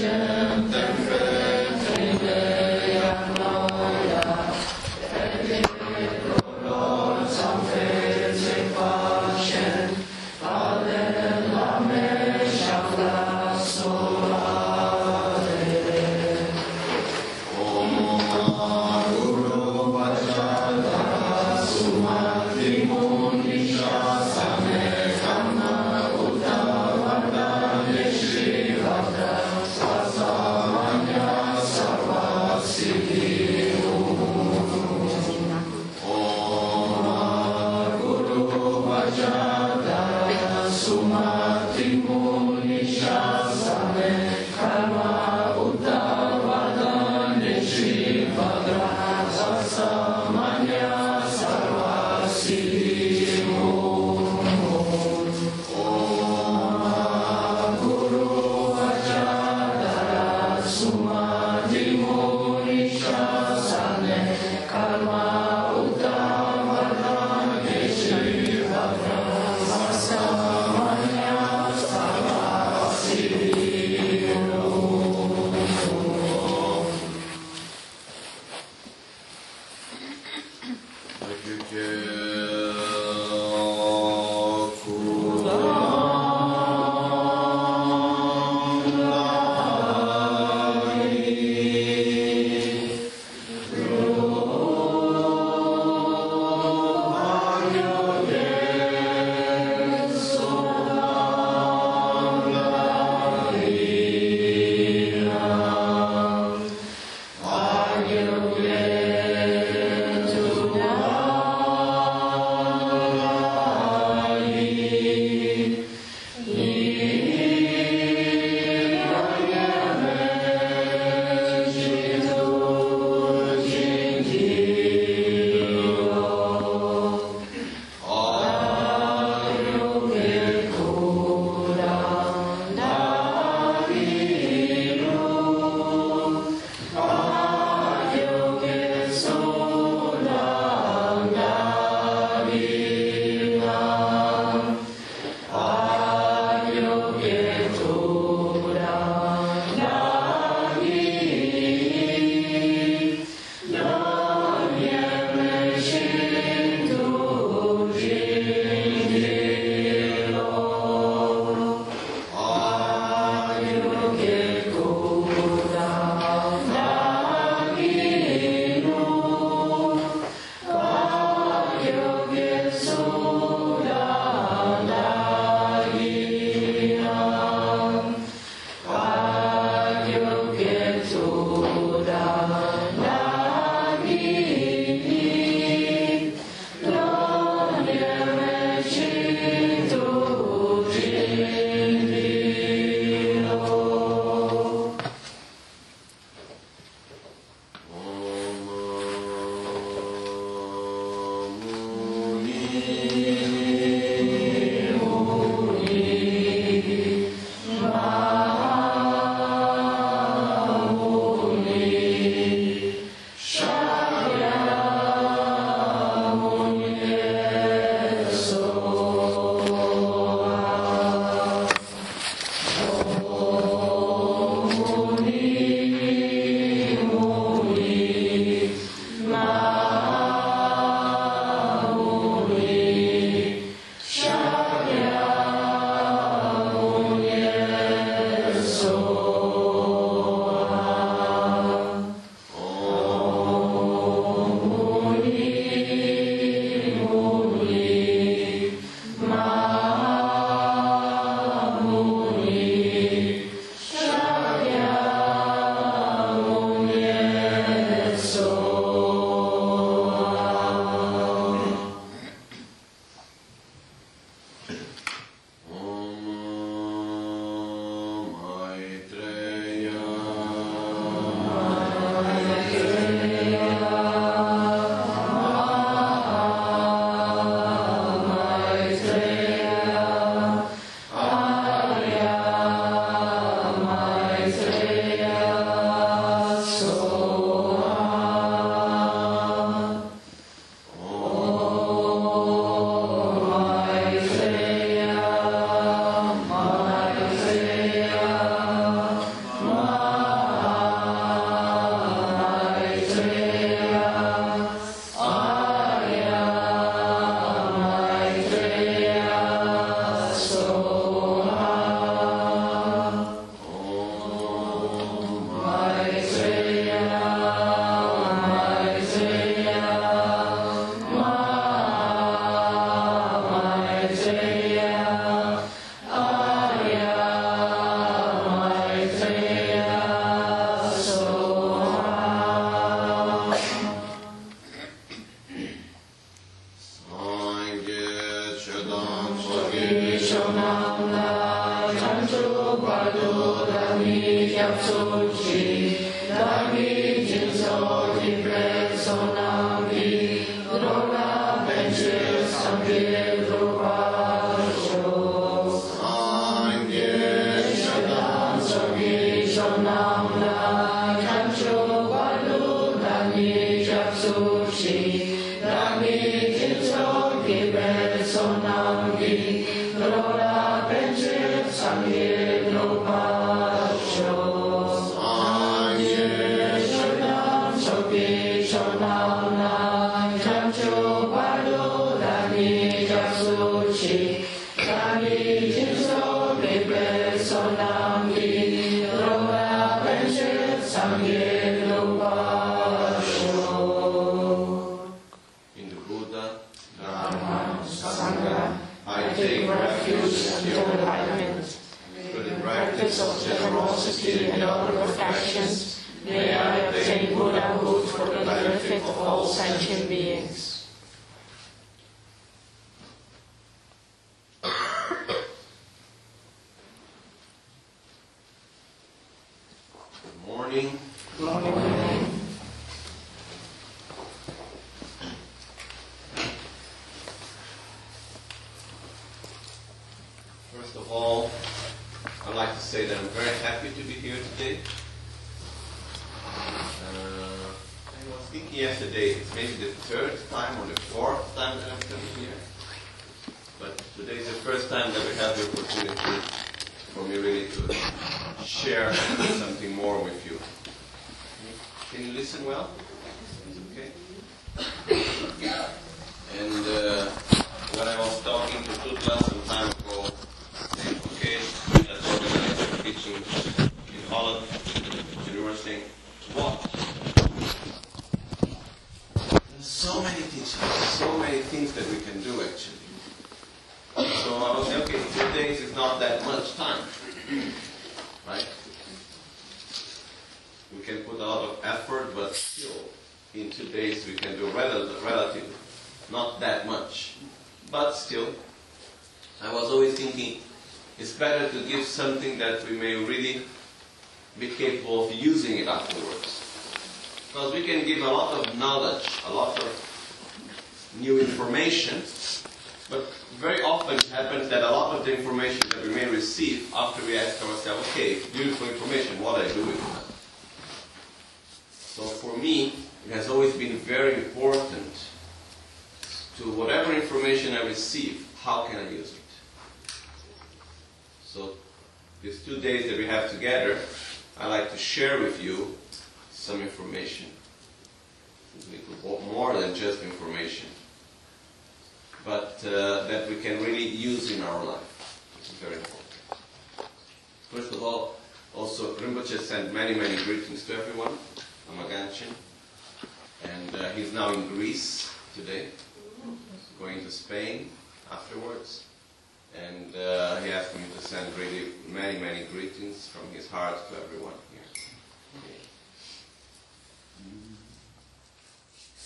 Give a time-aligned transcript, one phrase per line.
[0.00, 0.37] Amen.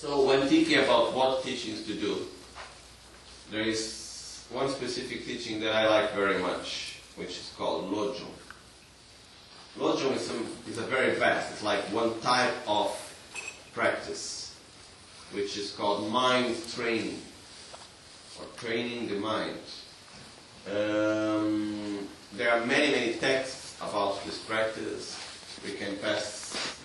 [0.02, 2.26] So when thinking about what teachings to do,
[3.52, 8.34] there is one specific teaching that I like very much, which is called Lojong.
[9.78, 12.90] Lojong is, some, is a very vast, it's like one type of
[13.74, 14.56] practice,
[15.30, 17.22] which is called mind training
[18.40, 19.62] or training the mind.
[20.66, 25.16] Um, there are many, many texts about this practice.
[25.64, 26.76] We can pass,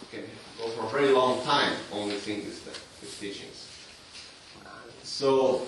[0.00, 0.26] we can
[0.62, 2.60] go for a very long time only think these,
[3.00, 3.68] these teachings.
[5.02, 5.62] So,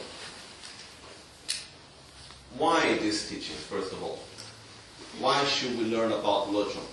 [2.56, 4.20] why these teachings, first of all?
[5.18, 6.86] Why should we learn about Lojong?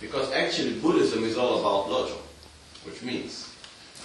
[0.00, 2.22] Because actually Buddhism is all about Lojong,
[2.84, 3.52] which means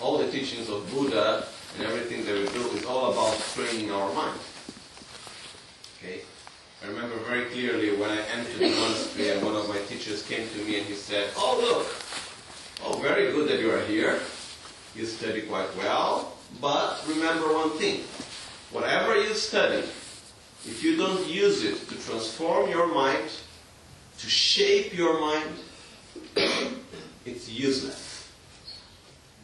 [0.01, 1.45] all the teachings of Buddha
[1.77, 4.39] and everything that we do is all about training our mind.
[5.99, 6.21] Okay?
[6.85, 10.47] I remember very clearly when I entered the monastery and one of my teachers came
[10.47, 11.87] to me and he said, Oh look,
[12.83, 14.19] oh very good that you are here.
[14.95, 18.01] You study quite well, but remember one thing.
[18.71, 19.83] Whatever you study,
[20.63, 23.31] if you don't use it to transform your mind,
[24.19, 25.49] to shape your mind,
[27.25, 28.29] it's useless.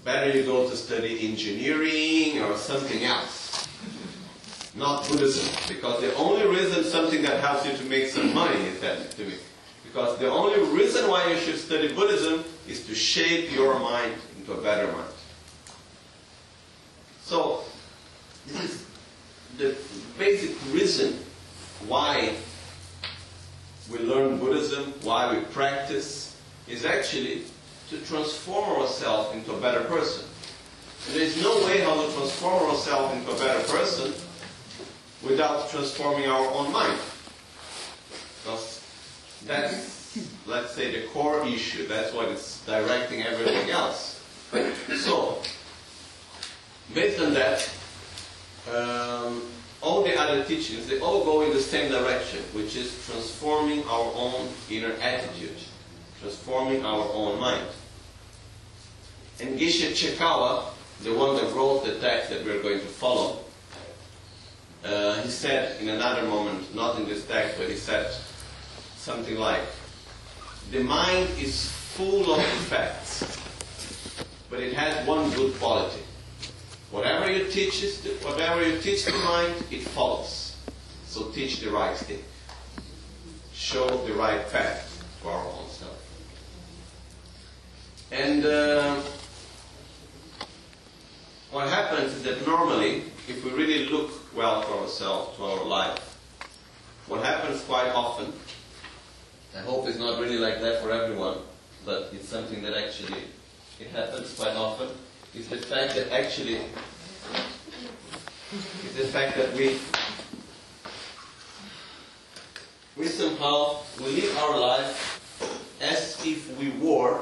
[0.06, 3.41] Better you go to study engineering or something else.
[4.76, 5.54] Not Buddhism.
[5.68, 9.26] Because the only reason something that helps you to make some money is that to
[9.26, 9.36] me.
[9.84, 14.54] Because the only reason why you should study Buddhism is to shape your mind into
[14.54, 15.10] a better mind.
[17.24, 17.64] So,
[18.48, 18.86] this is
[19.58, 19.76] the
[20.18, 21.20] basic reason
[21.88, 22.34] why
[23.92, 26.38] we learn Buddhism, why we practice,
[26.68, 27.44] is actually
[27.90, 30.26] to transform ourselves into a better person.
[31.08, 34.14] And there is no way how to transform ourselves into a better person
[35.24, 37.00] without transforming our own mind.
[38.44, 38.82] Because
[39.46, 41.88] that's, let's say, the core issue.
[41.88, 44.20] That's what is directing everything else.
[44.98, 45.42] So,
[46.94, 47.70] based on that,
[48.74, 49.44] um,
[49.82, 54.12] all the other teachings, they all go in the same direction, which is transforming our
[54.16, 55.58] own inner attitude,
[56.20, 57.66] transforming our own mind.
[59.40, 60.66] And Geshe Chekawa,
[61.04, 63.41] the one that wrote the text that we're going to follow,
[64.84, 68.14] uh, he said in another moment, not in this text, but he said
[68.96, 69.62] something like,
[70.72, 73.38] the mind is full of defects,
[74.50, 76.02] but it has one good quality.
[76.92, 77.84] Whatever you teach,
[78.22, 80.56] whatever you teach the mind, it follows.
[81.06, 82.24] So teach the right thing.
[83.54, 85.98] Show the right path to our own self.
[88.12, 89.02] And uh,
[91.52, 96.18] what happens is that normally, if we really look well for ourselves, to our life,
[97.08, 98.32] what happens quite often,
[99.56, 101.40] I hope it's not really like that for everyone,
[101.86, 103.24] but it's something that actually
[103.80, 104.90] it happens quite often
[105.34, 106.60] is the fact that actually
[108.54, 109.80] is the fact that we
[112.96, 117.22] we somehow we live our life as if we were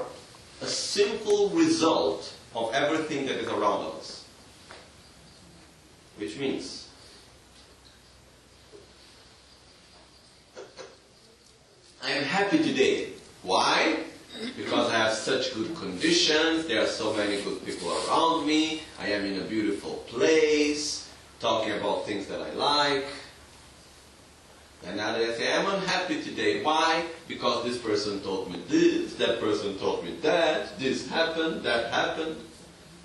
[0.62, 4.26] a simple result of everything that is around us.
[6.18, 6.79] Which means
[12.04, 13.10] I am happy today.
[13.44, 14.04] Why?
[14.56, 19.08] because I have such good conditions, there are so many good people around me, I
[19.10, 23.06] am in a beautiful place, talking about things that I like.
[24.86, 26.64] And now they say, I'm unhappy today.
[26.64, 27.04] Why?
[27.28, 32.38] Because this person told me this, that person told me that, this happened, that happened.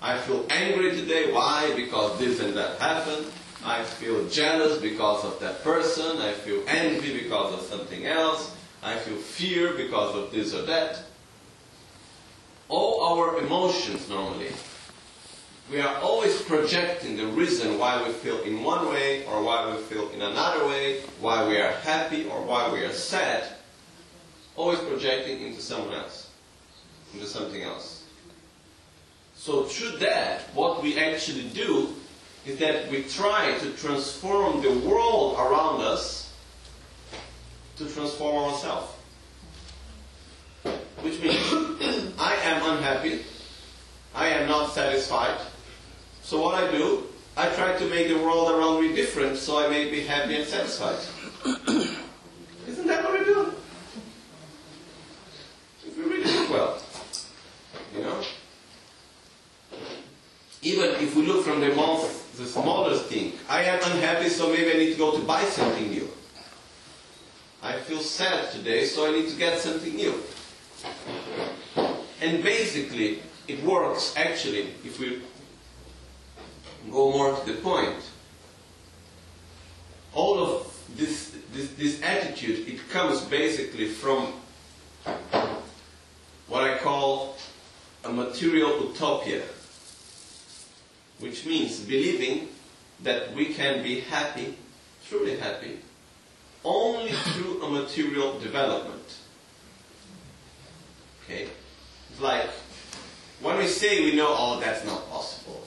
[0.01, 1.33] I feel angry today.
[1.33, 1.73] Why?
[1.75, 3.25] Because this and that happened.
[3.65, 6.17] I feel jealous because of that person.
[6.19, 8.55] I feel envy because of something else.
[8.85, 10.99] I feel fear because of this or that
[12.69, 14.51] all our emotions normally,
[15.71, 19.81] we are always projecting the reason why we feel in one way or why we
[19.81, 23.43] feel in another way, why we are happy or why we are sad,
[24.55, 26.29] always projecting into someone else,
[27.11, 28.03] into something else.
[29.35, 31.89] So through that, what we actually do
[32.45, 36.24] is that we try to transform the world around us
[37.77, 38.91] to transform ourselves.
[41.01, 43.21] Which means I am unhappy,
[44.13, 45.37] I am not satisfied.
[46.23, 47.03] So what I do,
[47.37, 50.47] I try to make the world around me different so I may be happy and
[50.47, 50.97] satisfied.
[52.67, 53.53] Isn't that what we do?
[55.85, 56.81] If we really look well,
[57.95, 58.21] you know.
[60.63, 64.71] Even if we look from the most, the smallest thing, I am unhappy, so maybe
[64.71, 66.04] I need to go to buy something new.
[68.15, 70.23] Sad today, so I need to get something new.
[72.21, 75.21] And basically, it works actually, if we
[76.89, 78.01] go more to the point.
[80.13, 84.31] All of this, this, this attitude, it comes basically from
[86.47, 87.35] what I call
[88.05, 89.41] a material utopia,
[91.19, 92.47] which means believing
[93.03, 94.55] that we can be happy,
[95.05, 95.79] truly happy,
[96.65, 99.17] only through a material development.
[101.23, 101.47] Okay?
[102.11, 102.49] It's like,
[103.41, 105.65] when we say we know, oh, that's not possible.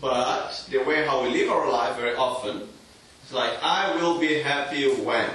[0.00, 2.68] But the way how we live our life very often,
[3.22, 5.28] it's like, I will be happy when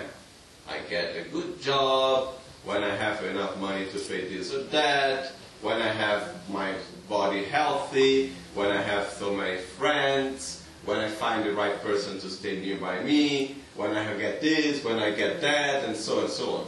[0.70, 5.34] I get a good job, when I have enough money to pay this or that,
[5.62, 6.74] when I have my
[7.10, 12.30] body healthy, when I have so many friends, when I find the right person to
[12.30, 16.52] stay nearby me, when I get this, when I get that, and so and so
[16.56, 16.68] on.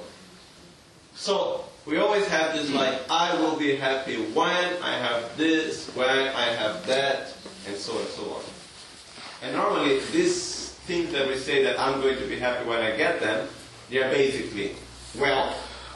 [1.16, 6.10] So we always have this like, I will be happy when I have this, when
[6.10, 7.34] I have that,
[7.68, 8.42] and so and so on.
[9.44, 12.96] And normally, these things that we say that I'm going to be happy when I
[12.96, 13.48] get them,
[13.90, 14.76] they are basically
[15.20, 15.56] wealth,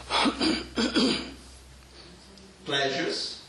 [2.65, 3.41] pleasures,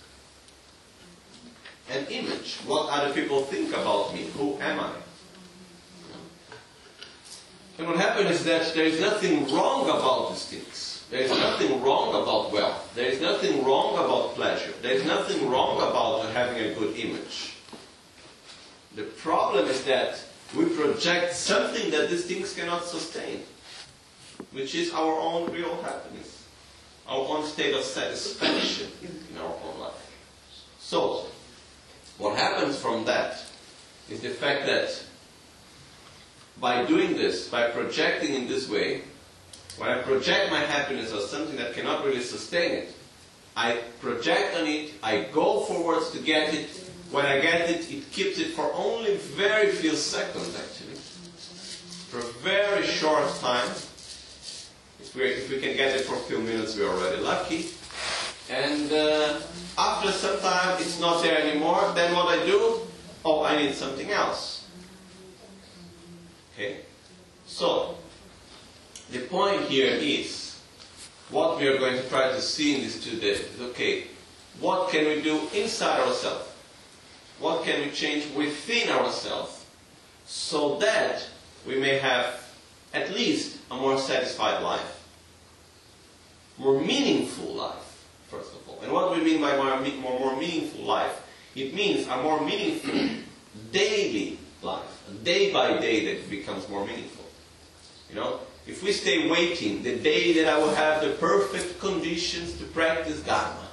[1.91, 2.59] and image.
[2.67, 4.31] What other people think about me?
[4.37, 4.93] Who am I?
[7.81, 11.07] And what happened is that there is nothing wrong about these things.
[11.09, 12.93] There is nothing wrong about wealth.
[12.95, 14.75] There is nothing wrong about pleasure.
[14.83, 17.55] There is nothing wrong about having a good image.
[18.97, 20.23] The problem is that
[20.55, 23.45] we project something that these things cannot sustain,
[24.53, 26.45] which is our own real happiness,
[27.09, 30.13] our own state of satisfaction in our own life.
[30.81, 31.25] So,
[32.19, 33.43] what happens from that
[34.11, 35.03] is the fact that
[36.61, 39.03] by doing this, by projecting in this way,
[39.79, 42.95] when I project my happiness as something that cannot really sustain it,
[43.57, 46.69] I project on it, I go forwards to get it.
[47.11, 50.97] When I get it, it keeps it for only very few seconds actually.
[52.11, 53.69] For a very short time.
[55.01, 57.71] If we, if we can get it for a few minutes, we're already lucky.
[58.51, 59.41] And uh,
[59.79, 61.93] after some time, it's not there anymore.
[61.95, 62.81] Then what I do?
[63.25, 64.60] Oh, I need something else.
[66.61, 66.77] Okay?
[67.47, 67.97] So,
[69.11, 70.61] the point here is
[71.31, 74.05] what we are going to try to see in these two days is okay,
[74.61, 76.47] what can we do inside ourselves?
[77.39, 79.65] What can we change within ourselves
[80.27, 81.27] so that
[81.67, 82.45] we may have
[82.93, 85.03] at least a more satisfied life,
[86.59, 88.81] more meaningful life, first of all.
[88.83, 91.23] And what do we mean by more, more, more meaningful life?
[91.55, 93.09] It means a more meaningful
[93.73, 97.25] daily life, And day by day that becomes more meaningful.
[98.09, 102.55] You know, if we stay waiting the day that I will have the perfect conditions
[102.59, 103.69] to practice Dharma,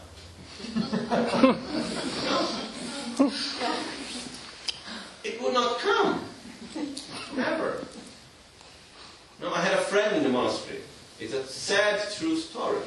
[5.23, 6.23] it will not come.
[7.35, 7.83] Never.
[9.41, 10.79] No, I had a friend in the monastery.
[11.19, 12.81] It's a sad, true story.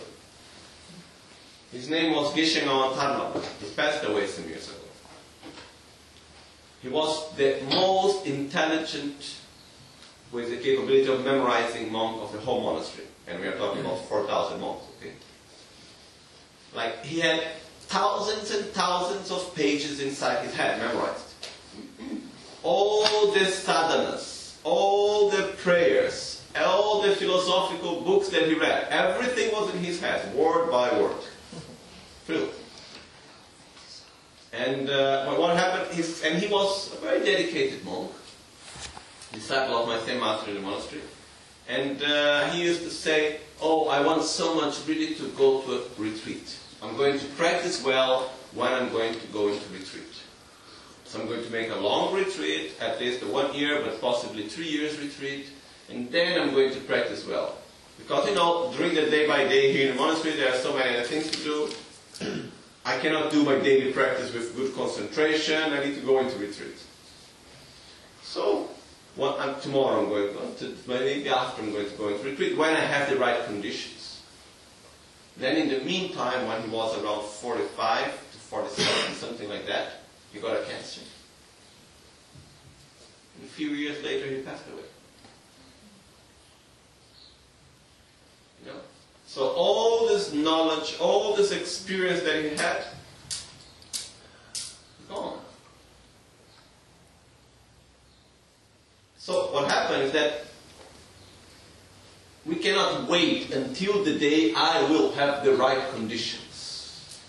[1.73, 4.80] His name was Geshe Ngawan He passed away some years ago.
[6.83, 9.37] He was the most intelligent
[10.33, 13.07] with the capability of memorizing monk of the whole monastery.
[13.27, 15.13] And we are talking about 4,000 monks, okay?
[16.75, 17.43] Like, he had
[17.83, 21.25] thousands and thousands of pages inside his head memorized.
[22.63, 29.75] All the sadhanas, all the prayers, all the philosophical books that he read, everything was
[29.75, 31.17] in his head, word by word.
[34.53, 38.11] And uh, what happened, is, and he was a very dedicated monk,
[39.33, 41.03] disciple of my same master in the monastery.
[41.69, 45.73] And uh, he used to say, Oh, I want so much really to go to
[45.75, 46.57] a retreat.
[46.83, 50.15] I'm going to practice well when I'm going to go into retreat.
[51.05, 54.49] So I'm going to make a long retreat, at least a one year, but possibly
[54.49, 55.47] three years retreat,
[55.91, 57.57] and then I'm going to practice well.
[57.99, 60.75] Because, you know, during the day by day here in the monastery, there are so
[60.75, 62.45] many other things to do.
[62.85, 65.73] I cannot do my daily practice with good concentration.
[65.73, 66.77] I need to go into retreat.
[68.23, 68.71] So,
[69.21, 72.81] I'm, tomorrow I'm going to, maybe after I'm going to go into retreat, when I
[72.81, 74.23] have the right conditions.
[75.37, 79.93] Then in the meantime, when he was around 45 to 47, something like that,
[80.33, 81.01] he got a cancer.
[83.37, 84.83] And a few years later, he passed away.
[88.61, 88.81] You know?
[89.31, 92.83] So all this knowledge, all this experience that he had,
[95.09, 95.39] gone.
[99.19, 100.47] So what happened is that
[102.45, 107.21] we cannot wait until the day I will have the right conditions.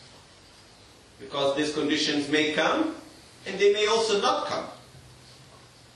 [1.20, 2.96] Because these conditions may come
[3.46, 4.66] and they may also not come.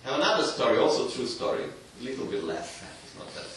[0.06, 2.84] Now another story, also true story, a little bit less
[3.18, 3.55] not that.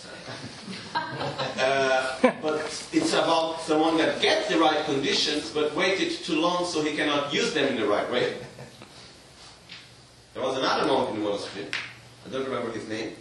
[0.94, 2.60] Uh, but
[2.92, 7.32] it's about someone that gets the right conditions but waited too long so he cannot
[7.32, 8.36] use them in the right way.
[10.34, 11.66] There was another monk in the monastery.
[12.26, 13.14] I don't remember his name.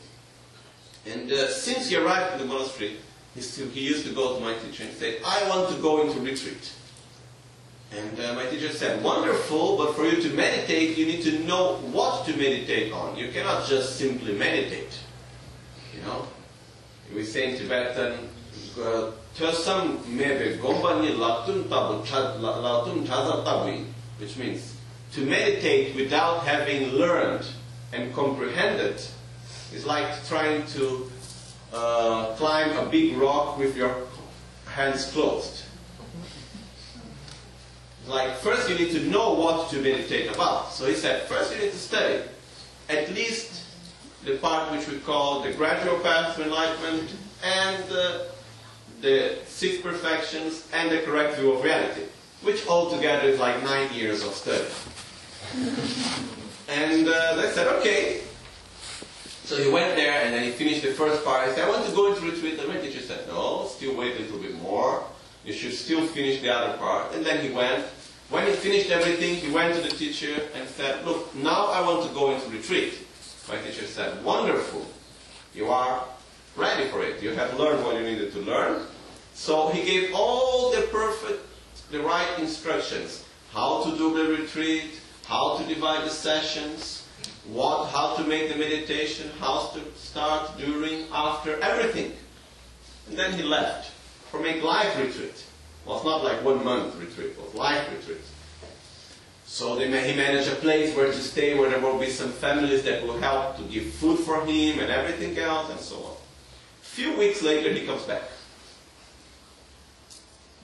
[1.06, 2.98] And uh, since he arrived in the monastery,
[3.34, 6.02] he, still, he used to go to my teacher and say, I want to go
[6.02, 6.74] into retreat.
[7.92, 11.78] And uh, my teacher said, wonderful, but for you to meditate, you need to know
[11.92, 13.16] what to meditate on.
[13.16, 15.00] You cannot just simply meditate.
[15.96, 16.28] You know,
[17.14, 18.30] we say in Tibetan,
[19.36, 23.86] "Tösam mebe gombani latun tabu latun tabi,"
[24.20, 24.74] which means
[25.14, 27.46] to meditate without having learned
[27.94, 29.02] and comprehended
[29.74, 31.10] is like trying to
[31.74, 33.96] uh, climb a big rock with your
[34.66, 35.64] hands closed.
[38.08, 40.72] Like first you need to know what to meditate about.
[40.72, 42.24] So he said, first you need to study
[42.90, 43.64] at least
[44.28, 47.10] the part which we call the gradual path to enlightenment,
[47.44, 48.20] and uh,
[49.02, 52.04] the six perfections, and the correct view of reality,
[52.42, 54.68] which altogether is like nine years of study.
[56.70, 58.22] and uh, they said, okay,
[59.48, 61.48] So he went there and then he finished the first part.
[61.48, 62.60] He said, I want to go into retreat.
[62.68, 65.06] My teacher said, No, still wait a little bit more.
[65.46, 67.16] You should still finish the other part.
[67.16, 67.86] And then he went.
[68.30, 72.06] When he finished everything, he went to the teacher and said, Look, now I want
[72.06, 73.07] to go into retreat.
[73.48, 74.86] My teacher said, Wonderful.
[75.54, 76.04] You are
[76.56, 77.22] ready for it.
[77.22, 78.86] You have learned what you needed to learn.
[79.34, 81.46] So he gave all the perfect,
[81.92, 83.24] the right instructions.
[83.54, 87.08] How to do the retreat, how to divide the sessions,
[87.48, 92.12] what, how to make the meditation, how to start, during, after, everything.
[93.08, 93.92] And then he left
[94.30, 95.46] for make life retreat.
[95.86, 98.22] Well, it's not like one month retreat, it was life retreat.
[99.48, 102.84] So they, he managed a place where to stay, where there will be some families
[102.84, 106.14] that will help to give food for him and everything else and so on.
[106.82, 108.24] A few weeks later, he comes back.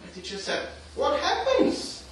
[0.02, 2.04] My teacher said, What happens?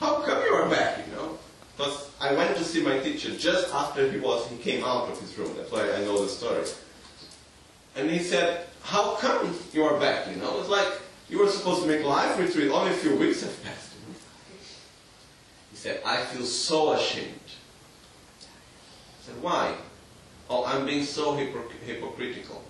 [0.00, 1.38] How come you are back, you know?
[1.76, 5.20] Because I went to see my teacher just after he was he came out of
[5.20, 5.54] his room.
[5.56, 6.64] That's why I know the story.
[7.94, 10.28] And he said, How come you are back?
[10.28, 13.14] You know, it's like you were supposed to make a life retreat, only a few
[13.16, 13.83] weeks have passed.
[15.84, 17.28] Said, I feel so ashamed.
[18.40, 19.74] I said, Why?
[20.48, 22.64] Oh, I'm being so hypocr- hypocritical.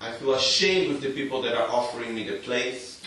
[0.00, 3.00] I feel ashamed with the people that are offering me the place,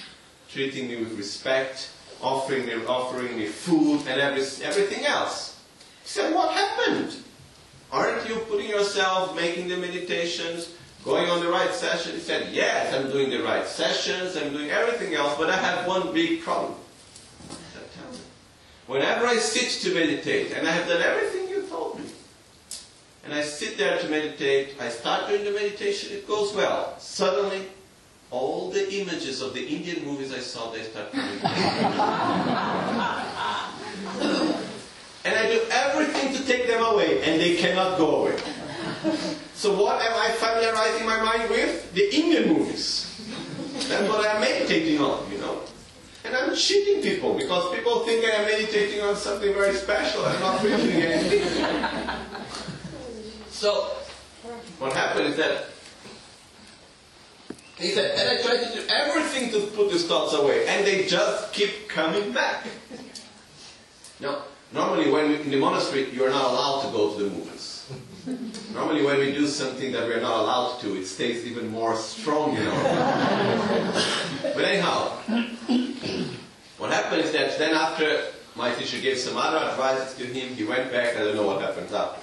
[0.50, 1.90] treating me with respect,
[2.22, 5.60] offering me, offering me food and every, everything else.
[6.04, 7.18] He said, What happened?
[7.92, 10.74] Aren't you putting yourself, making the meditations,
[11.04, 12.14] going on the right session?
[12.14, 15.86] He said, Yes, I'm doing the right sessions, I'm doing everything else, but I have
[15.86, 16.76] one big problem.
[17.50, 18.20] I said, Tell me.
[18.88, 22.06] Whenever I sit to meditate, and I have done everything you told me,
[23.24, 27.00] and I sit there to meditate, I start doing the meditation, it goes well.
[27.00, 27.68] Suddenly,
[28.30, 31.40] all the images of the Indian movies I saw, they start coming.
[35.24, 38.38] and I do everything to take them away, and they cannot go away.
[39.56, 41.94] So what am I familiarizing my mind with?
[41.94, 43.10] The Indian movies.
[43.88, 45.62] That's what I'm meditating on, you know.
[46.26, 50.26] And I'm cheating people because people think I am meditating on something very special.
[50.26, 52.10] I'm not really doing anything.
[53.50, 53.96] So,
[54.80, 55.70] what happened is that
[57.78, 61.06] he said, and I tried to do everything to put these thoughts away, and they
[61.06, 62.68] just keep coming back.
[64.20, 67.30] Now, normally when we, in the monastery, you are not allowed to go to the
[67.30, 67.73] movies.
[68.74, 71.96] Normally when we do something that we are not allowed to, it stays even more
[71.98, 72.72] strong, you know.
[74.42, 75.10] but anyhow,
[76.78, 78.24] what happened is that then after
[78.56, 81.62] my teacher gave some other advices to him, he went back, I don't know what
[81.62, 82.22] happens after.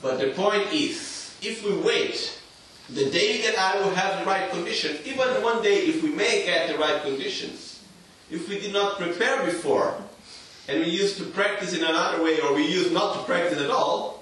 [0.00, 2.40] But the point is, if we wait
[2.88, 6.44] the day that I will have the right conditions, even one day if we may
[6.44, 7.82] get the right conditions,
[8.30, 9.96] if we did not prepare before,
[10.68, 13.70] and we used to practice in another way, or we used not to practice at
[13.70, 14.19] all,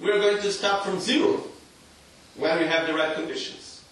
[0.00, 1.42] we are going to start from zero
[2.36, 3.82] when we have the right conditions.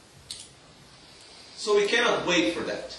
[1.56, 2.96] So we cannot wait for that.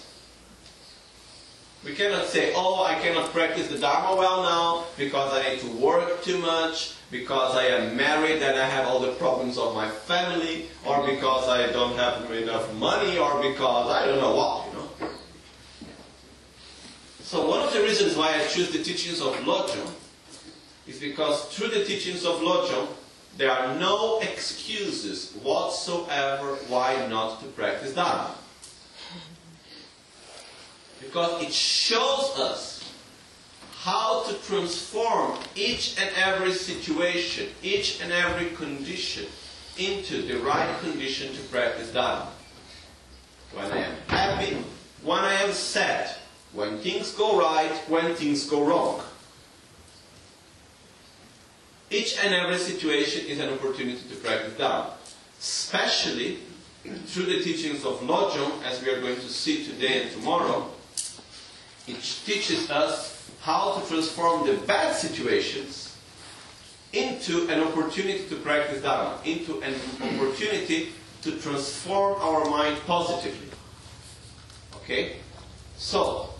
[1.84, 5.70] We cannot say, oh, I cannot practice the Dharma well now because I need to
[5.78, 9.90] work too much, because I am married and I have all the problems of my
[9.90, 14.72] family, or because I don't have enough money, or because I don't know what, you
[14.78, 15.12] know.
[17.20, 19.92] So one of the reasons why I choose the teachings of Lojong
[20.92, 22.88] is because through the teachings of Lojong,
[23.38, 28.34] there are no excuses whatsoever why not to practice Dharma.
[31.00, 32.92] Because it shows us
[33.80, 39.26] how to transform each and every situation, each and every condition
[39.78, 42.28] into the right condition to practice Dharma.
[43.54, 44.56] When I am happy,
[45.02, 46.14] when I am sad,
[46.52, 49.02] when things go right, when things go wrong.
[51.92, 54.94] Each and every situation is an opportunity to practice Dharma.
[55.38, 56.38] Especially
[57.06, 60.70] through the teachings of Lojong, as we are going to see today and tomorrow,
[61.86, 65.94] it teaches us how to transform the bad situations
[66.94, 73.48] into an opportunity to practice Dharma, into an opportunity to transform our mind positively.
[74.76, 75.16] Okay?
[75.76, 76.30] So,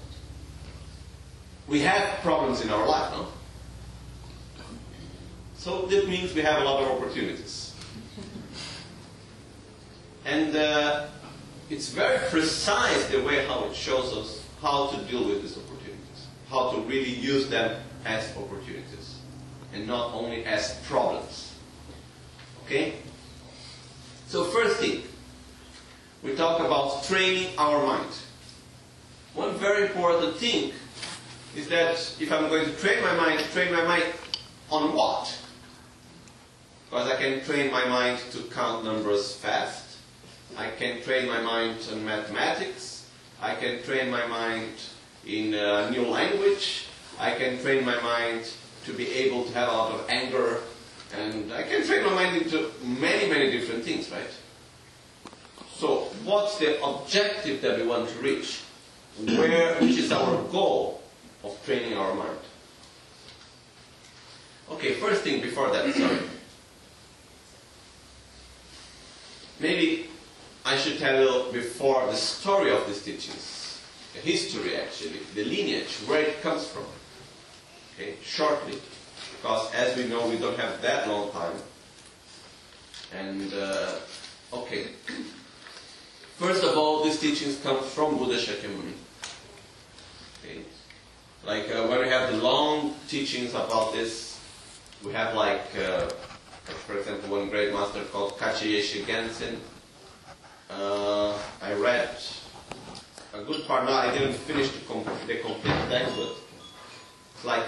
[1.68, 3.28] we have problems in our life, no?
[5.62, 7.72] So that means we have a lot of opportunities.
[10.24, 11.06] And uh,
[11.70, 16.26] it's very precise the way how it shows us how to deal with these opportunities,
[16.50, 19.20] how to really use them as opportunities,
[19.72, 21.54] and not only as problems.
[22.66, 22.94] Okay?
[24.26, 25.04] So first thing,
[26.24, 28.10] we talk about training our mind.
[29.34, 30.72] One very important thing
[31.54, 34.06] is that if I'm going to train my mind, train my mind
[34.68, 35.38] on what?
[36.92, 39.96] Because I can train my mind to count numbers fast.
[40.58, 43.08] I can train my mind on mathematics.
[43.40, 44.74] I can train my mind
[45.26, 46.88] in a new language.
[47.18, 48.44] I can train my mind
[48.84, 50.58] to be able to have a lot of anger.
[51.16, 54.34] And I can train my mind into many, many different things, right?
[55.76, 58.60] So, what's the objective that we want to reach?
[59.24, 61.00] Where, which is our goal
[61.42, 62.38] of training our mind?
[64.72, 66.18] Okay, first thing before that, sorry.
[69.62, 70.08] Maybe
[70.64, 73.78] I should tell you before the story of these teachings,
[74.12, 76.84] the history actually, the lineage, where it comes from.
[77.94, 78.78] Okay, shortly,
[79.36, 81.54] because as we know, we don't have that long time.
[83.14, 83.94] And uh,
[84.52, 84.86] okay,
[86.38, 88.94] first of all, these teachings come from Buddha Shakyamuni.
[90.42, 90.62] Okay,
[91.46, 94.40] like uh, when we have the long teachings about this,
[95.04, 96.08] we have like, uh,
[96.64, 99.56] for example, one great master called Kachiyeshi Gensen.
[100.70, 102.16] Uh, I read
[103.34, 103.84] a good part.
[103.84, 106.36] Now I didn't finish the, com- the complete text, but
[107.34, 107.66] it's like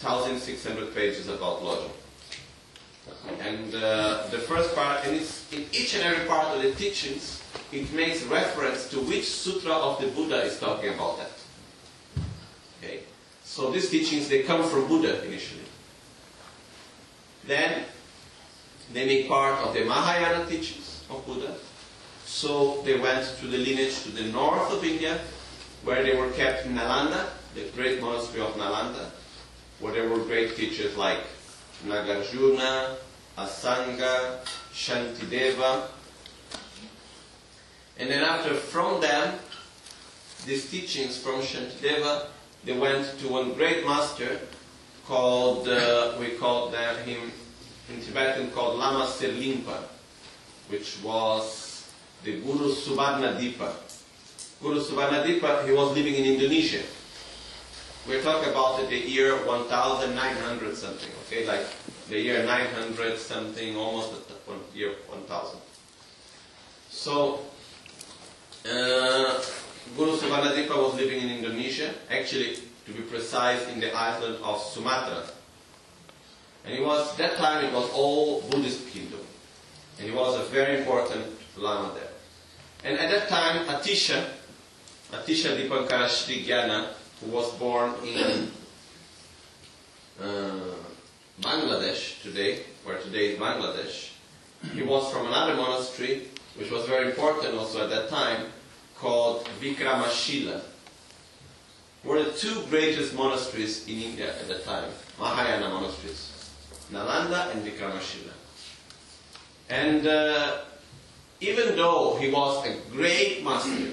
[0.00, 1.90] 1,600 pages about logic.
[3.40, 7.42] And uh, the first part, and it's in each and every part of the teachings,
[7.72, 11.30] it makes reference to which sutra of the Buddha is talking about that.
[12.82, 13.00] Okay,
[13.44, 15.62] so these teachings they come from Buddha initially.
[17.46, 17.84] Then
[18.92, 21.54] they make part of the Mahayana teachings of Buddha.
[22.24, 25.20] So they went to the lineage to the north of India,
[25.84, 29.10] where they were kept in Nalanda, the great monastery of Nalanda,
[29.80, 31.20] where there were great teachers like
[31.86, 32.96] Nagarjuna,
[33.38, 34.38] Asanga,
[34.72, 35.88] Shantideva.
[37.98, 39.38] And then after, from them,
[40.44, 42.26] these teachings from Shantideva,
[42.64, 44.40] they went to one great master
[45.06, 47.32] called, uh, we called them, him
[47.88, 49.78] in Tibetan called Lama Serlingpa,
[50.68, 51.86] which was
[52.24, 53.72] the Guru Subarnadipa.
[54.60, 56.82] Guru Subarnadipa, he was living in Indonesia.
[58.08, 61.66] We're talking about the year 1900 something, okay, like
[62.08, 65.58] the year 900 something, almost the year 1000.
[66.90, 67.40] So,
[68.64, 69.42] uh,
[69.96, 75.22] Guru Subarnadipa was living in Indonesia, actually, to be precise, in the island of Sumatra.
[76.66, 79.20] And it was, that time it was all Buddhist kingdom.
[79.98, 81.24] And he was a very important
[81.56, 82.08] Lama there.
[82.84, 84.24] And at that time, Atisha,
[85.12, 86.88] Atisha Dipankara Sri Gyana,
[87.20, 88.50] who was born in
[90.20, 90.74] uh,
[91.40, 94.10] Bangladesh today, where today is Bangladesh,
[94.74, 98.46] he was from another monastery, which was very important also at that time,
[98.98, 100.60] called Vikramashila.
[102.04, 106.35] Were the two greatest monasteries in India at that time, Mahayana monasteries.
[106.92, 108.32] Nalanda and Vikramashila.
[109.68, 110.58] And uh,
[111.40, 113.92] even though he was a great master,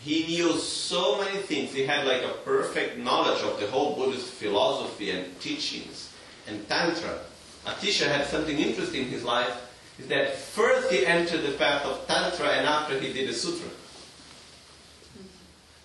[0.00, 1.72] he knew so many things.
[1.72, 6.12] He had like a perfect knowledge of the whole Buddhist philosophy and teachings
[6.48, 7.18] and Tantra.
[7.66, 9.54] Atisha had something interesting in his life,
[9.98, 13.68] is that first he entered the path of Tantra and after he did the Sutra.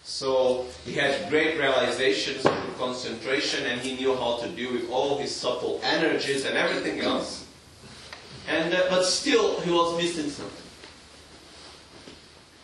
[0.08, 5.17] So he had great realizations of concentration and he knew how to deal with all
[5.17, 7.46] his subtle energies and everything else.
[8.48, 10.63] And, uh, but still he was missing something.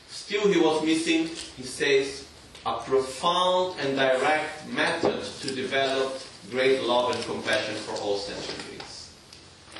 [0.08, 1.28] Still he was missing,
[1.58, 2.26] he says,
[2.66, 9.14] a profound and direct method to develop great love and compassion for all sentient beings.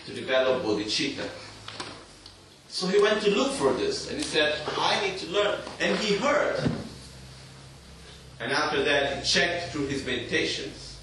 [0.08, 1.30] To develop bodhicitta.
[2.68, 5.60] So he went to look for this and he said, I need to learn.
[5.80, 6.70] And he heard
[8.44, 11.00] and after that, he checked through his meditations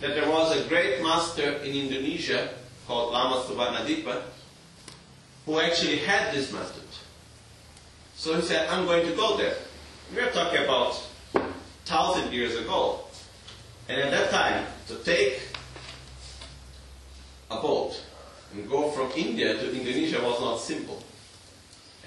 [0.00, 2.50] that there was a great master in Indonesia
[2.86, 4.22] called Lama Subarnadipa
[5.46, 6.84] who actually had this method.
[8.16, 9.56] So he said, I'm going to go there.
[10.14, 11.02] We are talking about
[11.86, 13.00] thousand years ago.
[13.88, 15.40] And at that time, to take
[17.50, 17.98] a boat
[18.52, 21.02] and go from India to Indonesia was not simple.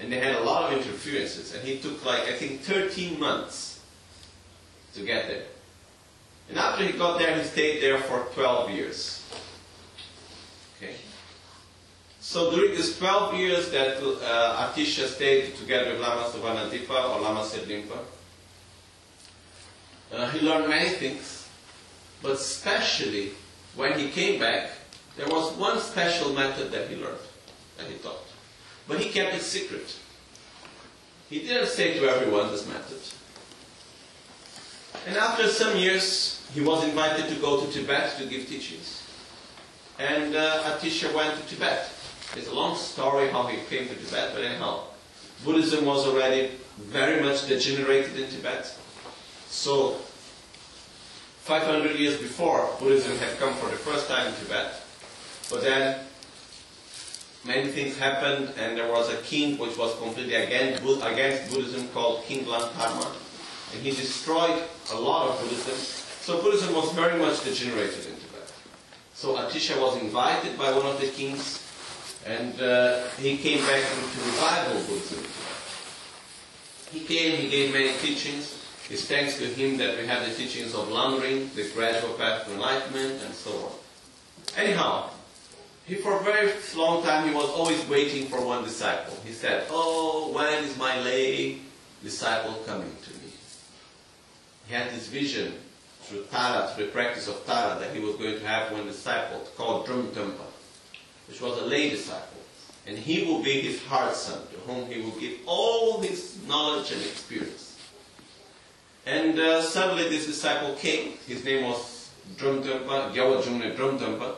[0.00, 1.52] And they had a lot of interferences.
[1.52, 3.67] And he took like, I think, 13 months
[4.98, 5.44] to get there.
[6.48, 9.24] And after he got there, he stayed there for 12 years.
[10.76, 10.94] Okay.
[12.20, 17.40] So during these 12 years that uh, Atisha stayed together with Lama Suvarnadipa or Lama
[17.40, 17.98] Serlingpa,
[20.12, 21.48] uh, he learned many things,
[22.22, 23.32] but especially
[23.76, 24.70] when he came back,
[25.16, 27.18] there was one special method that he learned,
[27.76, 28.24] that he taught.
[28.86, 29.96] But he kept it secret.
[31.28, 33.00] He didn't say to everyone this method.
[35.06, 38.98] And after some years, he was invited to go to Tibet to give teachings.
[39.98, 41.90] and uh, Atisha went to Tibet.
[42.36, 44.84] It's a long story how he came to Tibet, but anyhow,
[45.44, 48.72] Buddhism was already very much degenerated in Tibet.
[49.48, 49.96] So,
[51.42, 54.74] 500 years before, Buddhism had come for the first time in Tibet.
[55.50, 55.98] But then,
[57.44, 62.44] many things happened, and there was a king which was completely against, Buddhism called King
[62.44, 63.16] Langdarma.
[63.72, 65.74] And he destroyed a lot of Buddhism.
[65.74, 68.52] So Buddhism was very much degenerated in Tibet.
[69.14, 71.64] So Atisha was invited by one of the kings
[72.26, 75.24] and uh, he came back to revival Buddhism.
[76.92, 78.54] He came, he gave many teachings.
[78.90, 82.54] It's thanks to him that we have the teachings of Lamrim, the gradual path to
[82.54, 83.72] enlightenment, and so on.
[84.56, 85.10] Anyhow,
[85.84, 89.14] he for a very long time he was always waiting for one disciple.
[89.24, 91.58] He said, Oh, when is my lay
[92.02, 93.17] disciple coming to?
[94.68, 95.54] He had this vision
[96.02, 99.46] through Tara, through the practice of Tara, that he was going to have one disciple
[99.56, 100.48] called Dromtönpa
[101.28, 102.40] which was a lay disciple.
[102.86, 106.90] And he will be his heart son, to whom he will give all his knowledge
[106.90, 107.76] and experience.
[109.06, 111.12] And uh, suddenly this disciple came.
[111.26, 114.36] His name was Dromtönpa, Gyawajumne Dromtönpa.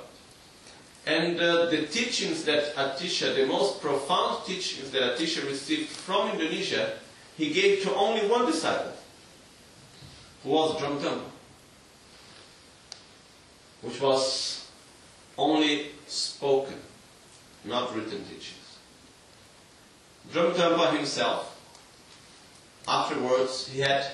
[1.07, 6.99] And uh, the teachings that Atisha, the most profound teachings that Atisha received from Indonesia,
[7.37, 8.93] he gave to only one disciple,
[10.45, 11.31] was Dromtönpa,
[13.83, 14.69] which was
[15.37, 16.77] only spoken,
[17.65, 18.79] not written teachings.
[20.33, 21.59] Dromtönpa himself,
[22.89, 24.07] afterwards, he had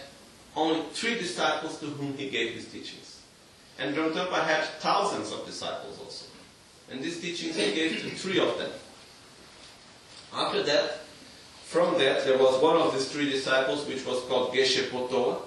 [0.55, 3.21] only three disciples to whom he gave his teachings.
[3.79, 6.27] And Dromtönpa had thousands of disciples also.
[6.91, 8.71] And these teachings he gave to three of them.
[10.33, 11.01] After that,
[11.65, 15.43] from that, there was one of these three disciples which was called Geshe Potowa.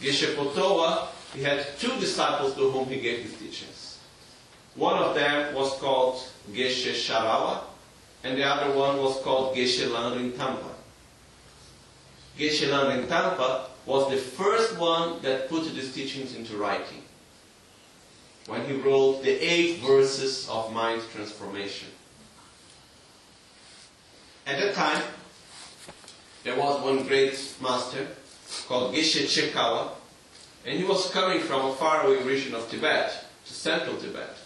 [0.00, 3.98] Geshe Potowa, he had two disciples to whom he gave his teachings.
[4.74, 7.62] One of them was called Geshe Sharawa,
[8.22, 10.72] and the other one was called Geshe Langri Tangpa.
[12.38, 17.02] Geshe Langri Tangpa was the first one that put these teachings into writing.
[18.46, 21.88] When he wrote the eight verses of mind transformation.
[24.46, 25.02] At that time,
[26.44, 28.06] there was one great master
[28.66, 29.90] called Geshe Chekawa,
[30.66, 34.36] and he was coming from a faraway region of Tibet to central Tibet.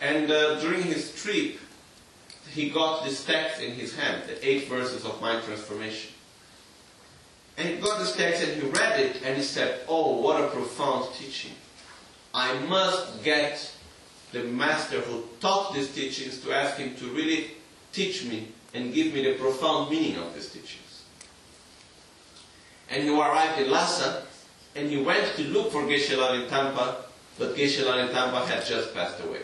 [0.00, 1.58] And uh, during his trip,
[2.50, 6.12] he got this text in his hand, the eight verses of mind transformation.
[7.56, 10.48] And he got this text and he read it and he said, Oh, what a
[10.48, 11.52] profound teaching.
[12.34, 13.72] I must get
[14.32, 17.50] the master who taught these teachings to ask him to really
[17.92, 20.81] teach me and give me the profound meaning of these teachings.
[22.92, 24.22] And you arrived in Lhasa
[24.76, 26.96] and you went to look for Geshe in Tangpa,
[27.38, 29.40] but Geshe in Tangpa had just passed away.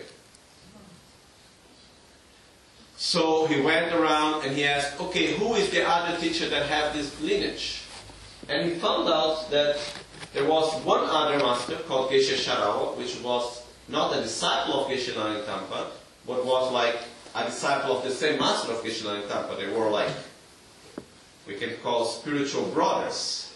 [2.97, 6.93] So he went around and he asked, okay, who is the other teacher that have
[6.93, 7.81] this lineage?
[8.49, 9.79] And he found out that
[10.35, 15.15] there was one other master called Geshe Sharawa, which was not a disciple of Geshe
[15.15, 15.87] Tangpa,
[16.27, 16.99] but was like
[17.35, 19.57] a disciple of the same master of Geshe Tangpa.
[19.57, 20.11] They were like,
[21.49, 23.55] we can call spiritual brothers,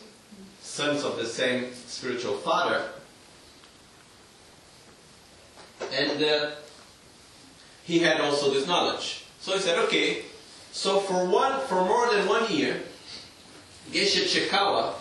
[0.63, 2.89] sons of the same spiritual father.
[5.93, 6.51] And uh,
[7.85, 9.27] he had also this knowledge.
[9.40, 10.23] So he said, okay,
[10.73, 12.81] so for one, for more than one year,
[13.90, 14.95] Geshe Chekawa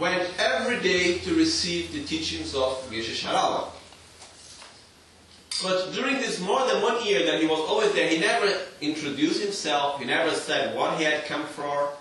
[0.00, 3.68] went every day to receive the teachings of Geshe Sharawa.
[5.62, 9.42] But during this more than one year that he was always there, he never introduced
[9.42, 11.92] himself, he never said what he had come for.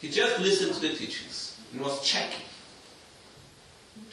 [0.00, 2.44] He just listened to the teachings and was checking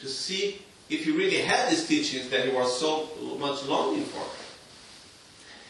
[0.00, 3.08] to see if he really had these teachings that he was so
[3.38, 4.24] much longing for.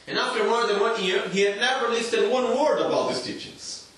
[0.09, 3.89] And after more than one year, he had never listed one word about these teachings.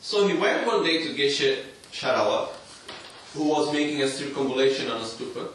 [0.00, 1.62] So he went one day to Geshe
[1.92, 2.48] Sharawa,
[3.34, 5.48] who was making a circumambulation on a stupa.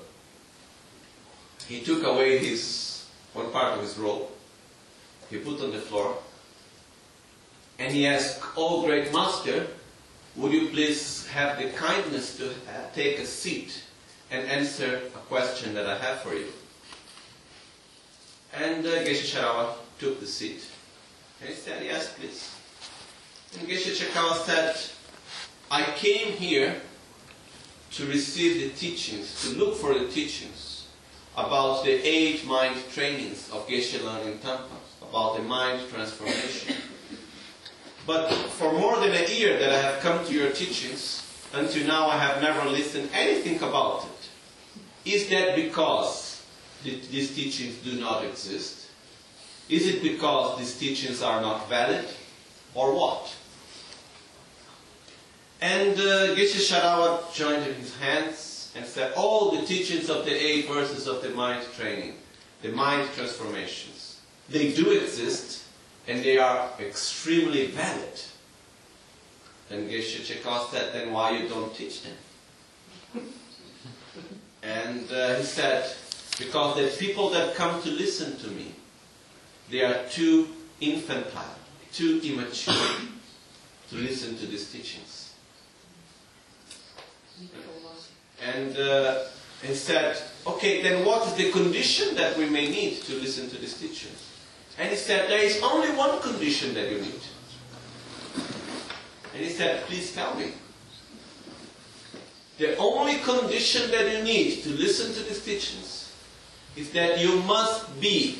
[1.67, 4.27] He took away his one part of his robe.
[5.29, 6.17] He put on the floor.
[7.79, 9.67] And he asked, Oh great master,
[10.35, 12.53] would you please have the kindness to
[12.93, 13.83] take a seat
[14.31, 16.47] and answer a question that I have for you?
[18.53, 20.63] And uh, Geshe Sharawa took the seat.
[21.41, 22.51] And he said, yes, please.
[23.59, 24.77] And Geshe Chekawa said,
[25.69, 26.81] I came here
[27.91, 30.64] to receive the teachings, to look for the teachings
[31.37, 36.75] about the eight mind trainings of Geshe Langri Tangpa, about the mind transformation.
[38.07, 41.23] But for more than a year that I have come to your teachings,
[41.53, 45.11] until now I have never listened anything about it.
[45.11, 46.45] Is that because
[46.83, 48.87] these teachings do not exist?
[49.67, 52.05] Is it because these teachings are not valid?
[52.75, 53.33] Or what?
[55.61, 60.67] And uh, Geshe Sharawa joined his hands and said, all the teachings of the eight
[60.67, 62.15] verses of the mind training,
[62.61, 64.19] the mind transformations,
[64.49, 65.63] they do exist
[66.07, 68.21] and they are extremely valid.
[69.69, 73.23] And Geshe Chekawa said, then why you don't teach them?
[74.63, 75.89] and uh, he said,
[76.37, 78.73] because the people that come to listen to me,
[79.71, 80.49] they are too
[80.81, 81.55] infantile,
[81.91, 82.75] too immature
[83.89, 85.33] to listen to these teachings.
[88.53, 89.23] And uh,
[89.73, 93.77] said, okay, then what is the condition that we may need to listen to these
[93.79, 94.31] teachings?
[94.77, 97.21] And he said, there is only one condition that you need.
[99.33, 100.51] And he said, please tell me.
[102.57, 106.13] The only condition that you need to listen to these teachings
[106.75, 108.39] is that you must be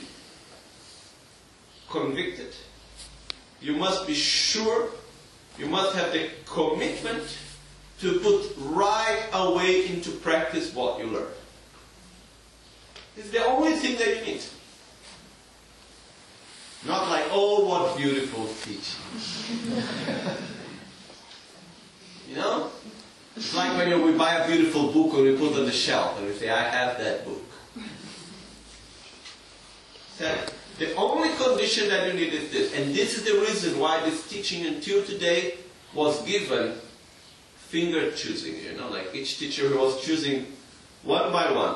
[1.90, 2.54] convicted.
[3.62, 4.90] You must be sure.
[5.58, 7.24] You must have the commitment
[8.02, 11.32] to put right away into practice what you learn.
[13.18, 14.44] It's the only thing that you need.
[16.86, 19.02] Not like, oh, what beautiful teaching.
[22.30, 22.70] you know?
[23.36, 25.72] It's like when you, we buy a beautiful book and we put it on the
[25.72, 27.42] shelf and we say, I have that book.
[30.18, 30.34] So
[30.78, 32.74] the only condition that you need is this.
[32.76, 35.56] And this is the reason why this teaching until today
[35.94, 36.76] was given
[37.76, 40.46] finger choosing, you know, like each teacher was choosing
[41.04, 41.76] one by one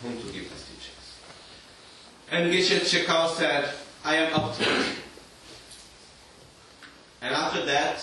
[0.00, 1.06] whom to give these teachings.
[2.30, 3.68] And Geshe Chekawa said,
[4.04, 4.86] I am up to it.
[7.22, 7.96] And after that,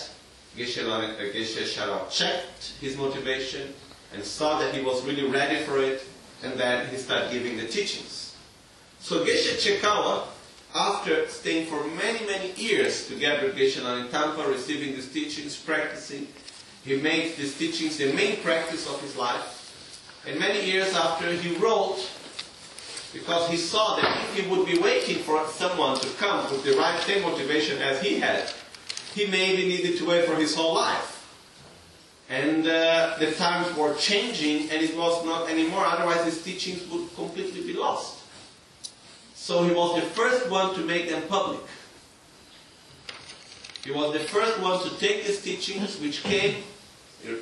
[0.58, 3.72] Geshe, uh, Geshe Sharawa checked his motivation
[4.12, 6.02] and saw that he was really ready for it,
[6.42, 8.36] and then he started giving the teachings.
[9.00, 10.26] So Geshe Chekawa,
[10.74, 16.26] after staying for many, many years together with Geshe in Tangpa, receiving these teachings, practicing,
[16.88, 20.22] he made these teachings the main practice of his life.
[20.26, 21.98] And many years after, he wrote
[23.12, 26.72] because he saw that if he would be waiting for someone to come with the
[26.72, 28.50] right same motivation as he had,
[29.14, 31.14] he maybe needed to wait for his whole life.
[32.30, 37.14] And uh, the times were changing and it was not anymore, otherwise his teachings would
[37.14, 38.18] completely be lost.
[39.34, 41.60] So he was the first one to make them public.
[43.84, 46.62] He was the first one to take his teachings, which came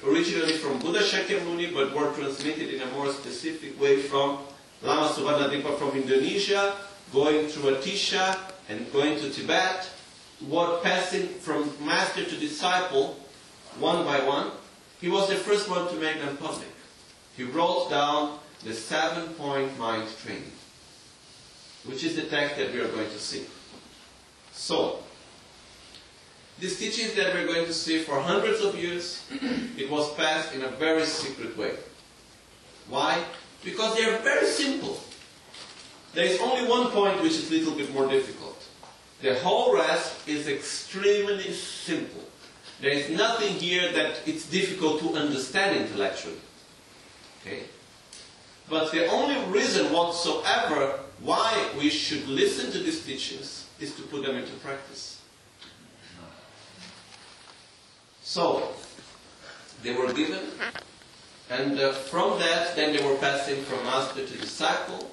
[0.05, 4.39] originally from Buddha Shakyamuni, but were transmitted in a more specific way from
[4.83, 6.77] Lama Suvarnadipa from Indonesia,
[7.13, 9.89] going through Atisha and going to Tibet,
[10.41, 13.17] what passing from master to disciple,
[13.79, 14.51] one by one.
[15.01, 16.69] He was the first one to make them public.
[17.37, 20.53] He wrote down the seven-point mind training,
[21.85, 23.45] which is the text that we are going to see.
[24.53, 25.01] So,
[26.59, 29.23] these teachings that we're going to see for hundreds of years,
[29.77, 31.73] it was passed in a very secret way.
[32.89, 33.23] Why?
[33.65, 34.99] Because they are very simple.
[36.15, 38.57] There is only one point which is a little bit more difficult.
[39.21, 42.23] The whole rest is extremely simple.
[42.81, 46.41] There is nothing here that it's difficult to understand intellectually.
[47.41, 47.65] Okay?
[48.69, 54.25] But the only reason whatsoever why we should listen to these teachings is to put
[54.25, 55.16] them into practice.
[58.37, 58.69] So,
[59.83, 60.45] they were given
[61.49, 65.11] and uh, from that, then they were passing from master to disciple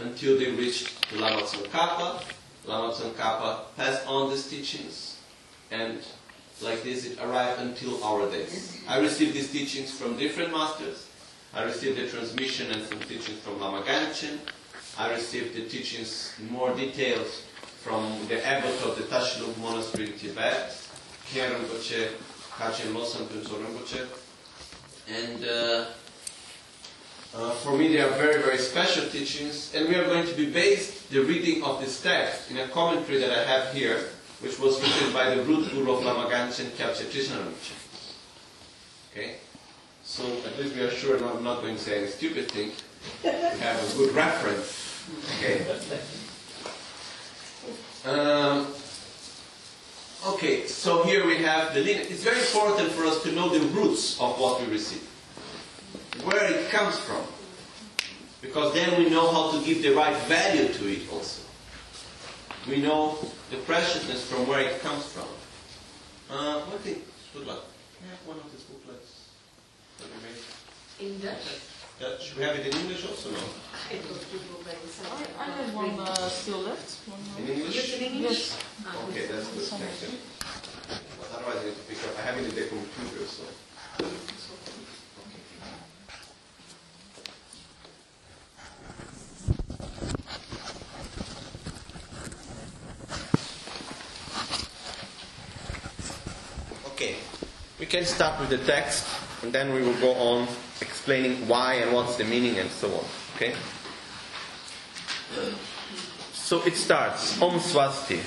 [0.00, 2.24] until they reached Lama Tsongkhapa.
[2.64, 5.16] Lama Tsongkhapa passed on these teachings,
[5.70, 6.00] and
[6.60, 8.82] like this, it arrived until our days.
[8.88, 11.08] I received these teachings from different masters.
[11.54, 14.38] I received the transmission and some teachings from Lama Gangchen.
[14.98, 17.42] I received the teachings in more details
[17.84, 20.76] from the abbot of the Tashilhunpo monastery in Tibet,
[21.32, 22.08] Rinpoche,
[22.58, 24.06] Losam Phuntsho Rinpoche.
[25.08, 25.86] And uh,
[27.34, 29.74] uh, for me, they are very, very special teachings.
[29.74, 33.18] And we are going to be based the reading of this text in a commentary
[33.18, 34.08] that I have here,
[34.40, 37.74] which was written by the root guru of Lama Gangchen, Kyabje Krishnamurti.
[39.12, 39.36] Okay?
[40.02, 42.72] So at least we are sure I'm not going to say any stupid thing.
[43.22, 43.30] We
[43.60, 45.04] have a good reference.
[45.36, 45.66] Okay?
[48.04, 48.66] Um,
[50.26, 52.10] Okay, so here we have the lineage.
[52.10, 55.06] It's very important for us to know the roots of what we receive,
[56.24, 57.22] where it comes from,
[58.42, 61.42] because then we know how to give the right value to it also.
[62.68, 63.18] We know
[63.50, 65.28] the preciousness from where it comes from.
[66.28, 67.02] Uh, thing?
[67.32, 67.62] good luck.
[67.96, 69.28] Can I have one of these booklets
[69.98, 71.14] that we made?
[71.14, 71.75] In Dutch?
[72.00, 73.30] Yeah, should we have it in English also?
[73.30, 73.38] No.
[73.38, 73.94] I,
[75.40, 77.08] I have one uh, still left.
[77.08, 77.94] One In English?
[77.96, 78.52] in English?
[78.52, 78.58] Yes.
[79.08, 79.62] Okay, that's good.
[79.80, 80.18] Thank you.
[81.18, 82.18] But otherwise, I need to pick up.
[82.18, 83.44] I have it in the computer, so.
[96.92, 97.16] Okay,
[97.78, 99.06] we can start with the text,
[99.42, 100.48] and then we will go on
[101.06, 103.04] explaining why and what's the meaning and so on.
[103.36, 103.54] Okay.
[106.32, 108.18] So it starts Om Swasti,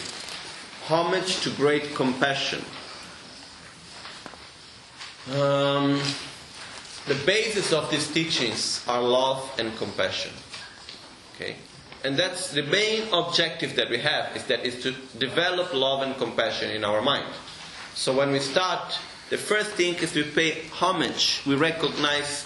[0.87, 2.63] homage to great compassion.
[5.33, 5.99] Um,
[7.05, 10.31] the basis of these teachings are love and compassion.
[11.35, 11.57] Okay?
[12.05, 16.15] And that's the main objective that we have is that is to develop love and
[16.15, 17.27] compassion in our mind.
[17.93, 18.97] So when we start,
[19.29, 21.41] the first thing is we pay homage.
[21.45, 22.45] We recognize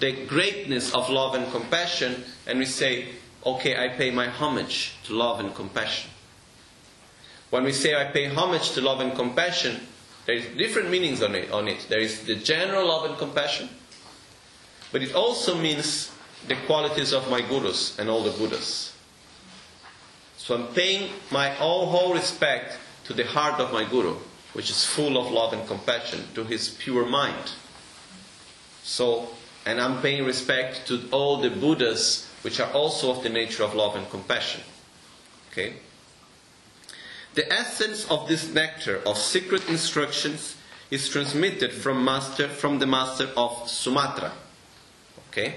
[0.00, 3.08] the greatness of love and compassion and we say,
[3.44, 6.10] okay, I pay my homage to love and compassion.
[7.50, 9.80] When we say I pay homage to love and compassion,
[10.26, 11.86] there is different meanings on it, on it.
[11.88, 13.68] There is the general love and compassion,
[14.90, 16.10] but it also means
[16.48, 18.94] the qualities of my gurus and all the Buddhas.
[20.36, 24.16] So I'm paying my all whole respect to the heart of my guru,
[24.52, 27.52] which is full of love and compassion, to his pure mind.
[28.82, 29.28] So,
[29.66, 33.74] and I'm paying respect to all the Buddhas, which are also of the nature of
[33.74, 34.60] love and compassion.
[35.50, 35.74] Okay?
[37.34, 40.56] The essence of this nectar of secret instructions
[40.90, 44.32] is transmitted from master from the master of Sumatra.
[45.30, 45.56] Okay?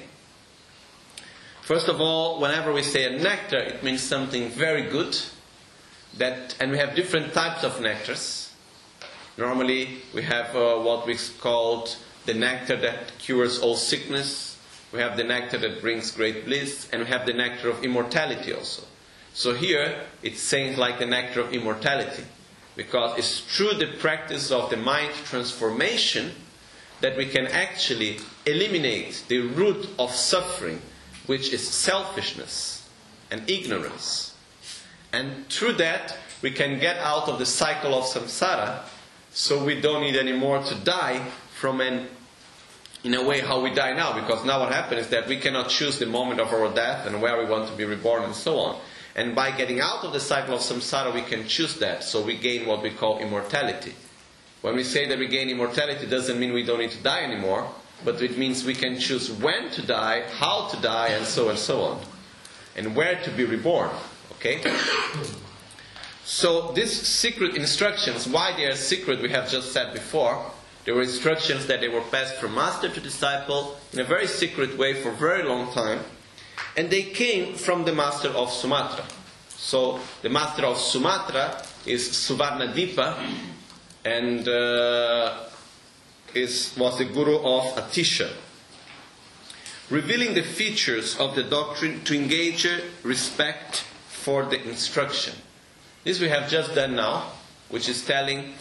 [1.61, 5.17] First of all, whenever we say a nectar, it means something very good.
[6.17, 8.51] That, and we have different types of nectars.
[9.37, 11.95] Normally, we have uh, what we called
[12.27, 14.59] the nectar that cures all sickness.
[14.91, 18.53] We have the nectar that brings great bliss, and we have the nectar of immortality
[18.53, 18.83] also.
[19.33, 22.23] So here, it's saying like the nectar of immortality,
[22.75, 26.31] because it's through the practice of the mind transformation
[27.01, 30.81] that we can actually eliminate the root of suffering,
[31.27, 32.87] which is selfishness
[33.31, 34.35] and ignorance.
[35.13, 38.83] And through that, we can get out of the cycle of samsara,
[39.31, 41.23] so we don't need anymore to die
[41.59, 42.07] from an
[43.07, 45.69] in a way how we die now because now what happens is that we cannot
[45.69, 48.59] choose the moment of our death and where we want to be reborn and so
[48.59, 48.77] on.
[49.15, 52.03] And by getting out of the cycle of samsara we can choose that.
[52.03, 53.95] So we gain what we call immortality.
[54.61, 57.23] When we say that we gain immortality it doesn't mean we don't need to die
[57.23, 57.71] anymore
[58.03, 61.57] but it means we can choose when to die how to die and so and
[61.57, 62.01] so on.
[62.75, 63.91] And where to be reborn
[64.33, 64.61] okay?
[66.25, 70.51] So these secret instructions why they are secret we have just said before
[70.87, 74.77] there were instructions that they were passed from master to disciple in a very secret
[74.77, 75.99] way for a very long time.
[76.77, 79.03] And they came from the master of Sumatra.
[79.49, 83.21] So the master of Sumatra is Suvarnadipa
[84.05, 85.43] and uh,
[86.33, 88.31] is, was the guru of Atisha.
[89.89, 92.65] Revealing the features of the doctrine to engage
[93.03, 95.33] respect for the instruction.
[96.05, 97.33] This we have just done now,
[97.67, 98.53] which is telling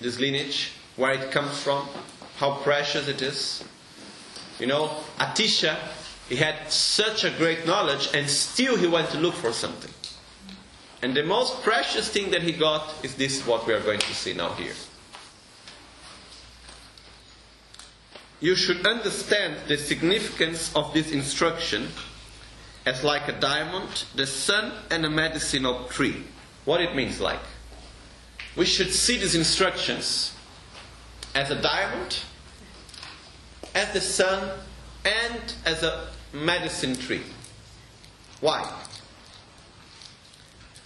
[0.00, 1.88] this lineage where it comes from,
[2.36, 3.64] how precious it is.
[4.58, 5.78] You know, Atisha,
[6.28, 9.90] he had such a great knowledge and still he went to look for something.
[11.00, 14.14] And the most precious thing that he got is this, what we are going to
[14.14, 14.74] see now here.
[18.40, 21.88] You should understand the significance of this instruction
[22.84, 26.24] as like a diamond, the sun, and a medicinal tree.
[26.66, 27.40] What it means like.
[28.54, 30.34] We should see these instructions
[31.34, 32.18] as a diamond,
[33.74, 34.58] as the sun,
[35.04, 37.22] and as a medicine tree.
[38.40, 38.70] Why?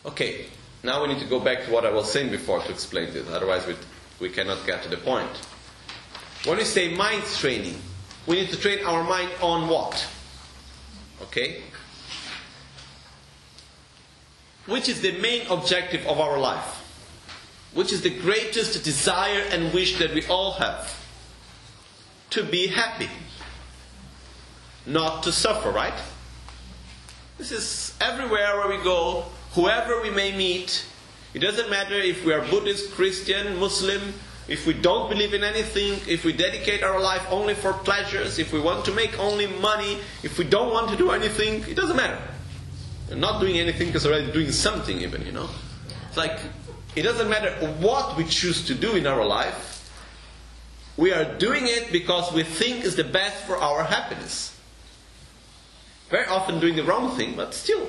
[0.07, 0.47] Okay,
[0.83, 3.29] now we need to go back to what I was saying before to explain this,
[3.31, 3.75] otherwise, we,
[4.21, 5.31] we cannot get to the point.
[6.45, 7.81] When we say mind training,
[8.27, 10.07] we need to train our mind on what?
[11.23, 11.63] Okay?
[14.67, 16.84] Which is the main objective of our life?
[17.75, 21.01] Which is the greatest desire and wish that we all have
[22.31, 23.09] to be happy,
[24.87, 25.95] not to suffer, right?
[27.39, 30.85] This is everywhere where we go, whoever we may meet.
[31.35, 34.15] It doesn't matter if we are Buddhist, Christian, Muslim,
[34.47, 38.53] if we don't believe in anything, if we dedicate our life only for pleasures, if
[38.53, 41.97] we want to make only money, if we don't want to do anything, it doesn't
[41.97, 42.21] matter.
[43.09, 45.49] We're not doing anything because already doing something, even, you know?
[46.09, 46.39] It's like
[46.97, 49.71] it doesn't matter what we choose to do in our life.
[50.97, 54.57] We are doing it because we think is the best for our happiness.
[56.09, 57.89] Very often doing the wrong thing, but still.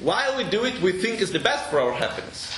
[0.00, 2.52] While we do it, we think is the best for our happiness.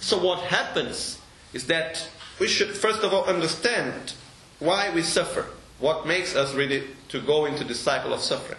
[0.00, 1.18] So what happens
[1.52, 2.08] is that
[2.40, 4.14] we should first of all understand
[4.58, 5.46] why we suffer.
[5.78, 8.58] What makes us really to go into the cycle of suffering.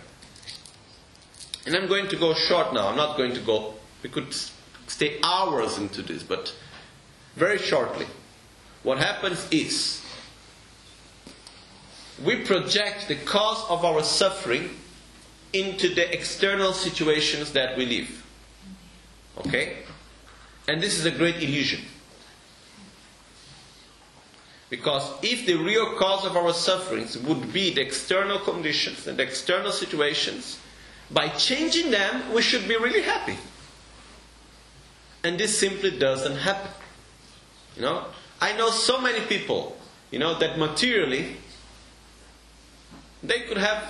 [1.66, 2.88] And I'm going to go short now.
[2.88, 4.34] I'm not going to go, we could
[4.88, 6.56] stay hours into this, but
[7.36, 8.08] very shortly.
[8.84, 10.04] What happens is
[12.24, 14.70] we project the cause of our suffering
[15.54, 18.26] into the external situations that we live.
[19.40, 19.78] Okay?
[20.68, 21.82] And this is a great illusion.
[24.70, 29.24] Because if the real cause of our sufferings would be the external conditions and the
[29.24, 30.60] external situations,
[31.10, 33.38] by changing them, we should be really happy.
[35.26, 36.72] And this simply doesn't happen.
[37.76, 38.06] You know,
[38.40, 39.78] I know so many people,
[40.12, 41.38] you know, that materially
[43.24, 43.84] they could have,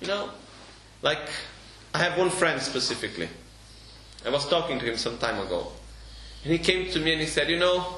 [0.00, 0.30] you know,
[1.02, 1.28] like
[1.94, 3.28] I have one friend specifically.
[4.24, 5.68] I was talking to him some time ago.
[6.44, 7.96] And he came to me and he said, You know,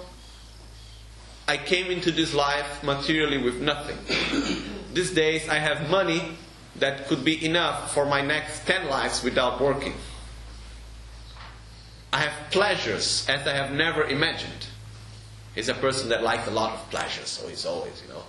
[1.46, 3.98] I came into this life materially with nothing.
[4.92, 6.36] These days I have money
[6.76, 9.94] that could be enough for my next 10 lives without working.
[12.12, 14.66] I have pleasures as I have never imagined.
[15.54, 18.22] He's a person that likes a lot of pleasures, so he's always, you know,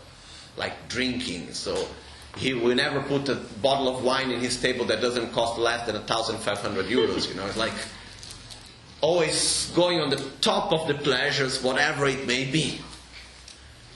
[0.58, 1.54] like drinking.
[1.54, 1.88] So
[2.38, 5.86] he will never put a bottle of wine in his table that doesn't cost less
[5.86, 7.46] than 1,500 euros, you know.
[7.46, 7.74] It's like
[9.02, 12.80] always going on the top of the pleasures, whatever it may be.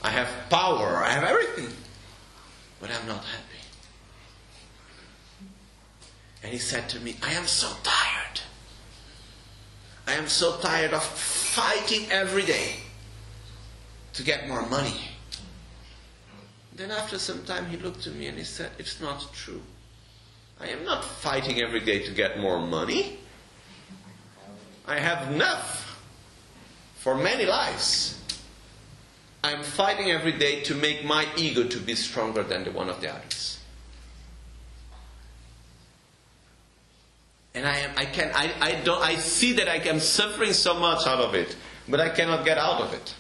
[0.02, 1.74] I have power, I have everything,
[2.80, 3.44] but I'm not happy.
[6.44, 8.42] And he said to me, I am so tired.
[10.08, 12.76] I am so tired of fighting every day
[14.14, 15.02] to get more money.
[16.74, 19.62] Then after some time he looked at me and he said, It's not true.
[20.62, 23.20] I am not fighting every day to get more money.
[24.88, 26.02] I have enough
[26.96, 28.20] for many lives.
[29.44, 33.02] I'm fighting every day to make my ego to be stronger than the one of
[33.02, 33.37] the others.
[37.58, 40.80] And I am I can I, I don't I see that I am suffering so
[40.80, 41.56] much out of it,
[41.90, 43.16] but I cannot get out of it.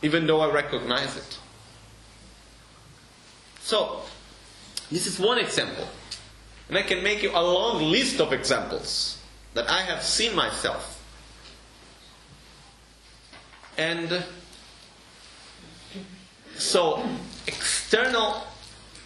[0.00, 1.38] Even though I recognize it.
[3.60, 4.00] So
[4.90, 5.86] this is one example.
[6.70, 9.18] And I can make you a long list of examples
[9.52, 10.94] that I have seen myself.
[13.76, 14.24] And
[16.56, 17.06] so,
[17.46, 18.46] external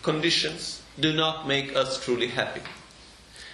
[0.02, 2.62] conditions do not make us truly happy.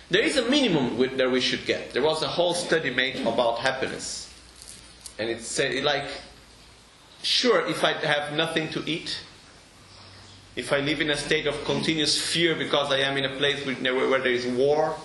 [0.09, 1.93] There is a minimum that we should get.
[1.93, 4.33] There was a whole study made about happiness.
[5.19, 6.07] And it said, like,
[7.23, 9.19] sure, if I have nothing to eat,
[10.55, 13.67] if I live in a state of continuous fear because I am in a place
[13.67, 14.97] where there is war,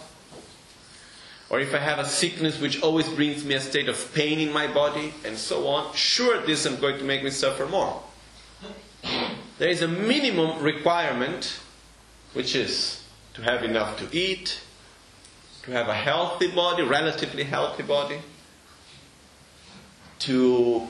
[1.49, 4.54] or if I have a sickness which always brings me a state of pain in
[4.54, 8.02] my body, and so on, sure, this is going to make me suffer more.
[9.58, 11.60] There is a minimum requirement,
[12.34, 14.62] which is to have enough to eat,
[15.64, 18.20] to have a healthy body, relatively healthy body,
[20.20, 20.88] to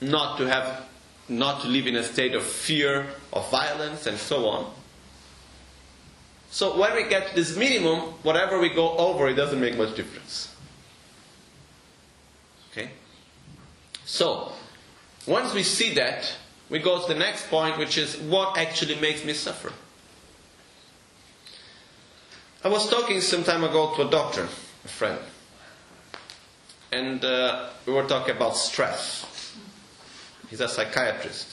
[0.00, 0.86] not to have
[1.28, 4.72] not to live in a state of fear, of violence, and so on.
[6.50, 9.96] So when we get to this minimum, whatever we go over, it doesn't make much
[9.96, 10.54] difference.
[12.70, 12.90] Okay?
[14.04, 14.52] So,
[15.26, 16.32] once we see that,
[16.70, 19.72] we go to the next point, which is what actually makes me suffer.
[22.66, 25.20] I was talking some time ago to a doctor, a friend,
[26.90, 29.24] and uh, we were talking about stress.
[30.50, 31.46] He's a psychiatrist.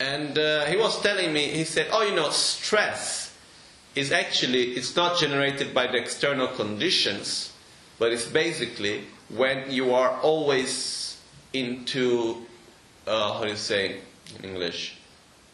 [0.00, 3.32] And uh, he was telling me, he said, oh, you know, stress
[3.94, 7.52] is actually, it's not generated by the external conditions,
[8.00, 11.18] but it's basically when you are always
[11.52, 12.44] into,
[13.06, 14.00] uh, how do you say
[14.40, 14.96] in English,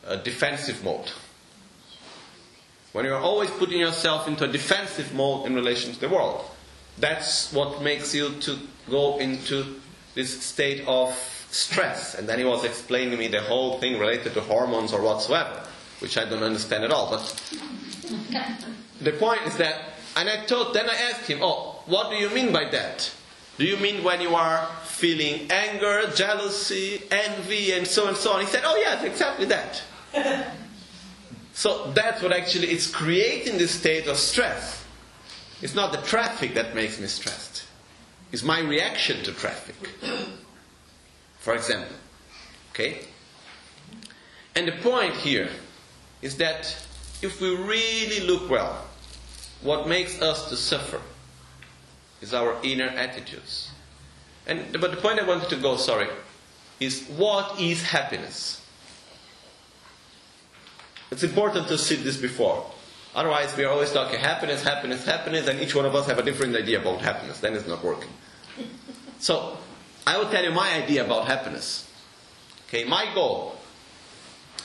[0.06, 1.12] a defensive mode.
[2.92, 6.44] When you're always putting yourself into a defensive mode in relation to the world.
[6.98, 8.58] That's what makes you to
[8.90, 9.80] go into
[10.14, 11.10] this state of
[11.50, 12.14] stress.
[12.14, 15.66] And then he was explaining to me the whole thing related to hormones or whatsoever,
[16.00, 17.10] which I don't understand at all.
[17.10, 17.22] But
[19.00, 22.28] the point is that, and I thought, then I asked him, oh, what do you
[22.28, 23.10] mean by that?
[23.56, 28.40] Do you mean when you are feeling anger, jealousy, envy, and so and so on?
[28.40, 29.82] He said, oh, yes, exactly that.
[31.52, 34.84] so that's what actually is creating this state of stress.
[35.60, 37.64] It's not the traffic that makes me stressed.
[38.32, 39.76] It's my reaction to traffic
[41.42, 41.96] for example.
[42.70, 43.00] Okay?
[44.54, 45.50] And the point here
[46.22, 46.64] is that
[47.20, 48.86] if we really look well,
[49.60, 51.00] what makes us to suffer
[52.20, 53.70] is our inner attitudes.
[54.46, 56.08] And but the point I wanted to go, sorry,
[56.78, 58.61] is what is happiness?
[61.12, 62.64] It's important to see this before.
[63.14, 66.22] Otherwise, we are always talking happiness, happiness, happiness, and each one of us have a
[66.22, 67.38] different idea about happiness.
[67.38, 68.10] Then it's not working.
[69.18, 69.56] So,
[70.04, 71.88] I will tell you my idea about happiness.
[72.66, 73.54] Okay, my goal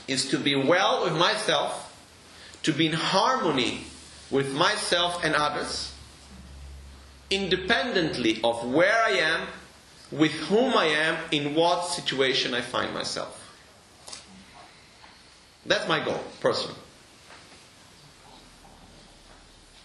[0.08, 1.94] is to be well with myself,
[2.64, 3.82] to be in harmony
[4.32, 5.94] with myself and others,
[7.30, 9.48] independently of where I am,
[10.12, 13.47] with whom I am, in what situation I find myself.
[15.68, 16.80] That's my goal, personally.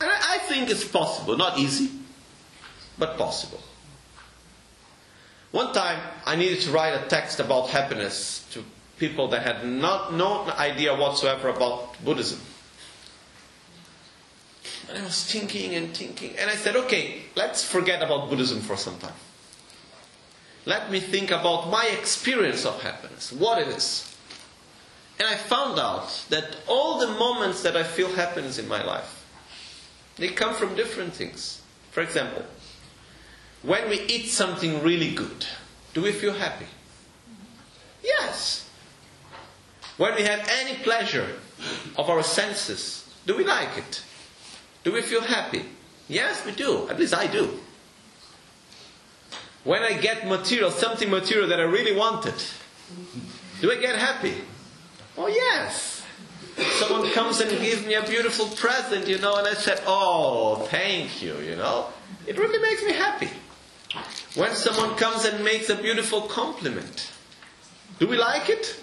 [0.00, 1.90] And I think it's possible, not easy,
[2.98, 3.60] but possible.
[5.50, 8.64] One time I needed to write a text about happiness to
[8.98, 12.40] people that had not no idea whatsoever about Buddhism.
[14.88, 18.76] And I was thinking and thinking, and I said, okay, let's forget about Buddhism for
[18.76, 19.14] some time.
[20.64, 24.11] Let me think about my experience of happiness, what it is.
[25.18, 29.24] And I found out that all the moments that I feel happiness in my life,
[30.16, 31.62] they come from different things.
[31.90, 32.44] For example,
[33.62, 35.46] when we eat something really good,
[35.94, 36.66] do we feel happy?
[38.02, 38.68] Yes.
[39.96, 41.28] When we have any pleasure
[41.96, 44.02] of our senses, do we like it?
[44.82, 45.64] Do we feel happy?
[46.08, 46.88] Yes, we do.
[46.88, 47.60] At least I do.
[49.64, 52.34] When I get material, something material that I really wanted,
[53.60, 54.34] do I get happy?
[55.16, 56.02] Oh, yes.
[56.78, 61.22] Someone comes and gives me a beautiful present, you know, and I said, Oh, thank
[61.22, 61.86] you, you know.
[62.26, 63.30] It really makes me happy.
[64.34, 67.10] When someone comes and makes a beautiful compliment,
[67.98, 68.80] do we like it?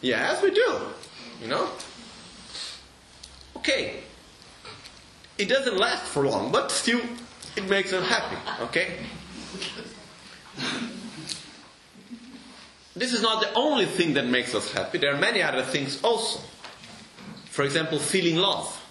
[0.00, 0.80] Yes, we do.
[1.40, 1.68] You know?
[3.56, 4.00] Okay.
[5.38, 7.00] It doesn't last for long, but still,
[7.56, 8.36] it makes us happy.
[8.64, 8.98] Okay?
[12.94, 14.98] This is not the only thing that makes us happy.
[14.98, 16.40] There are many other things also.
[17.46, 18.82] For example, feeling love,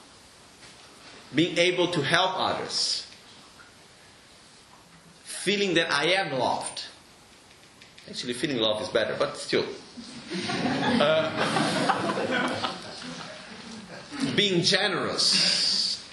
[1.33, 3.07] being able to help others,
[5.23, 6.85] feeling that I am loved.
[8.09, 9.65] Actually, feeling love is better, but still.
[10.99, 11.31] Uh,
[14.35, 16.03] being generous.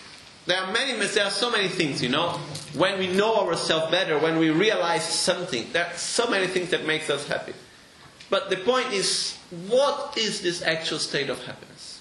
[0.47, 2.41] There are many, there are so many things, you know.
[2.75, 6.87] When we know ourselves better, when we realize something, there are so many things that
[6.87, 7.53] makes us happy.
[8.31, 9.37] But the point is,
[9.69, 12.01] what is this actual state of happiness?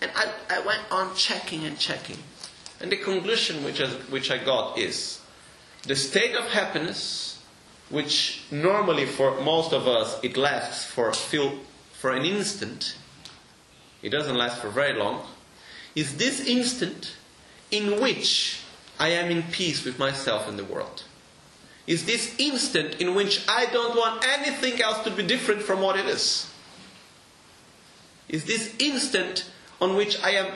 [0.00, 2.18] And I, I went on checking and checking.
[2.80, 5.20] And the conclusion which I, which I got is
[5.82, 7.42] the state of happiness,
[7.90, 11.60] which normally for most of us it lasts for, few,
[11.92, 12.96] for an instant,
[14.02, 15.22] it doesn't last for very long,
[15.94, 17.16] is this instant
[17.70, 18.60] in which
[18.98, 21.04] I am in peace with myself and the world
[21.88, 25.98] is this instant in which I don't want anything else to be different from what
[25.98, 26.48] it is.
[28.28, 30.52] Is this instant on which I am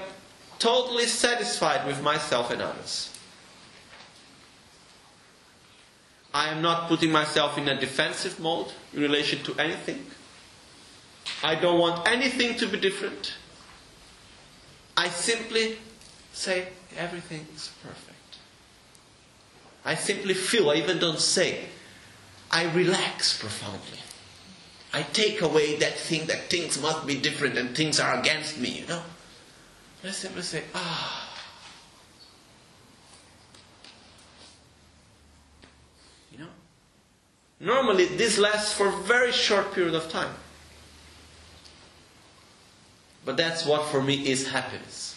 [0.62, 3.10] totally satisfied with myself and others.
[6.32, 10.06] I am not putting myself in a defensive mode in relation to anything.
[11.42, 13.34] I don't want anything to be different.
[14.96, 15.78] I simply
[16.32, 18.11] say everything is perfect.
[19.84, 21.64] I simply feel, I even don't say.
[22.50, 23.98] I relax profoundly.
[24.92, 28.80] I take away that thing that things must be different and things are against me,
[28.80, 29.02] you know.
[30.04, 31.28] I simply say, ah.
[36.30, 36.48] You know?
[37.60, 40.34] Normally this lasts for a very short period of time.
[43.24, 45.16] But that's what for me is happiness.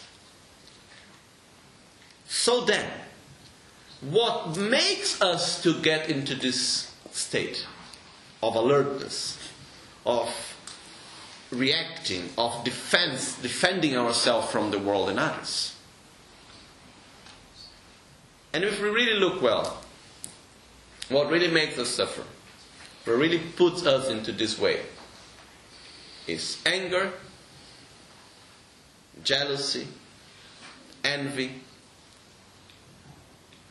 [2.28, 2.88] So then,
[4.00, 7.66] what makes us to get into this state
[8.42, 9.38] of alertness,
[10.04, 10.28] of
[11.50, 15.74] reacting, of defense, defending ourselves from the world and others.
[18.52, 19.82] And if we really look well,
[21.08, 22.24] what really makes us suffer,
[23.04, 24.80] what really puts us into this way,
[26.26, 27.12] is anger,
[29.22, 29.86] jealousy,
[31.04, 31.62] envy,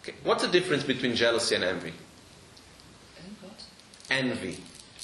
[0.05, 0.13] Okay.
[0.23, 1.91] What's the difference between jealousy and envy?
[4.11, 4.59] Envy.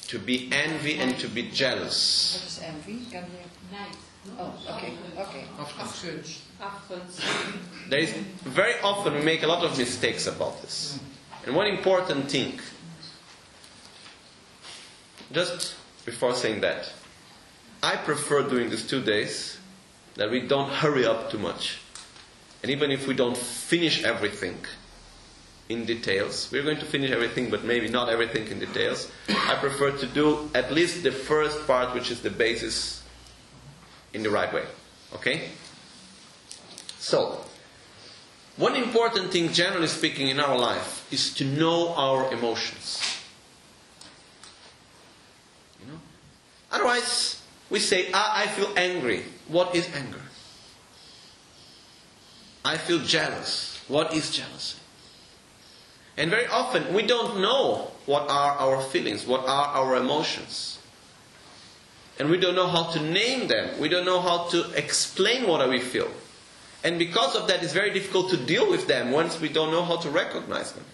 [0.06, 2.36] To be envy and to be jealous.
[2.36, 3.04] What is envy?
[3.10, 3.78] Can you...
[4.38, 5.44] Oh, okay, okay.
[5.58, 7.20] Afgunst.
[7.88, 8.12] There is
[8.44, 10.96] very often we make a lot of mistakes about this.
[10.96, 11.46] Hmm.
[11.48, 12.60] And one important thing,
[15.32, 15.74] just
[16.04, 16.92] before saying that,
[17.82, 19.58] I prefer doing these two days
[20.14, 21.80] that we don't hurry up too much.
[22.62, 24.58] And even if we don't finish everything
[25.72, 29.10] in details, we're going to finish everything, but maybe not everything in details.
[29.28, 33.02] I prefer to do at least the first part, which is the basis,
[34.12, 34.64] in the right way.
[35.14, 35.48] Okay?
[36.98, 37.44] So,
[38.56, 43.02] one important thing, generally speaking, in our life is to know our emotions.
[45.80, 46.00] You know?
[46.70, 49.22] Otherwise, we say, ah, I feel angry.
[49.48, 50.20] What is anger?
[52.64, 53.82] I feel jealous.
[53.88, 54.81] What is jealousy?
[56.16, 60.78] And very often we don't know what are our feelings, what are our emotions.
[62.18, 63.80] And we don't know how to name them.
[63.80, 66.10] We don't know how to explain what we feel.
[66.84, 69.84] And because of that, it's very difficult to deal with them once we don't know
[69.84, 70.84] how to recognize them.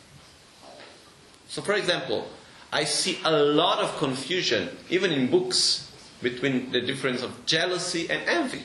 [1.49, 2.29] So, for example,
[2.73, 5.91] I see a lot of confusion, even in books,
[6.23, 8.65] between the difference of jealousy and envy,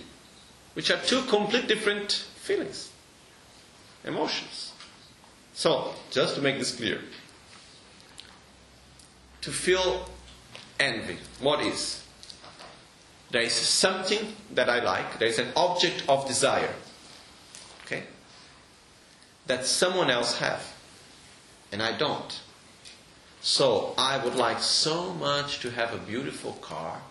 [0.74, 2.92] which are two complete different feelings,
[4.04, 4.73] emotions.
[5.54, 7.00] So, just to make this clear,
[9.42, 10.10] to feel
[10.80, 12.04] envy, what is?
[13.30, 16.74] There is something that I like, there is an object of desire,
[17.86, 18.04] okay,
[19.48, 20.74] that someone else have,
[21.72, 22.40] and I don't.
[23.42, 27.02] So I would like so much to have a beautiful car.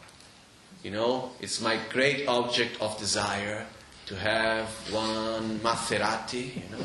[0.82, 3.66] You know, it's my great object of desire
[4.07, 6.84] to have one Maserati, you know.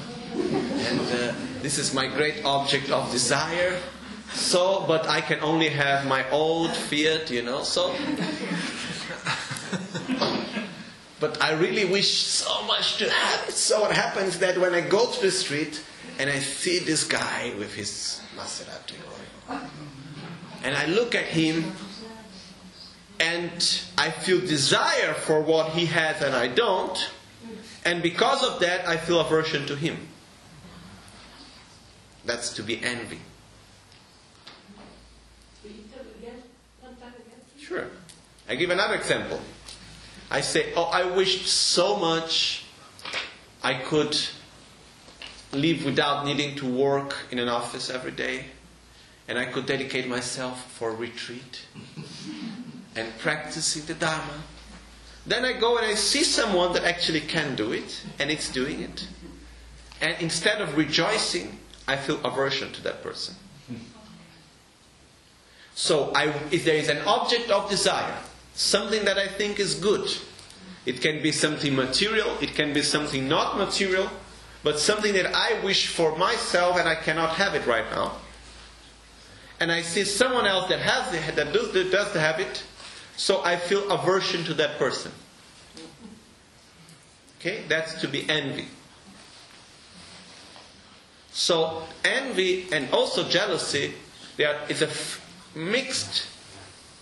[0.89, 3.79] And uh, this is my great object of desire.
[4.33, 7.63] So, but I can only have my old Fiat, you know.
[7.63, 7.89] So,
[11.19, 13.55] but I really wish so much to have it.
[13.55, 15.83] So it happens that when I go to the street
[16.19, 18.95] and I see this guy with his Maserati
[20.63, 21.71] and I look at him
[23.19, 27.11] and I feel desire for what he has and I don't.
[27.85, 29.97] And because of that, I feel aversion to him.
[32.25, 33.19] That's to be envy.
[37.59, 37.87] Sure.
[38.47, 39.41] I give another example.
[40.29, 42.65] I say, Oh, I wished so much
[43.63, 44.17] I could
[45.51, 48.45] live without needing to work in an office every day
[49.27, 51.65] and I could dedicate myself for retreat
[52.97, 54.43] and practicing the Dharma.
[55.25, 58.81] Then I go and I see someone that actually can do it, and it's doing
[58.81, 59.07] it.
[60.01, 63.35] And instead of rejoicing, I feel aversion to that person.
[65.75, 68.17] So, I, if there is an object of desire,
[68.55, 70.09] something that I think is good,
[70.87, 74.09] it can be something material, it can be something not material,
[74.63, 78.13] but something that I wish for myself and I cannot have it right now
[79.59, 82.63] and I see someone else that has the, that does, that does have it,
[83.17, 85.11] so I feel aversion to that person.
[87.39, 88.67] Okay, that's to be envy.
[91.31, 93.93] So envy and also jealousy,
[94.37, 95.21] they are, is a f-
[95.53, 96.27] mixed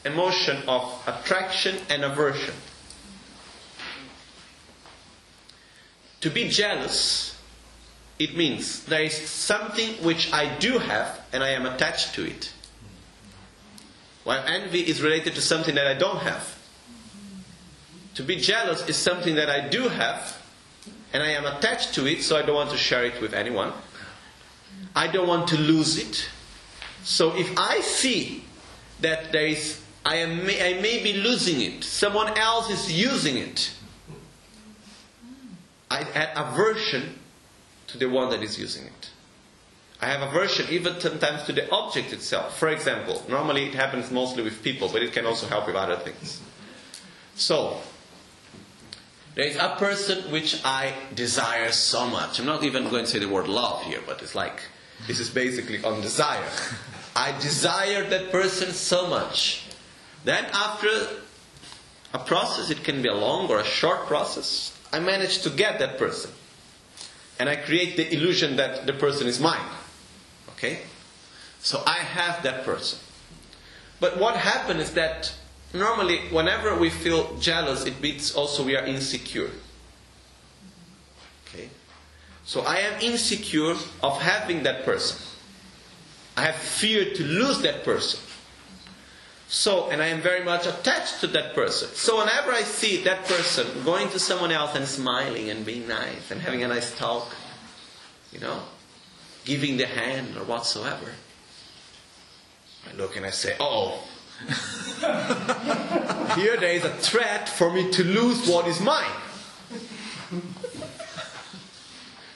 [0.04, 2.56] emotion of attraction and aversion.
[6.22, 7.36] To be jealous
[8.18, 12.52] it means there is something which I do have and I am attached to it.
[14.26, 16.58] While envy is related to something that I don't have.
[18.16, 20.42] To be jealous is something that I do have
[21.14, 23.72] and I am attached to it, so I don't want to share it with anyone.
[24.96, 26.28] I don't want to lose it.
[27.04, 28.44] So if I see
[29.00, 33.72] that there is, I, am, I may be losing it, someone else is using it,
[35.90, 37.20] I had aversion
[37.88, 39.10] to the one that is using it.
[40.02, 42.58] I have aversion even sometimes to the object itself.
[42.58, 45.96] For example, normally it happens mostly with people, but it can also help with other
[45.96, 46.42] things.
[47.36, 47.82] So,
[49.36, 52.40] there is a person which I desire so much.
[52.40, 54.62] I'm not even going to say the word love here, but it's like,
[55.08, 56.48] this is basically on desire.
[57.16, 59.66] I desire that person so much.
[60.26, 60.90] Then, after
[62.14, 65.80] a process, it can be a long or a short process, I manage to get
[65.80, 66.32] that person
[67.40, 69.68] and I create the illusion that the person is mine.
[70.56, 70.82] Okay?
[71.60, 73.00] So I have that person.
[74.00, 75.34] But what happens is that
[75.74, 79.52] normally, whenever we feel jealous, it means also we are insecure.
[81.48, 81.70] Okay?
[82.46, 85.18] So I am insecure of having that person.
[86.38, 88.20] I have fear to lose that person.
[89.48, 91.90] So, and I am very much attached to that person.
[91.94, 96.32] So, whenever I see that person going to someone else and smiling and being nice
[96.32, 97.32] and having a nice talk,
[98.34, 98.60] you know,
[99.46, 101.12] giving the hand or whatsoever,
[102.90, 104.04] I look and I say, oh,
[106.36, 109.06] here there is a threat for me to lose what is mine.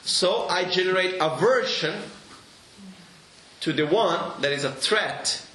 [0.02, 1.94] So I generate aversion
[3.60, 5.46] to the one that is a threat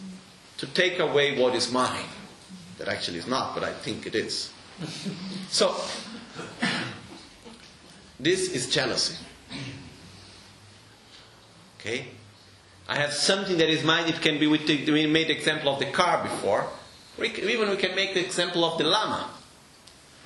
[0.57, 2.05] to take away what is mine.
[2.77, 4.51] That actually is not, but I think it is.
[5.49, 5.75] So,
[8.19, 9.15] this is jealousy.
[11.85, 12.07] Okay?
[12.87, 14.07] I have something that is mine.
[14.07, 14.57] It can be, we
[15.07, 16.67] made the example of the car before.
[17.19, 19.29] We even we can make the example of the Lama.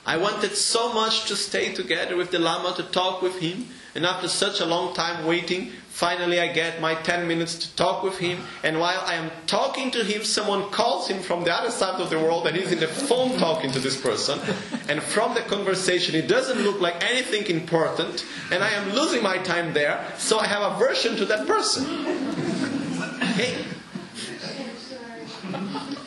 [0.10, 4.08] I wanted so much to stay together with the Lama, to talk with him, and
[4.08, 8.18] after such a long time waiting, finally I get my 10 minutes to talk with
[8.18, 8.40] him.
[8.64, 12.10] And while I am talking to him, someone calls him from the other side of
[12.10, 14.40] the world, and he's in the phone talking to this person.
[14.88, 19.38] And from the conversation, it doesn't look like anything important, and I am losing my
[19.38, 21.86] time there, so I have aversion to that person.
[23.34, 23.64] Okay?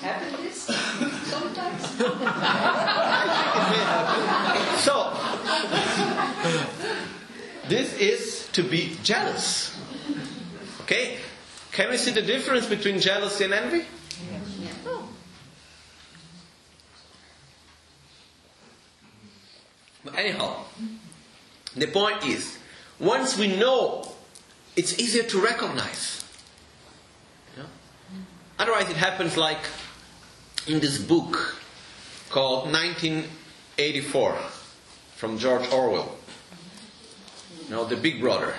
[0.01, 0.63] Happen this
[1.31, 1.83] sometimes?
[4.83, 5.13] So,
[7.69, 9.79] this is to be jealous.
[10.83, 11.19] Okay?
[11.73, 13.85] Can we see the difference between jealousy and envy?
[14.87, 15.09] Oh.
[20.05, 20.65] But anyhow,
[21.77, 22.59] the point is,
[22.99, 24.13] once we know,
[24.77, 26.25] it's easier to recognize.
[27.57, 27.69] You know?
[28.59, 29.65] Otherwise, it happens like
[30.67, 31.57] in this book
[32.29, 34.37] called 1984
[35.17, 36.17] from George Orwell.
[37.73, 38.53] Know, The Big Brother.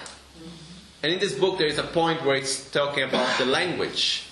[1.03, 4.23] And in this book, there is a point where it's talking about the language.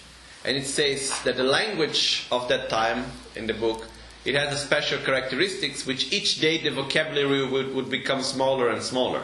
[0.43, 3.05] And it says that the language of that time
[3.35, 3.87] in the book,
[4.25, 8.81] it has a special characteristics which each day the vocabulary would, would become smaller and
[8.81, 9.21] smaller.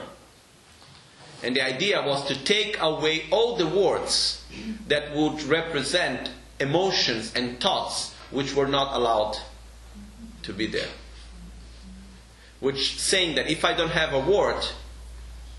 [1.41, 4.45] And the idea was to take away all the words
[4.88, 6.30] that would represent
[6.60, 9.39] emotions and thoughts which were not allowed
[10.43, 10.89] to be there.
[12.60, 14.64] Which saying that if I don't have a word,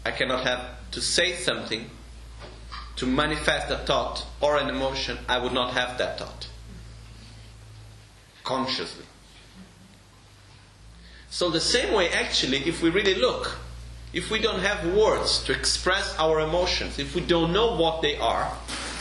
[0.04, 1.90] I cannot have to say something
[2.96, 6.48] to manifest a thought or an emotion, I would not have that thought
[8.48, 9.04] consciously.
[11.28, 13.58] So, the same way, actually, if we really look,
[14.14, 18.16] if we don't have words to express our emotions, if we don't know what they
[18.16, 18.50] are,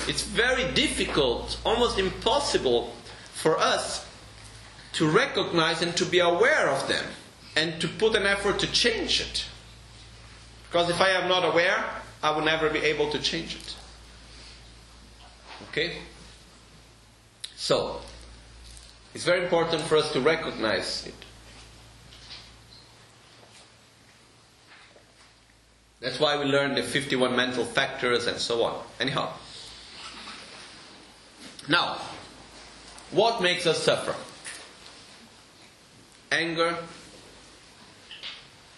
[0.05, 2.93] it's very difficult, almost impossible
[3.33, 4.05] for us
[4.93, 7.05] to recognize and to be aware of them
[7.55, 9.45] and to put an effort to change it.
[10.69, 11.83] Because if I am not aware,
[12.21, 13.75] I will never be able to change it.
[15.69, 15.97] Okay?
[17.55, 18.01] So,
[19.13, 21.13] it's very important for us to recognize it.
[25.99, 28.83] That's why we learn the 51 mental factors and so on.
[28.99, 29.31] Anyhow.
[31.67, 31.97] Now,
[33.11, 34.15] what makes us suffer?
[36.31, 36.77] Anger,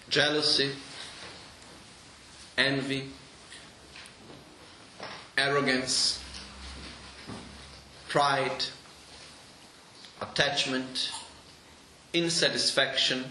[0.10, 0.72] jealousy,
[2.60, 3.06] envy,
[5.38, 6.22] arrogance,
[8.10, 8.66] pride,
[10.22, 11.12] attachment,
[12.14, 13.24] insatisfaction,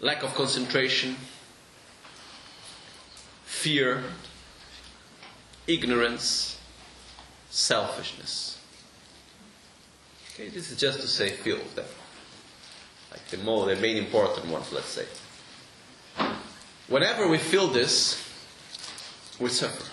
[0.00, 1.16] lack of concentration,
[3.44, 4.02] fear,
[5.66, 6.58] ignorance,
[7.50, 8.58] selfishness.
[10.32, 11.86] Okay, this is just to say a few of them.
[13.10, 15.04] Like the more the main important ones, let's say.
[16.88, 18.22] Whenever we feel this,
[19.40, 19.84] we suffer.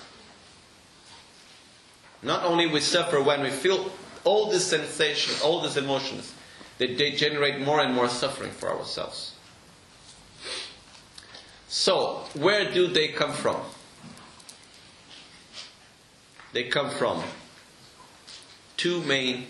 [2.22, 3.92] Not only we suffer when we feel
[4.24, 6.34] all these sensations, all these emotions,
[6.78, 9.34] that they generate more and more suffering for ourselves.
[11.68, 13.60] So, where do they come from?
[16.54, 17.24] They come from
[18.78, 19.48] two main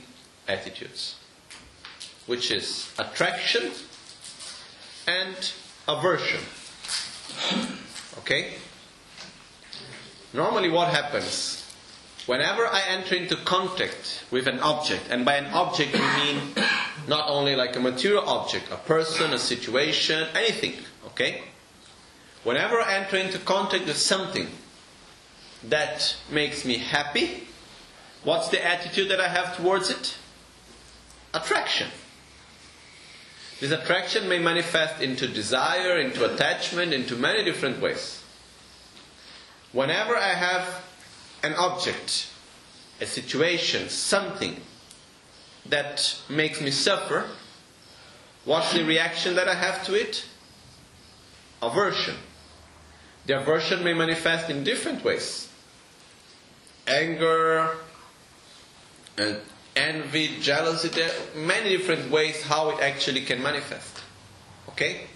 [0.47, 1.17] attitudes,
[2.25, 3.71] which is attraction
[5.05, 5.51] and
[5.87, 6.39] aversion.
[8.19, 8.53] Okay?
[10.33, 11.59] Normally, what happens?
[12.25, 16.55] Whenever I enter into contact with an object, and by an object we mean
[17.07, 20.73] not only like a material object, a person, a situation, anything,
[21.07, 21.43] okay?
[22.43, 24.47] Whenever I enter into contact with something
[25.63, 27.47] that makes me happy,
[28.23, 30.15] what's the attitude that I have towards it?
[31.33, 31.89] Attraction.
[33.59, 38.21] This attraction may manifest into desire, into attachment, into many different ways.
[39.71, 40.83] Whenever I have
[41.43, 42.27] an object,
[43.01, 44.57] a situation, something
[45.67, 47.27] that makes me suffer,
[48.45, 50.25] what's the reaction that I have to it?
[51.61, 52.15] Aversion.
[53.25, 55.49] The aversion may manifest in different ways
[56.87, 57.77] anger,
[59.17, 59.39] and
[59.75, 60.89] envy, jealousy.
[60.89, 64.01] There uh, are many different ways how it actually can manifest.
[64.69, 65.07] Okay?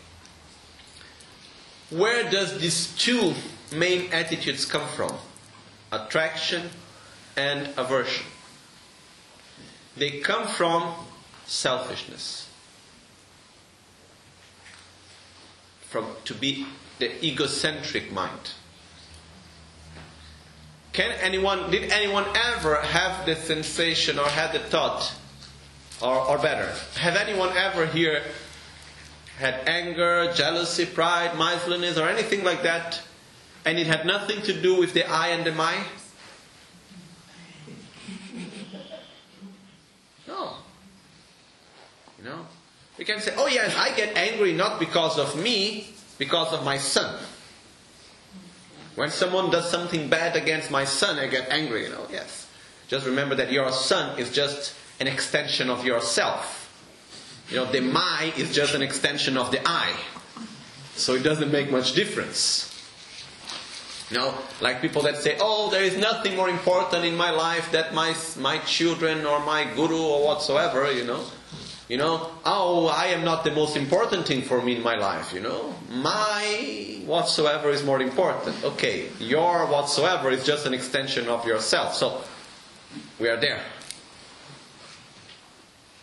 [1.90, 3.34] where does these two
[3.74, 5.14] main attitudes come from?
[5.92, 6.70] Attraction
[7.36, 8.26] and aversion.
[9.96, 10.94] They come from
[11.46, 12.50] selfishness.
[15.82, 16.66] From to be
[17.00, 18.52] the egocentric mind.
[20.98, 25.14] Can anyone did anyone ever have the sensation or had the thought
[26.02, 28.24] or, or better, have anyone ever here
[29.38, 33.00] had anger, jealousy, pride, miserliness, or anything like that,
[33.64, 35.76] and it had nothing to do with the I and the my?
[40.28, 40.54] No.
[42.18, 42.48] You know?
[42.98, 46.80] You can say, oh yes, I get angry not because of me, because of my
[46.80, 47.20] son.
[48.98, 52.50] When someone does something bad against my son, I get angry, you know, yes.
[52.88, 56.64] Just remember that your son is just an extension of yourself.
[57.52, 59.96] You know, the my is just an extension of the I.
[60.96, 62.74] So it doesn't make much difference.
[64.10, 67.72] You know, like people that say, oh, there is nothing more important in my life
[67.72, 71.24] than my, my children or my guru or whatsoever, you know.
[71.88, 75.34] You know, oh, I am not the most important thing for me in my life,
[75.34, 75.74] you know.
[75.90, 78.62] My whatsoever is more important.
[78.64, 81.96] Okay, your whatsoever is just an extension of yourself.
[81.96, 82.22] So,
[83.20, 83.62] we are there.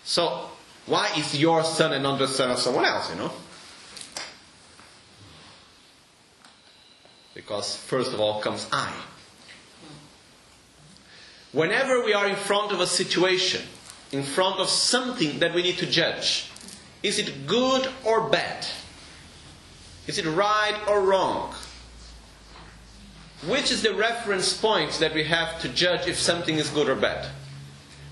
[0.04, 0.48] So,
[0.86, 3.32] why is your son and not the son of someone else, you know?
[7.34, 8.92] Because first of all comes I.
[11.52, 13.62] Whenever we are in front of a situation,
[14.14, 16.48] in front of something that we need to judge,
[17.02, 18.64] is it good or bad?
[20.06, 21.52] Is it right or wrong?
[23.48, 26.94] Which is the reference point that we have to judge if something is good or
[26.94, 27.26] bad?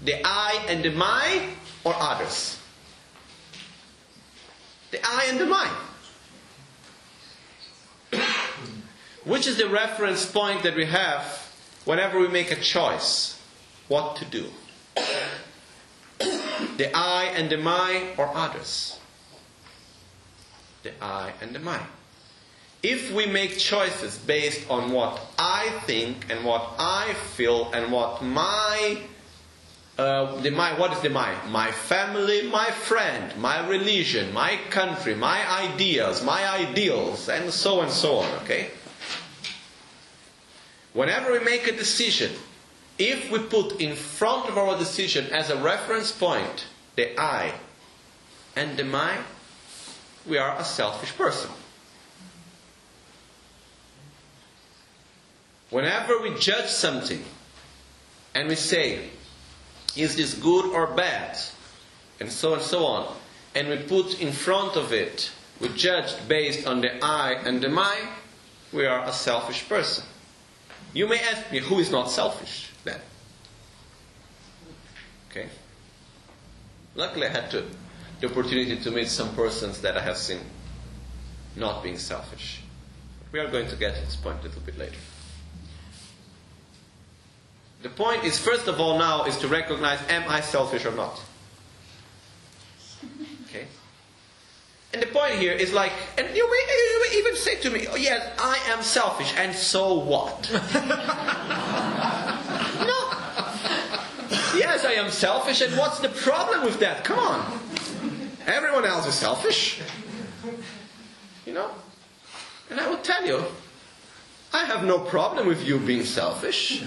[0.04, 1.46] The I and the my
[1.84, 2.58] or others?
[4.90, 5.70] The I and the my.
[9.24, 11.24] Which is the reference point that we have
[11.84, 13.40] whenever we make a choice
[13.86, 14.46] what to do?
[16.76, 18.98] The I and the my or others?
[20.82, 21.80] The I and the my.
[22.82, 28.22] If we make choices based on what I think and what I feel and what
[28.22, 28.98] my
[29.98, 35.14] uh, the my what is the my my family my friend my religion my country
[35.14, 38.70] my ideas my ideals and so and so on okay
[40.94, 42.32] whenever we make a decision
[43.10, 46.66] if we put in front of our decision as a reference point
[46.96, 47.52] the i
[48.56, 49.18] and the my
[50.26, 51.50] we are a selfish person
[55.70, 57.24] whenever we judge something
[58.34, 59.10] and we say
[59.96, 61.38] is this good or bad?
[62.20, 63.14] And so and so on.
[63.54, 65.30] And we put in front of it,
[65.60, 68.08] we judge based on the I and the my,
[68.72, 70.04] we are a selfish person.
[70.94, 72.71] You may ask me, who is not selfish?
[75.32, 75.48] Okay?
[76.94, 77.64] Luckily, I had to,
[78.20, 80.40] the opportunity to meet some persons that I have seen
[81.56, 82.62] not being selfish.
[83.32, 84.98] We are going to get to this point a little bit later.
[87.82, 91.20] The point is, first of all, now is to recognize am I selfish or not?
[93.48, 93.66] Okay?
[94.92, 97.86] And the point here is like, and you may, you may even say to me,
[97.88, 100.50] oh, yes, I am selfish, and so what?
[104.54, 107.04] Yes, I am selfish, and what's the problem with that?
[107.04, 107.60] Come on.
[108.46, 109.80] Everyone else is selfish.
[111.46, 111.70] You know?
[112.70, 113.44] And I will tell you,
[114.52, 116.84] I have no problem with you being selfish.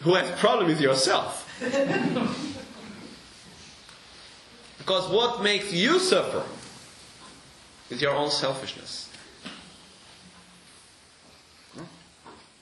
[0.00, 1.48] Who has problem with yourself?
[4.78, 6.44] because what makes you suffer
[7.90, 9.08] is your own selfishness.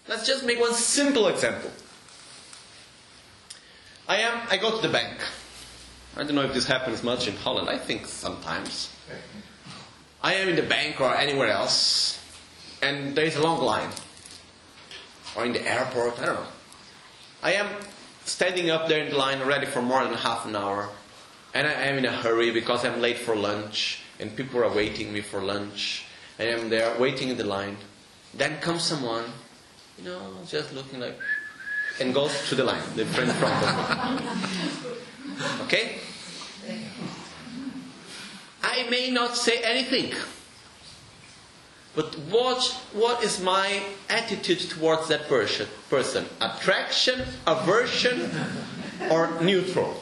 [0.08, 1.70] Let's just make one simple example.
[4.10, 5.18] I am I go to the bank.
[6.16, 7.68] I don't know if this happens much in Holland.
[7.68, 8.90] I think sometimes.
[10.20, 12.18] I am in the bank or anywhere else,
[12.82, 13.90] and there is a long line
[15.36, 16.46] or in the airport, I don't know.
[17.40, 17.68] I am
[18.24, 20.88] standing up there in the line already for more than half an hour,
[21.54, 25.12] and I am in a hurry because I'm late for lunch, and people are waiting
[25.12, 26.04] me for lunch.
[26.36, 27.76] I am there waiting in the line.
[28.34, 29.26] Then comes someone,
[29.96, 31.16] you know, just looking like,
[32.00, 34.22] and goes to the line, the friend front.
[35.62, 35.98] Okay?
[38.62, 40.12] I may not say anything.
[41.94, 42.62] But what,
[42.92, 45.66] what is my attitude towards that person?
[45.88, 46.24] person?
[46.40, 48.30] Attraction, aversion,
[49.10, 50.00] or neutral?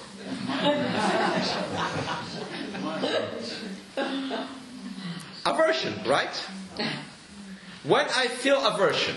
[5.46, 6.34] aversion, right?
[7.84, 9.16] When I feel aversion,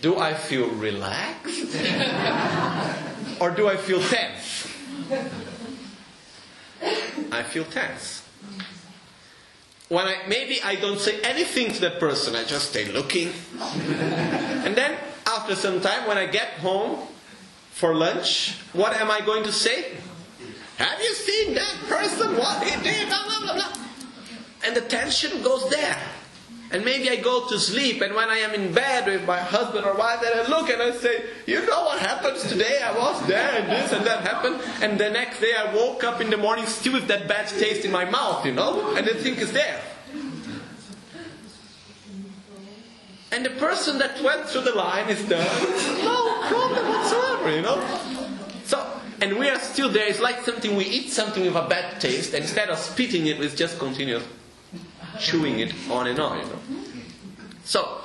[0.00, 1.74] do I feel relaxed?
[3.40, 4.66] or do I feel tense?
[7.32, 8.22] I feel tense.
[9.88, 13.32] When I maybe I don't say anything to that person, I just stay looking.
[13.60, 17.06] and then after some time when I get home
[17.70, 19.96] for lunch, what am I going to say?
[20.78, 22.36] Have you seen that person?
[22.36, 23.08] What he did?
[23.08, 23.72] Blah, blah, blah, blah.
[24.64, 25.96] And the tension goes there.
[26.70, 29.86] And maybe I go to sleep, and when I am in bed with my husband
[29.86, 32.80] or wife, and I look and I say, You know what happens today?
[32.82, 34.60] I was there, and this and that happened.
[34.82, 37.84] And the next day I woke up in the morning still with that bad taste
[37.84, 38.96] in my mouth, you know?
[38.96, 39.80] And the thing is there.
[43.30, 45.44] And the person that went through the line is there.
[46.02, 48.26] No problem whatsoever, you know?
[48.64, 48.84] So,
[49.20, 50.08] and we are still there.
[50.08, 53.38] It's like something we eat something with a bad taste, and instead of spitting it,
[53.38, 54.20] we just continue
[55.18, 56.58] chewing it on and on, you know.
[57.64, 58.00] So,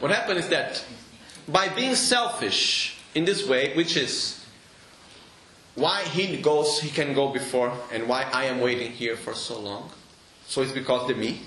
[0.00, 0.84] what happened is that
[1.48, 4.44] by being selfish in this way, which is
[5.74, 9.60] why he goes, he can go before, and why I am waiting here for so
[9.60, 9.90] long.
[10.46, 11.40] So it's because the me.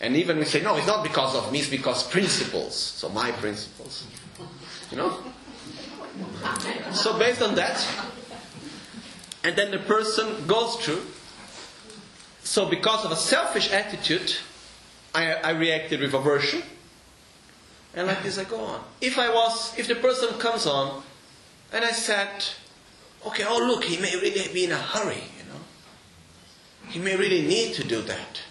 [0.00, 2.74] And even we say, no, it's not because of me, it's because principles.
[2.74, 4.06] So my principles.
[4.90, 5.18] You know?
[6.92, 7.86] So based on that,
[9.44, 11.02] and then the person goes through.
[12.44, 14.36] So because of a selfish attitude,
[15.14, 16.62] I, I reacted with aversion.
[17.94, 18.82] And like this I go on.
[19.00, 21.02] If I was, if the person comes on,
[21.72, 22.44] and I said,
[23.26, 25.60] okay, oh look, he may really be in a hurry, you know.
[26.88, 28.42] He may really need to do that.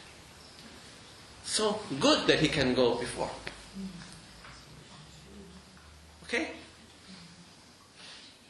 [1.44, 3.30] So good that he can go before.
[6.24, 6.52] Okay?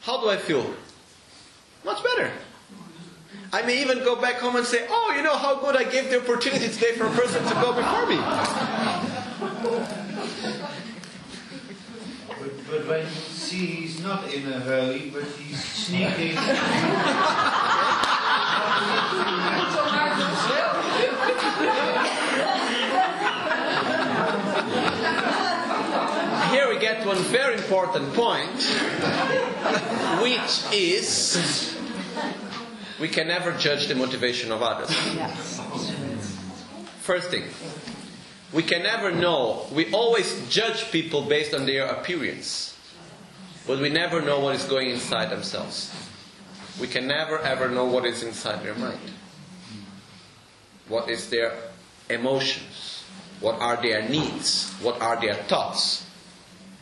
[0.00, 0.72] How do I feel?
[1.84, 2.30] Much better.
[3.54, 6.08] I may even go back home and say, Oh, you know how good I gave
[6.08, 8.16] the opportunity today for a person to go before me.
[12.40, 16.38] But, but when you see he's not in a hurry, but he's sneaking.
[26.52, 28.48] Here we get to one very important point,
[30.22, 31.76] which is
[33.02, 34.94] we can never judge the motivation of others.
[37.00, 37.42] First thing,
[38.52, 39.66] we can never know.
[39.72, 42.78] We always judge people based on their appearance,
[43.66, 45.92] but we never know what is going inside themselves.
[46.80, 49.00] We can never ever know what is inside their mind.
[50.86, 51.54] What is their
[52.08, 53.02] emotions?
[53.40, 54.72] What are their needs?
[54.80, 56.06] What are their thoughts?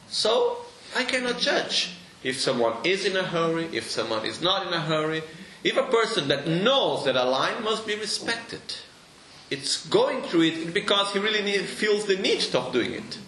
[0.08, 1.92] So, I cannot judge
[2.22, 5.22] if someone is in a hurry, if someone is not in a hurry.
[5.62, 8.62] If a person that knows that a line must be respected,
[9.50, 13.18] it's going through it because he really need, feels the need of doing it.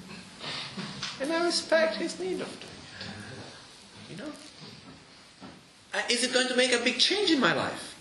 [1.21, 2.73] And I respect his need of doing
[4.09, 4.11] it.
[4.11, 4.33] You know?
[5.95, 7.97] Uh, Is it going to make a big change in my life?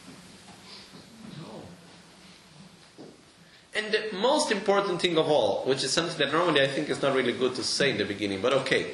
[1.39, 1.61] No.
[3.75, 7.01] And the most important thing of all, which is something that normally I think is
[7.01, 8.91] not really good to say in the beginning, but okay.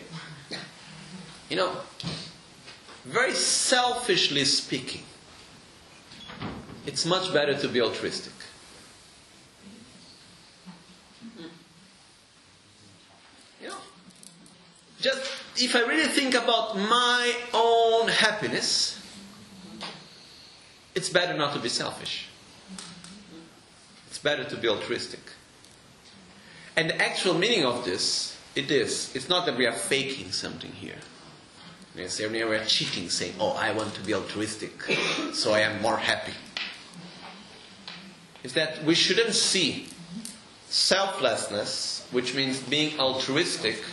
[1.50, 1.78] You know,
[3.06, 5.04] very selfishly speaking,
[6.88, 8.34] it's much better to be altruistic.
[13.62, 13.78] You know,
[15.02, 15.22] just
[15.58, 19.00] if I really think about my own happiness,
[20.96, 22.30] it's better not to be selfish.
[24.08, 25.20] It's better to be altruistic.
[26.78, 30.72] And the actual meaning of this, it is, it's not that we are faking something
[30.72, 31.00] here.
[31.96, 34.84] Yes, we are cheating, saying, oh, I want to be altruistic,
[35.34, 36.34] so I am more happy.
[38.48, 39.90] Is that we shouldn't see
[40.70, 43.84] selflessness, which means being altruistic,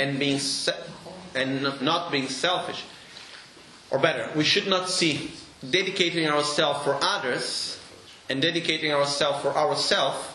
[0.00, 0.82] and being se-
[1.36, 2.82] and not being selfish.
[3.92, 5.30] Or better, we should not see
[5.70, 7.78] dedicating ourselves for others
[8.28, 10.26] and dedicating ourselves for ourselves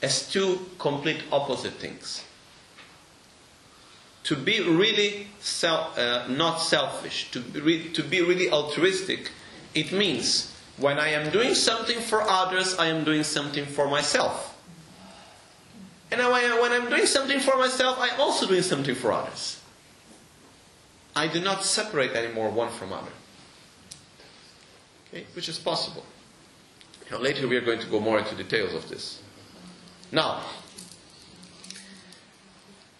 [0.00, 2.22] as two complete opposite things.
[4.22, 9.32] To be really self, uh, not selfish, to be, re- to be really altruistic,
[9.74, 10.49] it means
[10.80, 14.56] when I am doing something for others, I am doing something for myself.
[16.10, 19.60] And when I'm doing something for myself, I'm also doing something for others.
[21.14, 23.12] I do not separate anymore one from other.
[25.08, 25.26] Okay?
[25.34, 26.04] Which is possible.
[27.10, 29.22] Now, later we are going to go more into details of this.
[30.10, 30.42] Now,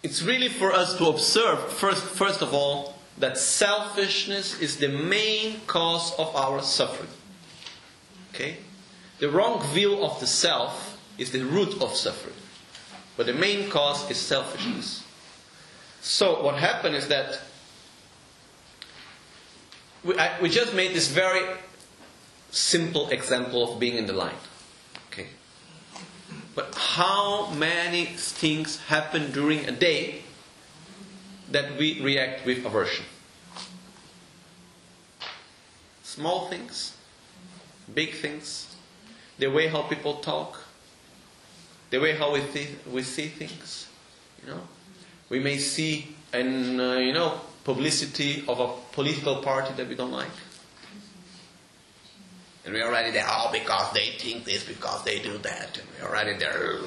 [0.03, 5.61] it's really for us to observe, first, first of all, that selfishness is the main
[5.67, 7.09] cause of our suffering.
[8.33, 8.57] Okay?
[9.19, 12.35] The wrong view of the self is the root of suffering.
[13.17, 15.03] But the main cause is selfishness.
[16.01, 17.39] So what happened is that
[20.03, 21.45] we, I, we just made this very
[22.49, 24.35] simple example of being in the line.
[25.11, 25.27] Okay.
[26.55, 30.23] But how many things happen during a day
[31.51, 33.05] that we react with aversion?
[36.03, 36.97] Small things,
[37.93, 38.75] big things,
[39.37, 40.63] the way how people talk,
[41.89, 43.87] the way how we, th- we see things.
[44.43, 44.61] You know,
[45.29, 50.11] we may see an uh, you know publicity of a political party that we don't
[50.11, 50.31] like,
[52.65, 53.25] and we're already there.
[53.27, 56.77] Oh, because they think this, because they do that, and we're already there.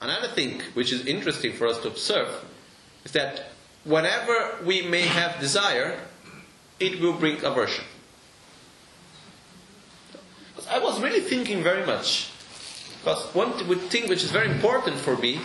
[0.00, 2.44] Another thing which is interesting for us to observe
[3.04, 3.50] is that
[3.84, 5.98] whenever we may have desire,
[6.80, 7.84] it will bring aversion.
[10.70, 12.30] I was really thinking very much.
[13.00, 13.52] Because one
[13.88, 15.40] thing which is very important for me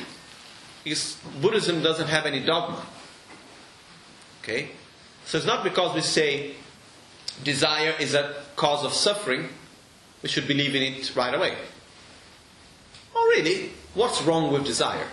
[0.86, 2.86] is Buddhism doesn't have any dogma.
[4.42, 4.72] Okay?
[5.26, 6.56] So it's not because we say
[7.44, 9.50] desire is a cause of suffering,
[10.22, 11.56] we should believe in it right away.
[13.16, 13.72] Oh, really?
[13.94, 15.08] What's wrong with desire?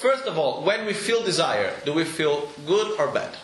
[0.00, 3.36] First of all, when we feel desire, do we feel good or bad?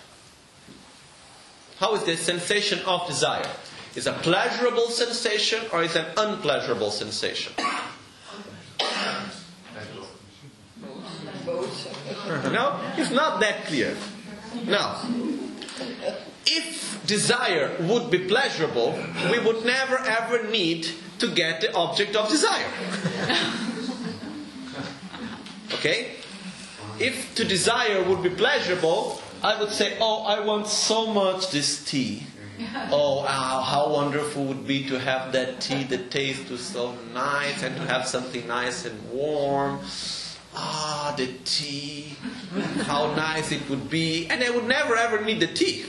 [1.76, 3.50] How is the sensation of desire?
[3.94, 7.52] Is a pleasurable sensation or is an unpleasurable sensation?
[12.26, 13.94] No, it's not that clear.
[14.64, 15.02] Now,
[16.46, 18.98] if desire would be pleasurable,
[19.30, 20.88] we would never ever need
[21.18, 22.72] to get the object of desire.
[25.74, 26.15] Okay?
[26.98, 31.84] If to desire would be pleasurable, I would say, Oh, I want so much this
[31.84, 32.26] tea.
[32.90, 37.62] Oh, how, how wonderful it would be to have that tea that tastes so nice
[37.62, 39.80] and to have something nice and warm.
[40.54, 42.16] Ah, the tea.
[42.84, 44.26] How nice it would be.
[44.28, 45.84] And I would never ever need the tea.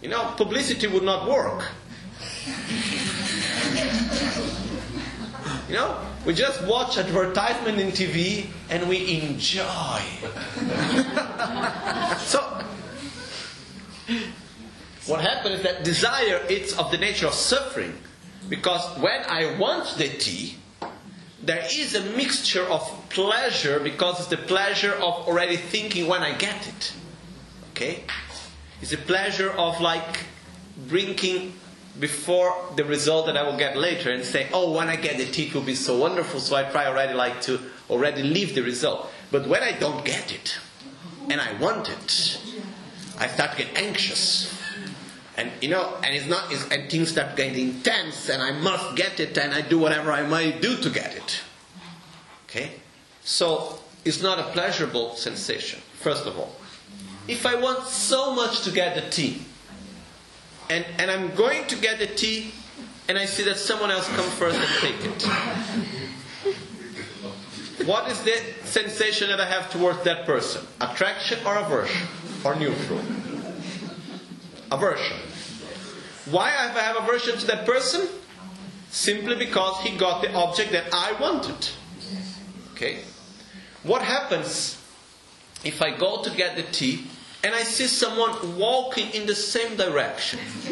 [0.00, 1.64] You know, publicity would not work.
[5.68, 10.00] You know, we just watch advertisement in TV and we enjoy.
[12.18, 12.40] so,
[15.06, 17.92] what happens is that desire is of the nature of suffering
[18.48, 20.56] because when I want the tea,
[21.42, 26.36] there is a mixture of pleasure because it's the pleasure of already thinking when I
[26.36, 26.92] get it.
[27.72, 28.04] Okay?
[28.80, 30.20] It's a pleasure of like
[30.88, 31.54] drinking
[31.98, 35.26] before the result that I will get later and say, oh, when I get the
[35.26, 37.60] tea, it will be so wonderful, so I try already like to
[37.90, 39.10] already leave the result.
[39.30, 40.58] But when I don't get it,
[41.30, 42.40] and I want it,
[43.18, 44.52] I start to get anxious.
[45.36, 48.96] And you know, and it's not, it's, and things start getting intense, and I must
[48.96, 51.40] get it, and I do whatever I might do to get it.
[52.46, 52.72] Okay?
[53.24, 56.54] So, it's not a pleasurable sensation, first of all.
[57.28, 59.42] If I want so much to get the tea,
[60.72, 62.52] and, and I'm going to get the tea,
[63.08, 65.22] and I see that someone else come first and take it.
[67.86, 70.64] What is the sensation that I have towards that person?
[70.80, 72.08] Attraction or aversion?
[72.44, 73.00] Or neutral?
[74.70, 75.16] Aversion.
[76.30, 78.08] Why I have aversion to that person?
[78.90, 81.68] Simply because he got the object that I wanted.
[82.72, 83.00] Okay?
[83.82, 84.78] What happens
[85.64, 87.08] if I go to get the tea
[87.44, 90.38] and I see someone walking in the same direction?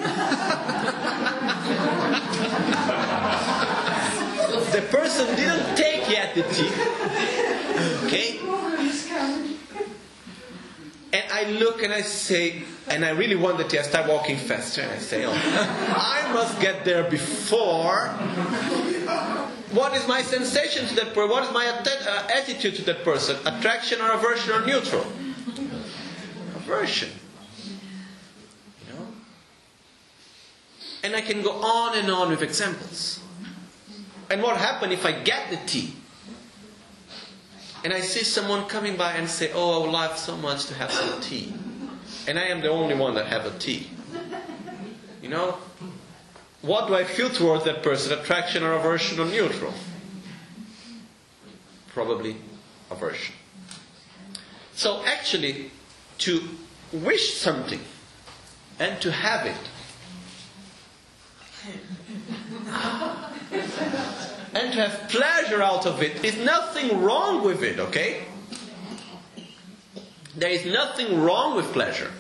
[4.72, 6.70] the person didn't take yet the tea.
[8.06, 8.38] Okay?
[11.12, 13.78] And I look and I say, and I really want the tea.
[13.78, 18.08] I start walking faster and I say, oh, I must get there before.
[19.72, 21.30] What is my sensation to that person?
[21.30, 23.36] What is my att- uh, attitude to that person?
[23.44, 25.04] Attraction or aversion or neutral?
[26.70, 27.10] Aversion.
[27.66, 29.06] You know?
[31.02, 33.20] And I can go on and on with examples.
[34.30, 35.94] And what happens if I get the tea?
[37.82, 40.74] And I see someone coming by and say, Oh, I would love so much to
[40.74, 41.52] have some tea.
[42.28, 43.90] And I am the only one that have a tea.
[45.22, 45.56] You know?
[46.62, 48.16] What do I feel towards that person?
[48.16, 49.72] Attraction or aversion or neutral?
[51.88, 52.36] Probably
[52.90, 53.34] aversion.
[54.74, 55.70] So actually,
[56.20, 56.42] to
[56.92, 57.80] wish something
[58.78, 59.56] and to have it
[64.54, 68.24] and to have pleasure out of it is nothing wrong with it, okay?
[70.36, 72.10] There is nothing wrong with pleasure.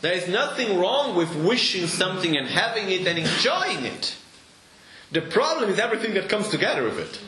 [0.00, 4.16] There is nothing wrong with wishing something and having it and enjoying it.
[5.12, 7.20] The problem is everything that comes together with it.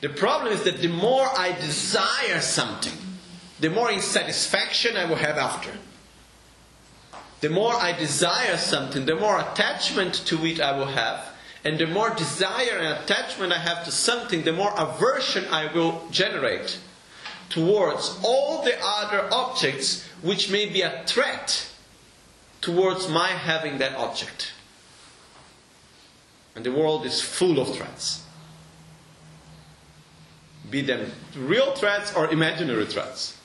[0.00, 2.92] The problem is that the more I desire something,
[3.60, 5.70] the more insatisfaction I will have after.
[7.40, 11.26] The more I desire something, the more attachment to it I will have.
[11.64, 16.06] And the more desire and attachment I have to something, the more aversion I will
[16.10, 16.78] generate
[17.50, 21.68] towards all the other objects which may be a threat
[22.60, 24.52] towards my having that object.
[26.54, 28.22] And the world is full of threats.
[30.68, 33.39] Be them real threats or imaginary threats.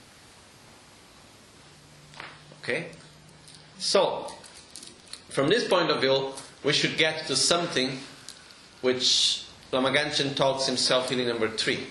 [2.65, 2.87] Okay?
[3.77, 4.31] So,
[5.29, 6.31] from this point of view,
[6.63, 7.99] we should get to something
[8.81, 11.85] which Lama Gangchen talks himself in number three.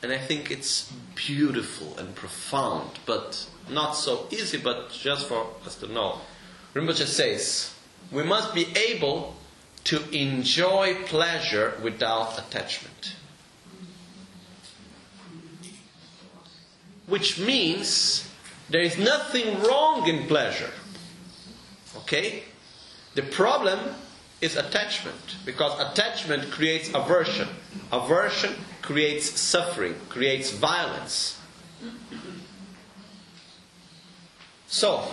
[0.00, 5.74] And I think it's beautiful and profound, but not so easy, but just for us
[5.76, 6.20] to know.
[6.74, 7.74] Rinpoche says,
[8.12, 9.34] we must be able
[9.84, 13.16] to enjoy pleasure without attachment.
[17.08, 18.28] Which means
[18.68, 20.70] there is nothing wrong in pleasure.
[21.98, 22.44] Okay?
[23.14, 23.78] The problem
[24.40, 27.48] is attachment, because attachment creates aversion.
[27.92, 31.40] Aversion creates suffering, creates violence.
[34.66, 35.06] So,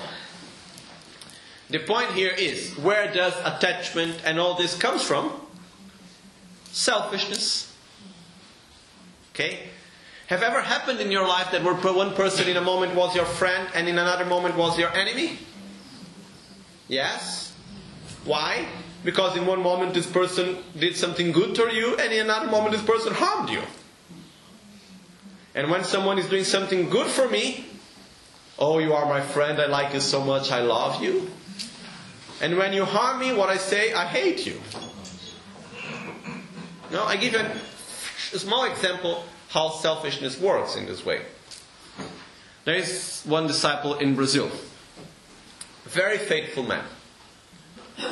[1.70, 5.32] the point here is where does attachment and all this comes from?
[6.66, 7.74] Selfishness.
[9.34, 9.71] Okay?
[10.32, 13.68] Have ever happened in your life that one person in a moment was your friend
[13.76, 15.38] and in another moment was your enemy?
[16.88, 17.54] Yes?
[18.24, 18.66] Why?
[19.04, 22.72] Because in one moment this person did something good to you and in another moment
[22.72, 23.62] this person harmed you.
[25.54, 27.66] And when someone is doing something good for me,
[28.58, 31.30] oh, you are my friend, I like you so much, I love you.
[32.40, 34.62] And when you harm me, what I say, I hate you.
[36.90, 41.22] Now, I give you a small example how selfishness works in this way.
[42.64, 44.50] There is one disciple in Brazil,
[45.86, 46.86] a very faithful man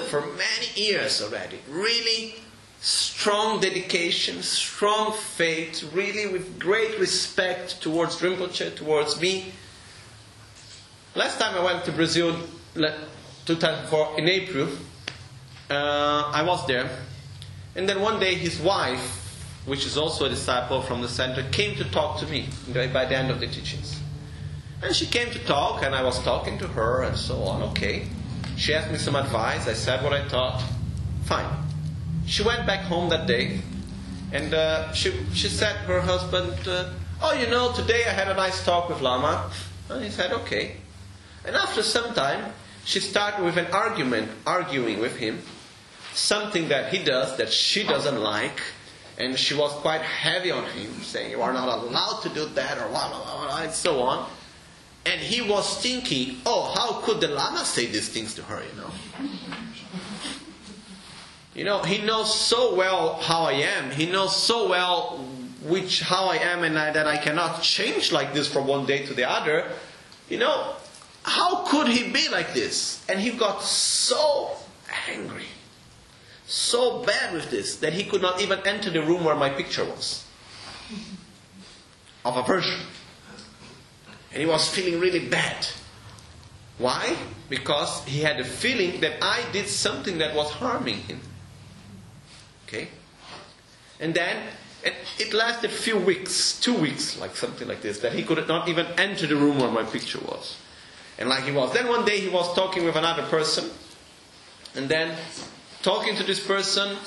[0.09, 1.59] for many years already.
[1.69, 2.35] Really
[2.81, 9.53] strong dedication, strong faith, really with great respect towards Rinpoche, towards me.
[11.15, 12.35] Last time I went to Brazil,
[12.75, 14.67] 2004, in April,
[15.69, 16.89] uh, I was there.
[17.75, 19.28] And then one day his wife,
[19.69, 23.15] which is also a disciple from the center, came to talk to me by the
[23.15, 23.99] end of the teachings.
[24.81, 27.61] And she came to talk, and I was talking to her, and so on.
[27.71, 28.07] Okay.
[28.57, 29.67] She asked me some advice.
[29.67, 30.63] I said what I thought.
[31.25, 31.45] Fine.
[32.25, 33.61] She went back home that day,
[34.31, 36.89] and uh, she, she said to her husband, uh,
[37.21, 39.51] Oh, you know, today I had a nice talk with Lama.
[39.89, 40.77] And he said, Okay.
[41.45, 42.53] And after some time,
[42.85, 45.41] she started with an argument, arguing with him,
[46.13, 48.61] something that he does that she doesn't like.
[49.19, 52.77] And she was quite heavy on him, saying, You are not allowed to do that,
[52.77, 54.29] or blah, blah, blah, and so on.
[55.05, 58.81] And he was thinking, oh, how could the Lama say these things to her, you
[58.81, 58.91] know?
[61.55, 63.91] You know, he knows so well how I am.
[63.91, 65.25] He knows so well
[65.63, 69.05] which how I am and I, that I cannot change like this from one day
[69.07, 69.69] to the other.
[70.29, 70.75] You know,
[71.23, 73.03] how could he be like this?
[73.09, 74.51] And he got so
[75.07, 75.45] angry,
[76.49, 79.85] so bad with this, that he could not even enter the room where my picture
[79.85, 80.26] was.
[82.26, 82.80] Of a person.
[84.31, 85.67] And he was feeling really bad.
[86.80, 87.15] Why?
[87.49, 91.19] Because he had a feeling that I did something that was harming him.
[92.67, 92.89] Okay?
[93.99, 94.47] And then
[94.84, 98.69] it lasted a few weeks, two weeks, like something like this, that he could not
[98.69, 100.57] even enter the room where my picture was.
[101.19, 101.73] And like he was.
[101.73, 103.69] Then one day he was talking with another person,
[104.73, 105.15] and then
[105.81, 106.97] talking to this person,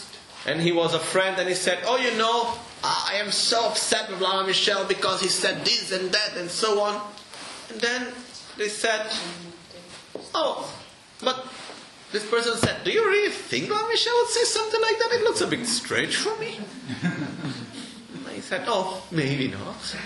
[0.46, 2.54] and he was a friend, and he said, Oh, you know,
[2.84, 6.80] I am so upset with Lama Michel because he said this and that and so
[6.80, 7.00] on.
[7.70, 8.08] And then
[8.58, 9.06] they said,
[10.34, 10.72] Oh,
[11.22, 11.46] but
[12.10, 15.12] this person said, Do you really think Lama Michel would say something like that?
[15.12, 16.58] It looks a bit strange for me.
[17.02, 19.96] and he said, Oh, maybe not.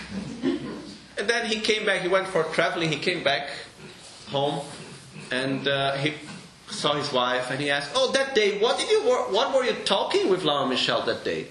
[1.17, 3.49] And then he came back, he went for traveling, he came back
[4.27, 4.63] home
[5.31, 6.13] and uh, he
[6.69, 9.73] saw his wife and he asked, Oh, that day, what did you, what were you
[9.85, 11.47] talking with Lama Michel that day?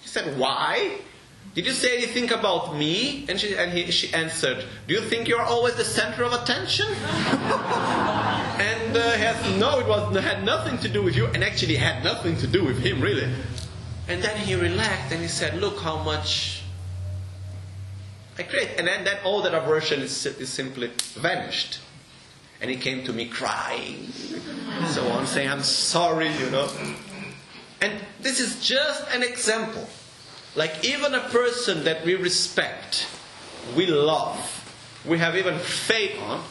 [0.00, 0.98] He said, Why?
[1.54, 3.26] Did you say anything about me?
[3.28, 6.86] And she, and he, she answered, Do you think you're always the center of attention?
[6.86, 12.04] and uh, has, no, it was, had nothing to do with you, and actually had
[12.04, 13.28] nothing to do with him, really.
[14.06, 16.62] And then he relaxed and he said, Look how much
[18.38, 18.78] I create.
[18.78, 21.80] And then, then all that aversion is, is simply vanished.
[22.60, 24.08] And he came to me crying,
[24.88, 26.68] so on, saying, I'm sorry, you know.
[27.80, 29.88] And this is just an example.
[30.56, 33.06] Like even a person that we respect,
[33.76, 34.38] we love,
[35.06, 36.42] we have even faith on,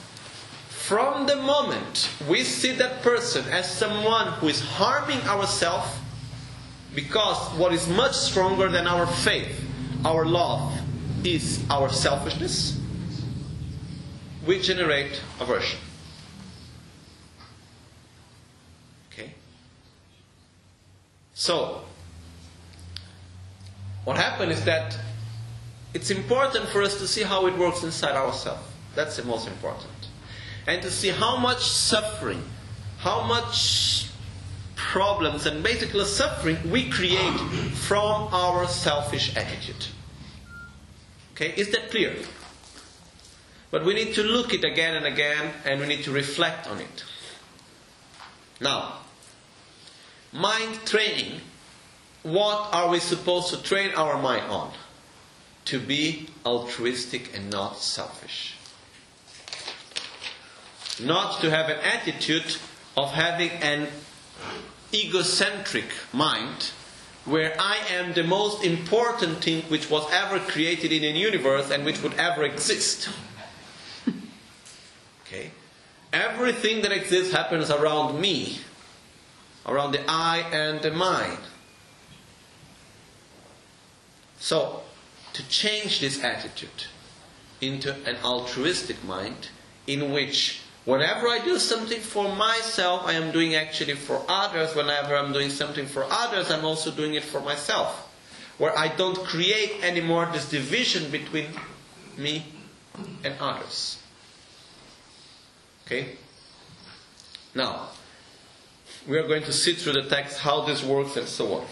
[0.70, 5.88] from the moment we see that person as someone who is harming ourselves,
[6.96, 9.64] because what is much stronger than our faith,
[10.04, 10.74] our love,
[11.24, 12.80] is our selfishness,
[14.48, 15.78] we generate aversion.
[19.12, 19.34] Okay?
[21.40, 21.80] So,
[24.04, 25.00] what happened is that
[25.94, 28.62] it's important for us to see how it works inside ourselves.
[28.94, 29.94] That's the most important.
[30.68, 32.44] And to see how much suffering,
[32.98, 34.10] how much
[34.76, 37.40] problems, and basically suffering we create
[37.88, 39.88] from our selfish attitude.
[41.36, 42.18] Okay, is that clear?
[43.72, 46.82] But we need to look it again and again, and we need to reflect on
[46.82, 47.06] it.
[48.60, 49.00] Now,
[50.34, 51.42] mind training.
[52.24, 54.72] What are we supposed to train our mind on?
[55.66, 58.56] To be altruistic and not selfish.
[61.02, 62.58] Not to have an attitude
[62.98, 63.88] of having an
[64.94, 66.72] egocentric mind
[67.26, 71.86] where I am the most important thing which was ever created in a universe and
[71.86, 73.10] which would ever exist.
[75.26, 75.52] okay?
[76.12, 78.60] Everything that exists happens around me,
[79.66, 81.40] around the I and the mind.
[84.40, 84.82] So,
[85.34, 86.86] to change this attitude
[87.62, 89.50] into an altruistic mind
[89.86, 94.76] in which whenever I do something for myself, I am doing actually for others.
[94.76, 98.06] Whenever I'm doing something for others, I'm also doing it for myself.
[98.58, 101.48] Where I don't create anymore this division between
[102.18, 102.46] me
[103.24, 103.98] and others.
[105.86, 106.18] Okay?
[107.56, 107.90] Now,
[109.08, 111.66] we are going to see through the text how this works and so on.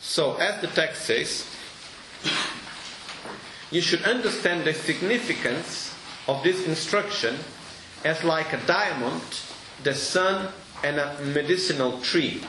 [0.00, 1.46] So, as the text says,
[3.70, 5.94] you should understand the significance
[6.26, 7.36] of this instruction
[8.04, 9.22] as like a diamond,
[9.82, 10.48] the sun,
[10.84, 12.42] and a medicinal tree.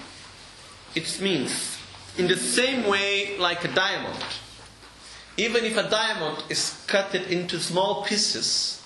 [0.95, 1.77] It means,
[2.18, 4.23] in the same way, like a diamond.
[5.38, 8.81] Even if a diamond is cut into small pieces,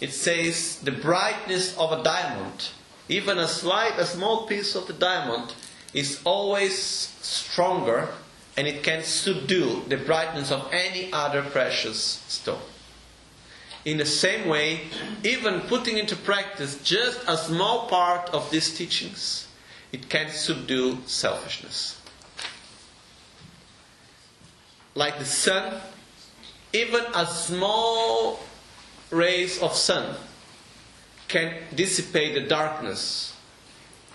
[0.00, 2.70] it says the brightness of a diamond,
[3.08, 5.54] even a slight, a small piece of the diamond,
[5.92, 8.08] is always stronger
[8.56, 12.60] and it can subdue the brightness of any other precious stone.
[13.84, 14.82] In the same way,
[15.22, 19.48] even putting into practice just a small part of these teachings,
[19.92, 22.00] it can subdue selfishness.
[24.94, 25.80] Like the sun,
[26.72, 28.40] even a small
[29.10, 30.16] rays of sun
[31.28, 33.34] can dissipate the darkness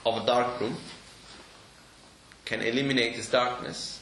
[0.05, 0.77] of a dark room,
[2.45, 3.99] can eliminate this darkness.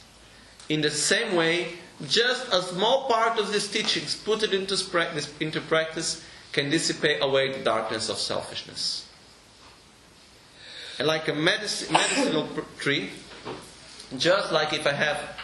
[0.68, 1.74] In the same way,
[2.06, 7.22] just a small part of these teachings, put it into practice, into practice can dissipate
[7.22, 9.06] away the darkness of selfishness.
[10.98, 12.48] And like a medic- medicinal
[12.78, 13.10] tree,
[14.16, 15.36] just like if I have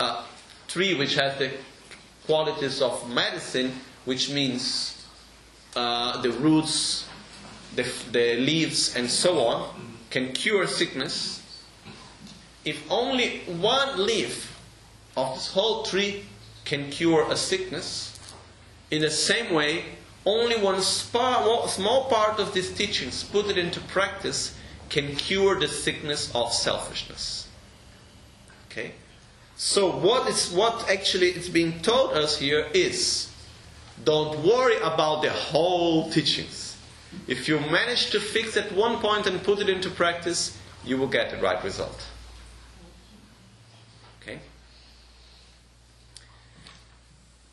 [0.00, 0.24] a
[0.68, 1.50] tree which has the
[2.26, 3.72] qualities of medicine,
[4.04, 5.03] which means
[5.76, 7.08] uh, the roots,
[7.74, 7.82] the,
[8.12, 9.74] the leaves, and so on,
[10.10, 11.42] can cure sickness.
[12.64, 14.58] If only one leaf
[15.16, 16.24] of this whole tree
[16.64, 18.18] can cure a sickness,
[18.90, 19.84] in the same way,
[20.24, 24.56] only one small part of these teachings, put it into practice,
[24.88, 27.48] can cure the sickness of selfishness.
[28.70, 28.92] Okay?
[29.56, 33.30] So what is what actually is being told us here is
[34.02, 36.76] don't worry about the whole teachings.
[37.28, 41.06] If you manage to fix at one point and put it into practice, you will
[41.06, 42.04] get the right result.
[44.20, 44.40] Okay?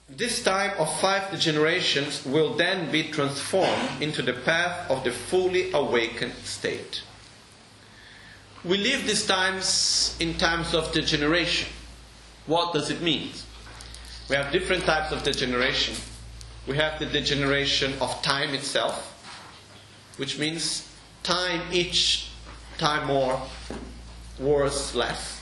[0.09, 5.71] This type of five generations will then be transformed into the path of the fully
[5.71, 7.03] awakened state.
[8.63, 11.69] We live these times in times of degeneration.
[12.45, 13.31] What does it mean?
[14.29, 15.95] We have different types of degeneration.
[16.67, 19.17] We have the degeneration of time itself,
[20.17, 20.87] which means
[21.23, 22.27] time each
[22.77, 23.41] time more,
[24.39, 25.41] worse less.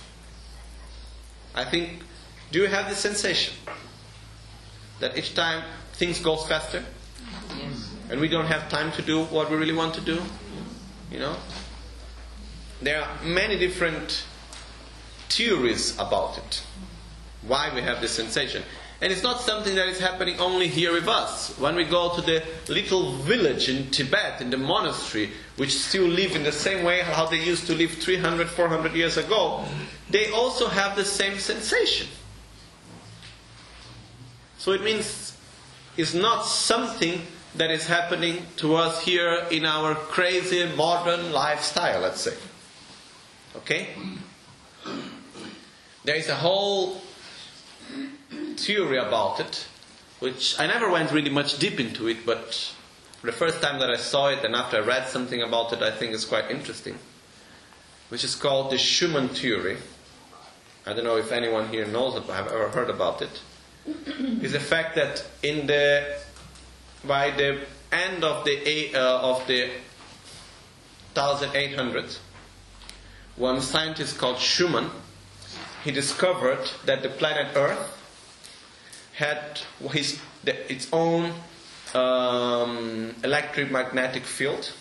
[1.56, 2.04] I think,
[2.52, 3.54] do you have this sensation?
[5.00, 5.64] That each time
[5.94, 6.84] things goes faster?
[7.58, 7.92] Yes.
[8.10, 10.22] And we don't have time to do what we really want to do?
[11.12, 11.36] You know?
[12.82, 14.24] There are many different
[15.28, 16.64] theories about it.
[17.42, 18.64] Why we have this sensation.
[19.02, 21.58] And it's not something that is happening only here with us.
[21.58, 26.36] When we go to the little village in Tibet, in the monastery, which still live
[26.36, 29.64] in the same way how they used to live 300, 400 years ago,
[30.10, 32.08] they also have the same sensation.
[34.58, 35.38] So it means
[35.96, 37.22] it's not something
[37.56, 42.36] that is happening to us here in our crazy modern lifestyle, let's say.
[43.56, 43.90] Okay?
[46.04, 47.02] There is a whole
[48.30, 49.68] theory about it,
[50.20, 52.74] which I never went really much deep into it, but
[53.24, 55.92] the first time that I saw it and after I read something about it, I
[55.92, 56.98] think it's quite interesting,
[58.10, 59.78] which is called the Schumann theory.
[60.86, 63.42] I don't know if anyone here knows it, have ever heard about it.
[64.42, 66.18] Is the fact that in the
[67.06, 67.62] by the
[67.92, 69.72] end of the uh, of the
[71.16, 72.20] 1800s,
[73.36, 74.92] one scientist called Schumann
[75.84, 77.99] he discovered that the planet Earth
[79.20, 79.60] had
[79.92, 81.34] his, the, its own
[81.94, 84.72] um, electric magnetic field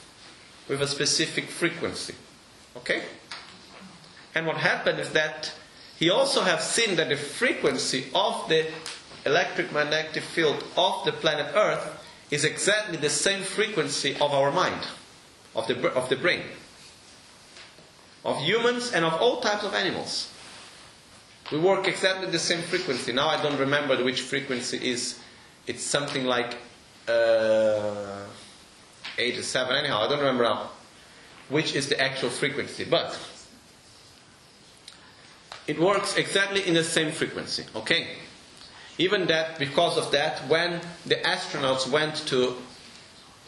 [0.68, 2.14] with a specific frequency.
[2.76, 3.02] Okay?
[4.36, 5.52] And what happened is that
[5.98, 8.70] he also have seen that the frequency of the
[9.26, 14.86] electric magnetic field of the planet Earth is exactly the same frequency of our mind,
[15.56, 16.42] of the, of the brain,
[18.24, 20.32] of humans and of all types of animals.
[21.50, 23.12] We work exactly the same frequency.
[23.12, 25.18] Now I don't remember which frequency is.
[25.66, 26.56] It's something like
[27.06, 28.22] uh,
[29.18, 29.74] 87.
[29.76, 30.70] Anyhow, I don't remember now
[31.48, 32.84] which is the actual frequency.
[32.84, 33.18] But
[35.66, 37.64] it works exactly in the same frequency.
[37.74, 38.08] Okay?
[38.98, 42.56] Even that, because of that, when the astronauts went to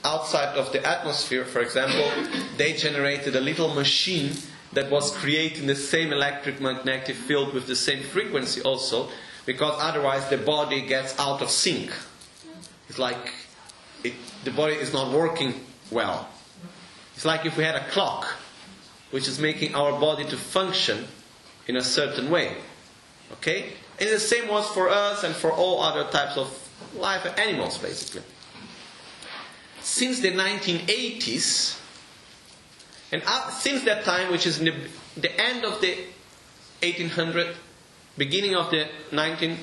[0.04, 2.08] outside of the atmosphere, for example,
[2.56, 4.32] they generated a little machine
[4.72, 9.08] that was creating the same electric magnetic field with the same frequency also,
[9.46, 11.92] because otherwise the body gets out of sync.
[12.88, 13.32] It's like
[14.04, 14.14] it,
[14.44, 15.54] the body is not working
[15.90, 16.28] well.
[17.14, 18.26] It's like if we had a clock
[19.10, 21.06] which is making our body to function
[21.66, 22.56] in a certain way.
[23.32, 23.72] Okay?
[23.98, 26.48] And the same was for us and for all other types of
[26.94, 28.22] life animals basically.
[29.80, 31.79] Since the 1980s,
[33.12, 33.22] and
[33.52, 34.72] since that time, which is the,
[35.16, 35.96] the end of the
[36.82, 37.56] 1800,
[38.16, 39.58] beginning of the 19,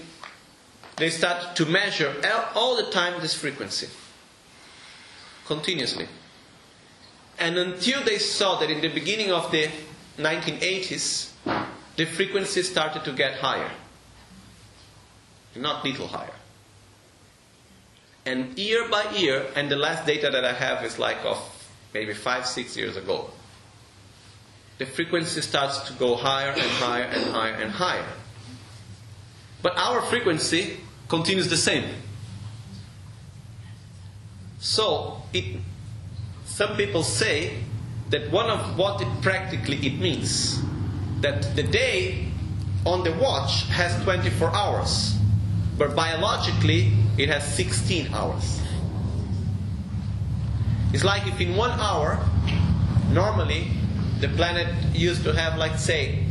[0.98, 2.14] they start to measure
[2.56, 3.88] all the time this frequency.
[5.46, 6.08] Continuously.
[7.40, 9.70] And until they saw that in the beginning of the
[10.18, 11.32] 1980s,
[11.96, 13.72] the frequency started to get higher.
[15.56, 16.34] Not little higher.
[18.26, 21.38] And year by year, and the last data that I have is like of
[21.94, 23.30] maybe five, six years ago,
[24.78, 28.06] the frequency starts to go higher and higher and higher and higher.
[29.62, 30.78] But our frequency
[31.08, 31.86] continues the same.
[34.60, 35.60] So, it,
[36.46, 37.64] some people say
[38.10, 40.62] that one of what it practically it means
[41.22, 42.28] that the day
[42.86, 45.18] on the watch has 24 hours,
[45.78, 48.62] but biologically it has 16 hours.
[50.94, 52.20] It's like if in one hour,
[53.12, 53.77] normally
[54.20, 56.24] the planet used to have, like, say,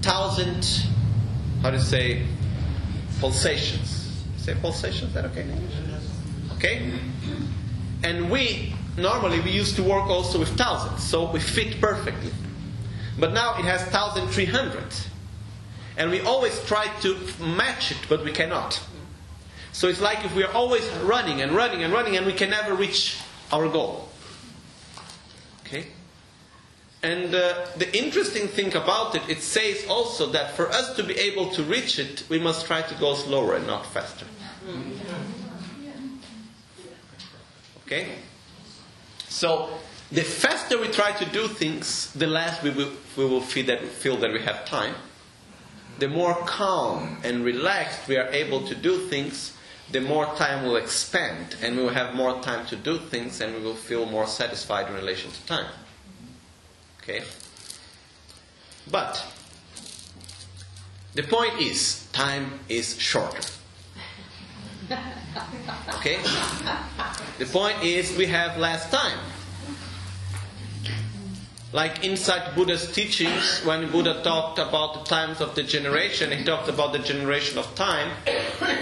[0.00, 0.64] thousand,
[1.62, 2.26] how do you say,
[3.20, 4.24] pulsations.
[4.38, 5.74] Say pulsations, is that okay in English?
[6.56, 6.92] Okay?
[8.04, 12.30] And we, normally, we used to work also with thousands, so we fit perfectly.
[13.18, 14.84] But now it has 1300.
[15.96, 18.80] And we always try to match it, but we cannot.
[19.72, 22.50] So it's like if we are always running and running and running and we can
[22.50, 23.18] never reach
[23.52, 24.08] our goal.
[25.66, 25.88] Okay?
[27.02, 31.14] And uh, the interesting thing about it, it says also that for us to be
[31.14, 34.26] able to reach it, we must try to go slower and not faster.
[37.86, 38.16] Okay?
[39.28, 39.70] So,
[40.10, 43.82] the faster we try to do things, the less we will, we will feel, that,
[43.84, 44.94] feel that we have time.
[45.98, 49.56] The more calm and relaxed we are able to do things,
[49.92, 53.54] the more time will expand, and we will have more time to do things, and
[53.54, 55.70] we will feel more satisfied in relation to time.
[57.08, 57.24] Okay?
[58.90, 59.24] But
[61.14, 63.40] the point is, time is shorter.
[65.94, 66.18] Okay?
[67.38, 69.18] The point is, we have less time.
[71.72, 76.68] Like inside Buddha's teachings, when Buddha talked about the times of the generation, he talked
[76.68, 78.10] about the generation of time.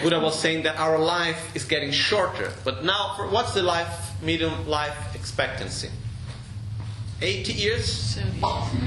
[0.02, 2.52] Buddha was saying that our life is getting shorter.
[2.64, 5.90] But now, what's the life, medium life expectancy?
[7.20, 7.84] 80 years?
[7.86, 8.40] 70,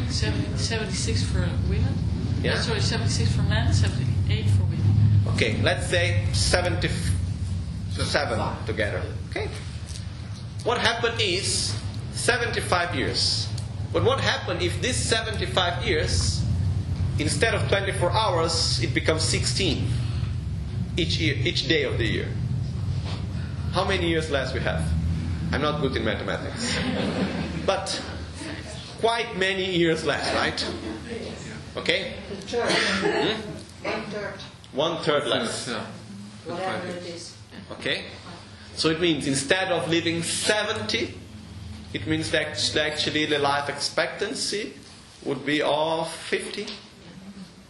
[0.10, 1.94] 70, 76 for women.
[2.42, 2.58] Yeah?
[2.60, 4.80] Sorry, 76 for men, 78 for women.
[5.36, 9.02] Okay, let's say 77 together.
[9.30, 9.50] Okay?
[10.64, 11.76] What happened is
[12.14, 13.50] 75 years.
[13.92, 16.44] But what happened if this 75 years,
[17.18, 19.88] instead of 24 hours, it becomes 16
[20.98, 22.28] each, year, each day of the year?
[23.72, 24.88] How many years less we have?
[25.52, 26.78] I'm not good in mathematics.
[27.66, 28.00] but
[29.00, 30.66] quite many years less, right?
[31.78, 32.14] Okay?
[32.50, 33.42] Hmm?
[33.84, 34.34] One third.
[34.74, 35.70] One third less.
[36.46, 37.36] Whatever it is.
[37.72, 38.06] Okay?
[38.76, 41.14] So it means instead of living 70,
[41.94, 44.74] it means that actually the life expectancy
[45.24, 46.68] would be of 50,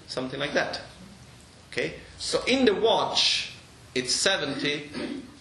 [0.08, 0.82] something like that.
[1.72, 1.96] Okay?
[2.18, 3.54] So in the watch,
[3.96, 4.90] it's 70,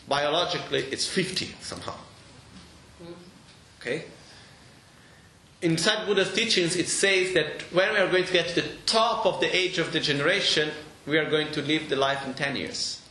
[0.08, 1.94] biologically, it's 50 somehow.
[3.80, 4.04] Okay?
[5.60, 9.26] Inside Buddha's teachings, it says that when we are going to get to the top
[9.26, 10.70] of the age of the generation,
[11.04, 13.02] we are going to live the life in 10 years.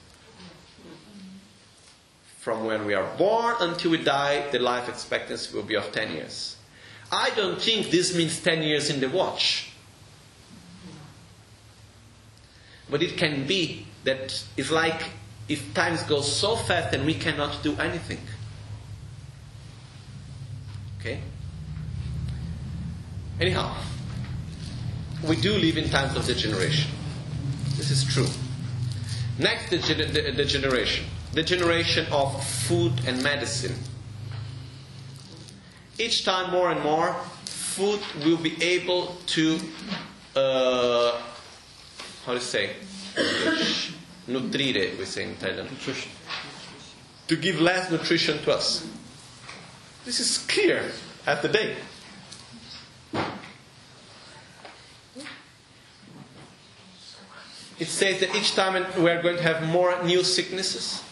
[2.39, 6.13] From when we are born until we die, the life expectancy will be of 10
[6.13, 6.55] years.
[7.11, 9.71] I don't think this means 10 years in the watch.
[12.89, 15.09] But it can be that it's like
[15.49, 18.19] if times go so fast and we cannot do anything.
[20.99, 21.19] Okay?
[23.39, 23.75] Anyhow,
[25.27, 26.89] we do live in times of degeneration.
[27.75, 28.27] This is true.
[29.37, 31.05] Next, the, gen- the, the generation.
[31.33, 33.75] The generation of food and medicine.
[35.99, 37.13] Each time more and more,
[37.45, 39.59] food will be able to,
[40.35, 41.21] uh,
[42.25, 42.71] how to say,
[44.27, 45.65] nutrire, we say in Italian.
[45.65, 46.11] Nutrition.
[47.27, 48.87] To give less nutrition to us.
[50.05, 50.91] This is clear
[51.27, 51.75] at the day.
[57.79, 61.03] It says that each time we are going to have more new sicknesses.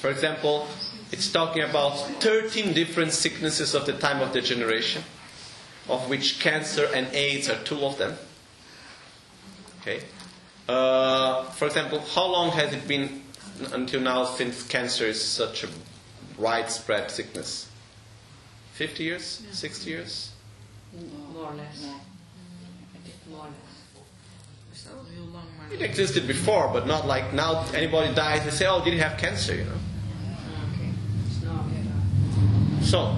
[0.00, 0.66] For example,
[1.12, 5.02] it's talking about 13 different sicknesses of the time of the generation,
[5.88, 8.16] of which cancer and AIDS are two of them.
[9.80, 10.00] Okay.
[10.68, 13.22] Uh, for example, how long has it been
[13.72, 15.68] until now since cancer is such a
[16.38, 17.68] widespread sickness?
[18.72, 19.42] 50 years?
[19.52, 20.32] 60 years?
[21.32, 21.84] More or less.
[21.84, 23.74] I think more or less.
[24.74, 25.53] Is dat al heel lang, maar...
[25.72, 29.18] It existed before, but not like now anybody dies, they say, oh, did he have
[29.18, 29.72] cancer, you know?
[30.74, 30.90] Okay.
[31.26, 31.64] It's not
[32.84, 33.16] So,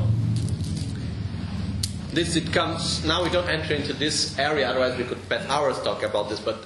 [2.13, 5.81] this it comes, now we don't enter into this area, otherwise we could spend hours
[5.83, 6.65] talking about this, but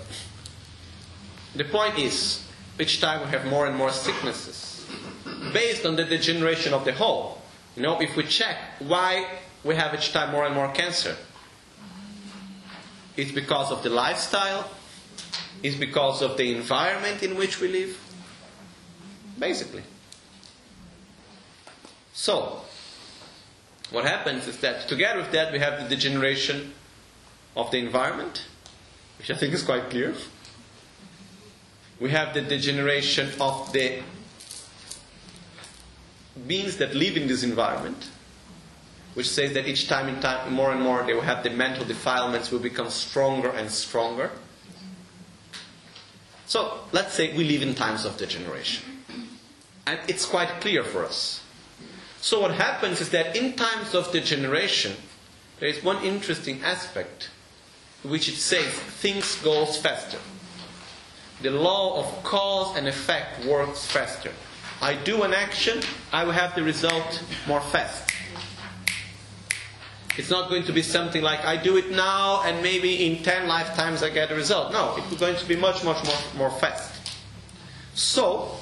[1.57, 2.45] the point is,
[2.79, 4.87] each time we have more and more sicknesses,
[5.53, 7.43] based on the degeneration of the whole.
[7.77, 9.27] You know, if we check why
[9.65, 11.17] we have each time more and more cancer,
[13.17, 14.71] it's because of the lifestyle,
[15.63, 17.99] it's because of the environment in which we live,
[19.39, 19.83] basically.
[22.13, 22.63] So,
[23.91, 26.73] what happens is that together with that we have the degeneration
[27.57, 28.45] of the environment,
[29.19, 30.15] which I think is quite clear.
[31.99, 34.03] We have the degeneration of the
[36.47, 38.11] beings that live in this environment,
[39.15, 41.85] which says that each time in time more and more they will have the mental
[41.85, 44.31] defilements will become stronger and stronger.
[46.51, 48.83] So let's say we live in times of degeneration.
[49.87, 51.45] And it's quite clear for us.
[52.21, 54.97] So what happens is that in times of degeneration,
[55.61, 57.31] there is one interesting aspect
[58.03, 60.19] which it says things goes faster.
[61.41, 64.33] The law of cause and effect works faster.
[64.83, 65.81] I do an action,
[66.13, 68.11] I will have the result more fast.
[70.17, 73.47] It's not going to be something like I do it now and maybe in 10
[73.47, 74.73] lifetimes I get a result.
[74.73, 76.93] No, it's going to be much, much more, more fast.
[77.95, 78.57] So,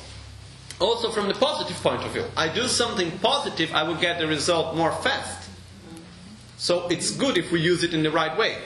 [0.81, 4.27] also from the positive point of view, I do something positive, I will get the
[4.27, 5.49] result more fast.
[6.59, 8.59] So it's good if we use it in the right way.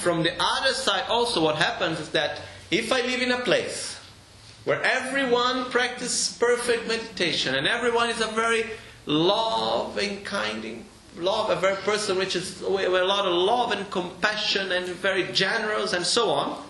[0.00, 2.40] From the other side, also, what happens is that
[2.70, 3.98] if I live in a place
[4.64, 8.66] where everyone practices perfect meditation and everyone is a very
[9.06, 10.84] loving, kind,
[11.16, 15.32] love, a very person which is with a lot of love and compassion and very
[15.32, 16.62] generous and so on,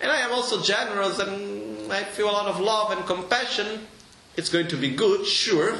[0.00, 3.86] and I am also generous and I feel a lot of love and compassion,
[4.36, 5.76] it's going to be good, sure,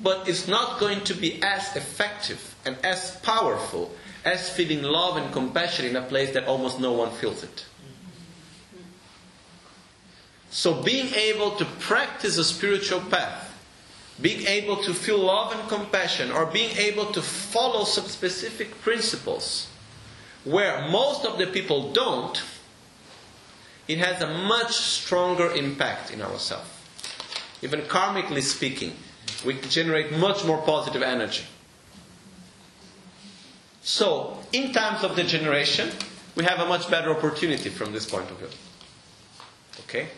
[0.00, 3.92] but it's not going to be as effective and as powerful
[4.24, 7.64] as feeling love and compassion in a place that almost no one feels it.
[10.50, 13.45] So, being able to practice a spiritual path,
[14.20, 19.68] being able to feel love and compassion, or being able to follow some specific principles,
[20.44, 22.42] where most of the people don't,
[23.88, 26.68] it has a much stronger impact in ourselves.
[27.62, 28.92] Even karmically speaking,
[29.44, 31.44] we generate much more positive energy.
[33.82, 35.90] So, in times of degeneration,
[36.34, 38.48] we have a much better opportunity from this point of view.
[39.84, 40.08] Okay?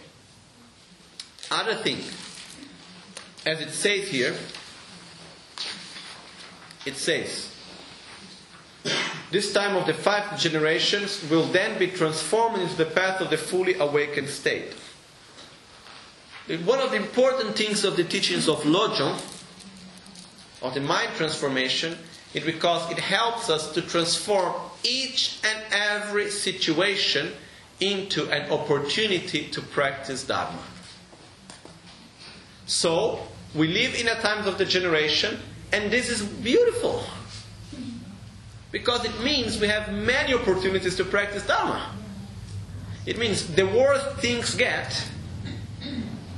[1.51, 1.99] Other thing,
[3.49, 4.35] as it says here,
[6.85, 7.51] it says,
[9.31, 13.39] this time of the five generations will then be transformed into the path of the
[13.39, 14.75] fully awakened state.
[16.67, 19.19] One of the important things of the teachings of Lojong,
[20.61, 21.97] of the mind transformation,
[22.35, 27.33] is because it helps us to transform each and every situation
[27.81, 30.59] into an opportunity to practice Dharma.
[32.67, 35.39] So, we live in a time of degeneration,
[35.73, 37.05] and this is beautiful.
[38.71, 41.91] Because it means we have many opportunities to practice Dharma.
[43.07, 45.09] It means the worse things get,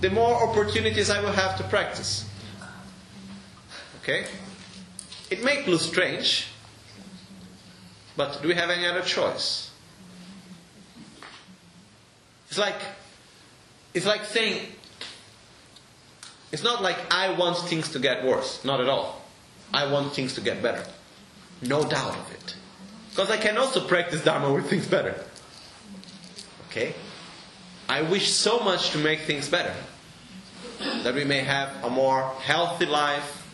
[0.00, 2.24] the more opportunities I will have to practice.
[4.02, 4.26] Okay?
[5.30, 6.46] It may look strange,
[8.16, 9.70] but do we have any other choice?
[12.48, 12.80] It's like
[13.94, 14.72] it's like saying
[16.52, 19.20] it's not like I want things to get worse, not at all.
[19.72, 20.84] I want things to get better.
[21.62, 22.56] No doubt of it.
[23.10, 25.14] Because I can also practice Dharma with things better.
[26.68, 26.94] Okay?
[27.88, 29.74] I wish so much to make things better.
[31.02, 33.46] That we may have a more healthy life,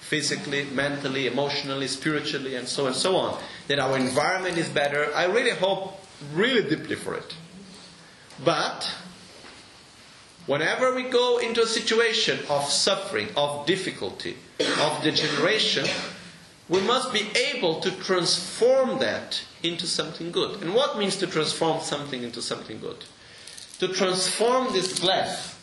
[0.00, 3.40] physically, mentally, emotionally, spiritually, and so and so on.
[3.68, 5.12] That our environment is better.
[5.14, 5.98] I really hope
[6.32, 7.34] really deeply for it.
[8.44, 8.90] But
[10.46, 14.36] whenever we go into a situation of suffering, of difficulty,
[14.80, 15.86] of degeneration,
[16.68, 20.62] we must be able to transform that into something good.
[20.62, 23.04] And what means to transform something into something good?
[23.80, 25.58] To transform this glass.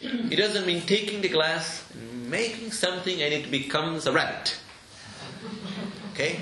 [0.00, 4.56] It doesn't mean taking the glass and making something and it becomes a rabbit.
[6.12, 6.40] Okay?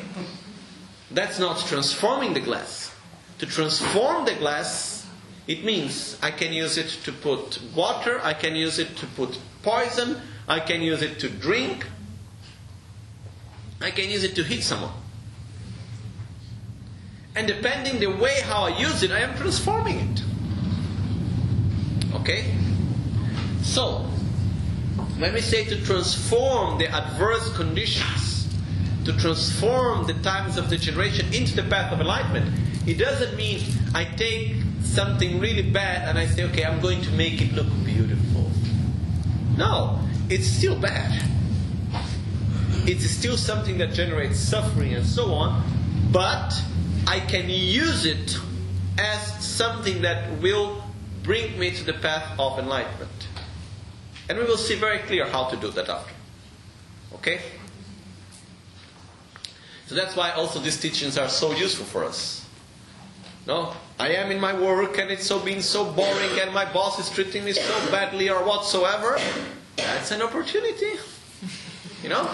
[1.11, 2.95] That's not transforming the glass.
[3.39, 5.02] To transform the glass,
[5.47, 9.39] it means I can use it to put water, I can use it to put
[9.63, 11.87] poison, I can use it to drink,
[13.81, 14.93] I can use it to hit someone.
[17.35, 20.23] And depending the way how I use it, I am transforming it.
[22.15, 22.55] Okay?
[23.63, 24.07] So,
[25.19, 28.49] when we say to transform the adverse conditions,
[29.05, 32.55] to transform the times of degeneration into the path of enlightenment,
[32.87, 33.63] it doesn't mean
[33.95, 34.62] I take
[34.95, 38.51] something really bad and I say, okay, I'm going to make it look beautiful.
[39.57, 39.99] No,
[40.29, 41.23] it's still bad
[42.87, 45.63] it's still something that generates suffering and so on,
[46.11, 46.53] but
[47.07, 48.39] I can use it
[48.99, 50.83] as something that will
[51.23, 53.29] bring me to the path of enlightenment.
[54.29, 56.13] And we will see very clear how to do that after.
[57.15, 57.41] Okay?
[59.87, 62.42] So that's why also these teachings are so useful for us.
[63.47, 63.75] No?
[63.99, 67.11] I am in my work and it's so been so boring and my boss is
[67.11, 69.19] treating me so badly or whatsoever.
[69.77, 70.99] That's an opportunity.
[72.03, 72.29] You know?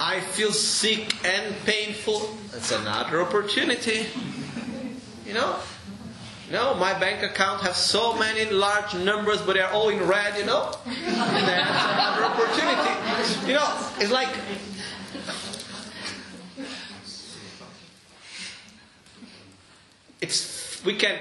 [0.00, 2.36] I feel sick and painful.
[2.50, 4.06] That's another opportunity.
[5.26, 5.56] You know?
[6.50, 10.44] No, my bank account has so many large numbers, but they're all in red, you
[10.44, 10.72] know?
[10.84, 13.48] That's another opportunity.
[13.48, 14.28] You know, it's like
[20.24, 21.16] it's we can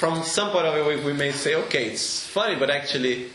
[0.00, 3.30] from some point of view we may say okay it's funny but actually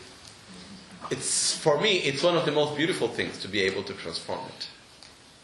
[1.10, 4.40] it's for me it's one of the most beautiful things to be able to transform
[4.48, 4.68] it.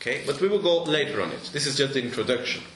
[0.01, 0.23] Okay?
[0.27, 1.51] But we will go later on it.
[1.53, 2.63] This is just the introduction.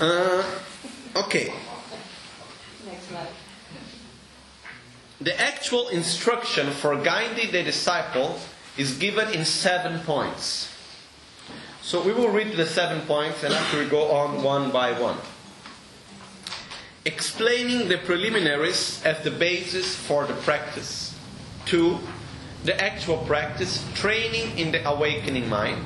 [0.00, 0.42] Uh,
[1.16, 1.52] okay.
[2.86, 3.28] Next slide.
[5.20, 8.38] the actual instruction for guiding the disciple
[8.76, 10.71] is given in seven points
[11.82, 15.18] so we will read the seven points and after we go on one by one
[17.04, 21.18] explaining the preliminaries as the basis for the practice.
[21.66, 21.98] Two,
[22.64, 25.84] the actual practice, training in the awakening mind.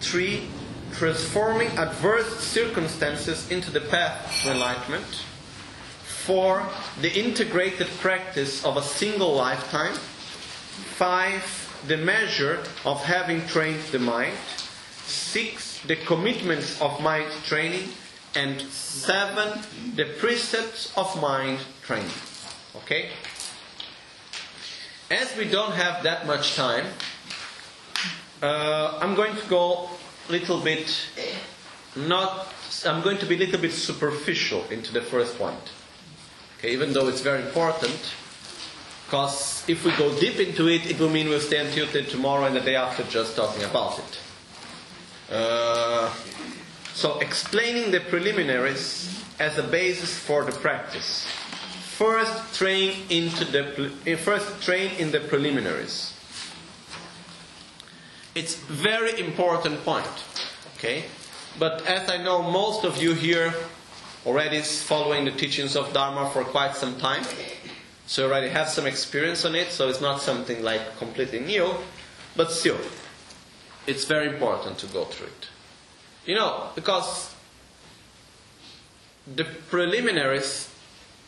[0.00, 0.48] Three,
[0.92, 5.24] transforming adverse circumstances into the path to enlightenment.
[6.04, 6.68] Four,
[7.00, 9.94] the integrated practice of a single lifetime.
[9.94, 11.42] Five,
[11.86, 14.36] the measure of having trained the mind.
[15.06, 17.88] Six, the commitments of mind training
[18.34, 19.60] and seven,
[19.94, 22.10] the precepts of mind training.
[22.76, 23.10] Okay?
[25.10, 26.86] As we don't have that much time,
[28.42, 29.88] Uh, I'm going to go
[30.28, 30.92] a little bit,
[31.96, 32.52] not,
[32.84, 35.72] I'm going to be a little bit superficial into the first point.
[36.58, 37.96] Okay, even though it's very important,
[39.06, 42.54] because if we go deep into it, it will mean we'll stay until tomorrow and
[42.54, 44.20] the day after just talking about it.
[45.30, 46.12] Uh,
[46.94, 51.26] so, explaining the preliminaries as a basis for the practice.
[51.96, 56.12] First, train into the pre- first train in the preliminaries.
[58.34, 60.06] It's very important point.
[60.76, 61.04] Okay,
[61.58, 63.54] but as I know, most of you here
[64.26, 67.24] already is following the teachings of Dharma for quite some time,
[68.06, 69.70] so you already have some experience on it.
[69.70, 71.74] So it's not something like completely new,
[72.36, 72.78] but still,
[73.86, 75.48] it's very important to go through it.
[76.24, 77.34] You know, because
[79.34, 80.70] the preliminaries,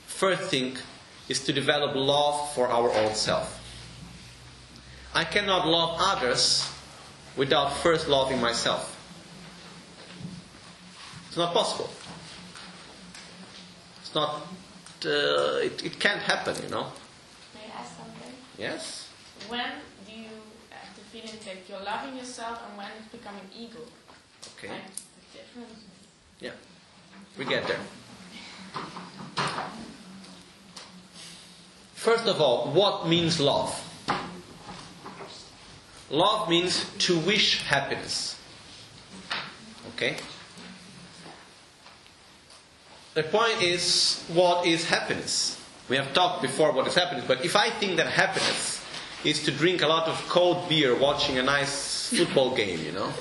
[0.07, 0.77] first thing,
[1.29, 3.55] is to develop love for our own self.
[5.15, 6.69] I cannot love others
[7.37, 8.95] without first loving myself.
[11.29, 11.91] It's not possible.
[14.01, 14.43] It's not,
[15.05, 16.87] uh, it, it can't happen, you know.
[17.55, 18.33] May I ask something?
[18.59, 19.09] Yes?
[19.49, 19.71] When
[20.07, 20.29] do you
[20.71, 23.79] have the feeling that you're loving yourself and when it's becoming ego?
[24.57, 24.69] Okay.
[24.69, 25.85] The difference?
[26.41, 26.51] Yeah.
[27.37, 27.79] We get there.
[31.95, 33.85] First of all, what means love?
[36.11, 38.37] Love means to wish happiness.
[39.95, 40.17] Okay?
[43.15, 45.61] The point is, what is happiness?
[45.89, 48.78] We have talked before what is happiness, but if I think that happiness
[49.25, 53.13] is to drink a lot of cold beer watching a nice football game, you know,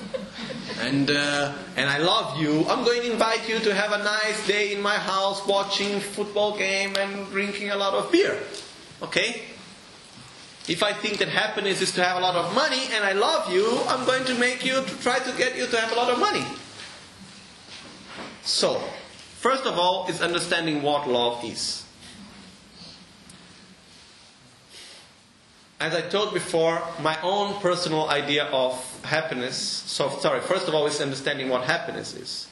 [0.82, 4.46] and uh, and I love you, I'm going to invite you to have a nice
[4.48, 8.38] day in my house watching football game and drinking a lot of beer.
[9.02, 9.42] Okay?
[10.68, 13.52] If I think that happiness is to have a lot of money and I love
[13.52, 16.12] you, I'm going to make you to try to get you to have a lot
[16.12, 16.44] of money.
[18.44, 18.80] So,
[19.40, 21.87] first of all, is understanding what love is.
[25.80, 28.74] As I told before, my own personal idea of
[29.04, 32.48] happiness, so sorry, first of all, is understanding what happiness is.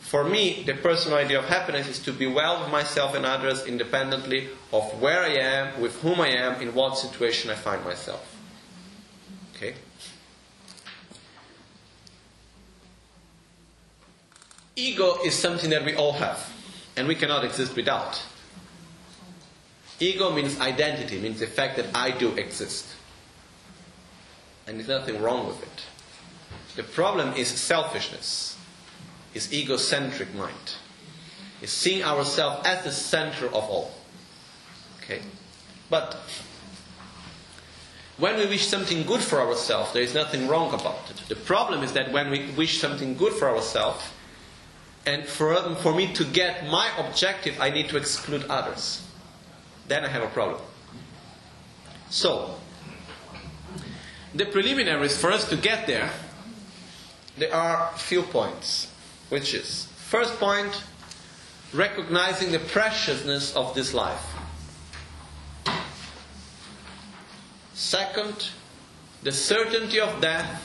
[0.00, 3.66] For me, the personal idea of happiness is to be well with myself and others
[3.66, 8.36] independently of where I am, with whom I am, in what situation I find myself.
[9.54, 9.74] Okay?
[14.76, 16.50] Ego is something that we all have,
[16.96, 18.22] and we cannot exist without.
[20.00, 22.86] Ego means identity, means the fact that I do exist.
[24.66, 25.82] And there's nothing wrong with it.
[26.76, 28.56] The problem is selfishness,
[29.34, 30.76] is egocentric mind,
[31.60, 33.92] is seeing ourselves as the center of all.
[35.02, 35.20] Okay?
[35.90, 36.16] But
[38.18, 41.16] when we wish something good for ourselves, there is nothing wrong about it.
[41.28, 44.04] The problem is that when we wish something good for ourselves,
[45.04, 49.02] and for, for me to get my objective, I need to exclude others.
[49.92, 50.58] Then I have a problem.
[52.08, 52.54] So,
[54.34, 56.10] the preliminaries for us to get there,
[57.36, 58.90] there are few points,
[59.28, 60.82] which is first point,
[61.74, 64.24] recognizing the preciousness of this life.
[67.74, 68.48] Second,
[69.22, 70.58] the certainty of death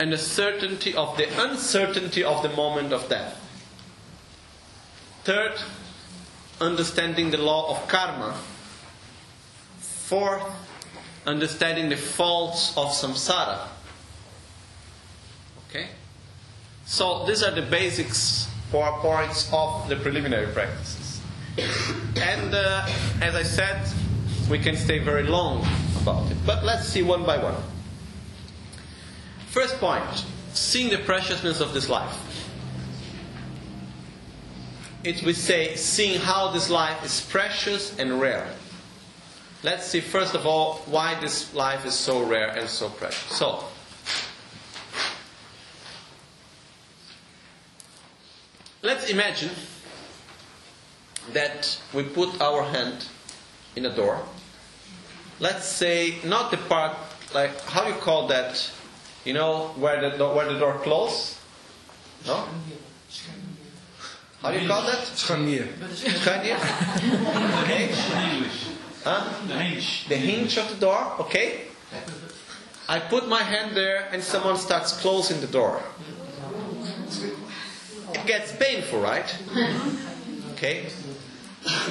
[0.00, 3.38] and the certainty of the uncertainty of the moment of death.
[5.22, 5.60] Third,
[6.62, 8.34] understanding the law of karma.
[9.78, 10.42] Fourth,
[11.26, 13.68] understanding the faults of samsara.
[15.68, 15.88] Okay?
[16.86, 21.20] So these are the basics or points of the preliminary practices.
[22.16, 22.86] And uh,
[23.20, 23.86] as I said,
[24.50, 25.66] we can stay very long
[26.00, 26.36] about it.
[26.46, 27.56] But let's see one by one.
[29.48, 30.24] First point
[30.54, 32.31] seeing the preciousness of this life.
[35.04, 38.46] It we say seeing how this life is precious and rare.
[39.64, 43.36] Let's see first of all why this life is so rare and so precious.
[43.36, 43.64] So,
[48.82, 49.50] let's imagine
[51.32, 53.06] that we put our hand
[53.74, 54.22] in a door.
[55.40, 56.96] Let's say not the part
[57.34, 58.70] like how you call that,
[59.24, 61.38] you know, where the door, where the door closes.
[62.24, 62.46] No.
[64.42, 64.98] How do you call that?
[64.98, 65.68] Scharnier.
[66.24, 66.58] Scharnier.
[67.62, 67.88] Okay.
[69.04, 69.46] Huh?
[69.46, 70.08] The hinge.
[70.08, 71.12] The hinge of the door.
[71.20, 71.62] Okay.
[72.88, 75.80] I put my hand there, and someone starts closing the door.
[78.12, 79.32] It gets painful, right?
[80.54, 80.86] Okay.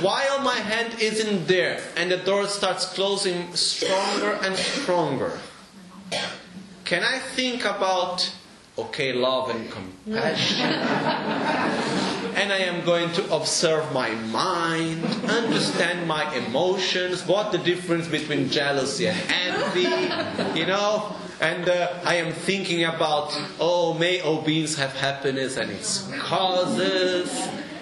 [0.01, 5.39] While my hand isn't there and the door starts closing stronger and stronger,
[6.83, 8.33] can I think about,
[8.85, 10.65] okay, love and compassion?
[12.35, 18.49] and I am going to observe my mind, understand my emotions, what the difference between
[18.49, 21.15] jealousy and envy, you know?
[21.41, 27.31] And uh, I am thinking about, oh, may all beings have happiness and its causes,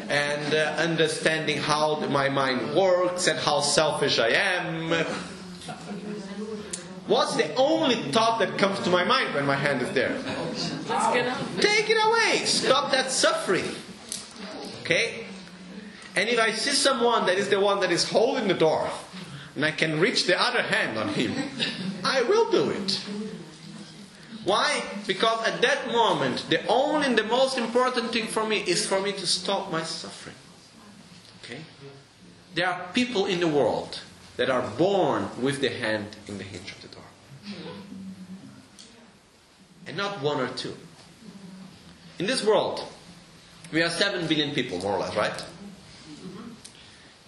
[0.07, 5.05] and uh, understanding how my mind works and how selfish I am.
[7.09, 10.15] What's the only thought that comes to my mind when my hand is there?
[10.87, 11.41] Let's get out.
[11.59, 12.45] Take it away.
[12.45, 13.65] Stop that suffering.
[14.81, 15.25] Okay?
[16.15, 18.87] And if I see someone that is the one that is holding the door,
[19.55, 21.33] and I can reach the other hand on him,
[22.03, 23.01] I will do it.
[24.45, 24.83] Why?
[25.07, 29.01] Because at that moment, the only and the most important thing for me is for
[29.01, 30.35] me to stop my suffering.
[31.43, 31.61] Okay?
[32.53, 33.99] There are people in the world
[34.37, 36.78] that are born with the hand in the hinge of the door.
[39.87, 40.75] And not one or two.
[42.19, 42.83] In this world,
[43.71, 45.43] we are 7 billion people, more or less, right?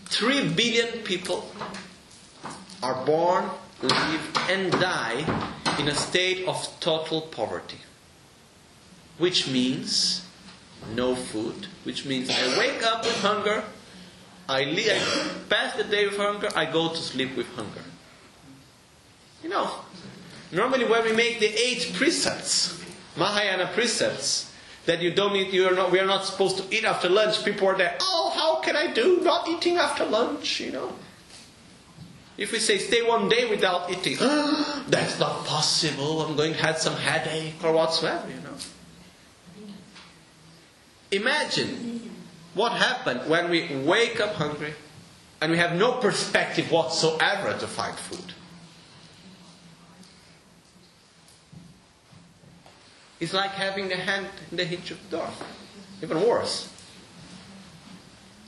[0.06, 1.50] 3 billion people
[2.84, 3.50] are born,
[3.82, 5.26] live, and die
[5.80, 7.78] in a state of total poverty.
[9.18, 10.26] Which means
[10.96, 13.64] no food, which means I wake up with hunger,
[14.50, 17.84] I, le- I pass the day with hunger, I go to sleep with hunger.
[19.44, 19.72] You know,
[20.52, 22.82] normally when we make the eight precepts,
[23.18, 24.52] Mahayana precepts,
[24.86, 27.44] that you don't eat, you are not, we are not supposed to eat after lunch,
[27.46, 30.94] people are there, oh, how can I do not eating after lunch, you know?
[32.38, 34.18] If we say stay one day without eating,
[34.88, 36.22] that's not possible.
[36.22, 39.68] I'm going to have some headache or whatsoever, you know.
[41.12, 42.10] Imagine
[42.54, 44.74] what happened when we wake up hungry
[45.42, 48.34] and we have no perspective whatsoever to find food.
[53.22, 55.30] It's like having the hand in the hinge of the door.
[56.02, 56.68] Even worse.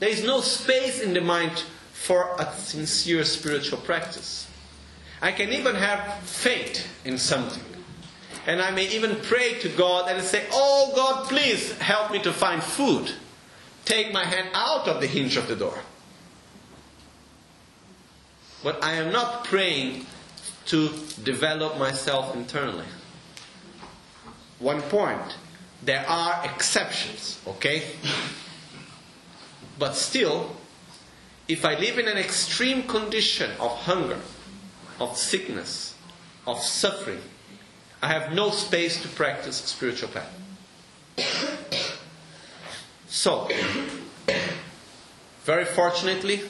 [0.00, 4.48] There is no space in the mind for a sincere spiritual practice.
[5.22, 7.62] I can even have faith in something.
[8.48, 12.32] And I may even pray to God and say, Oh God, please help me to
[12.32, 13.12] find food.
[13.84, 15.78] Take my hand out of the hinge of the door.
[18.64, 20.06] But I am not praying
[20.66, 20.88] to
[21.22, 22.86] develop myself internally.
[24.64, 25.36] One point
[25.82, 27.82] there are exceptions, okay?
[29.78, 30.56] But still,
[31.46, 34.18] if I live in an extreme condition of hunger,
[34.98, 35.94] of sickness,
[36.46, 37.20] of suffering,
[38.00, 40.32] I have no space to practice spiritual path.
[43.06, 43.50] So,
[45.42, 46.40] very fortunately,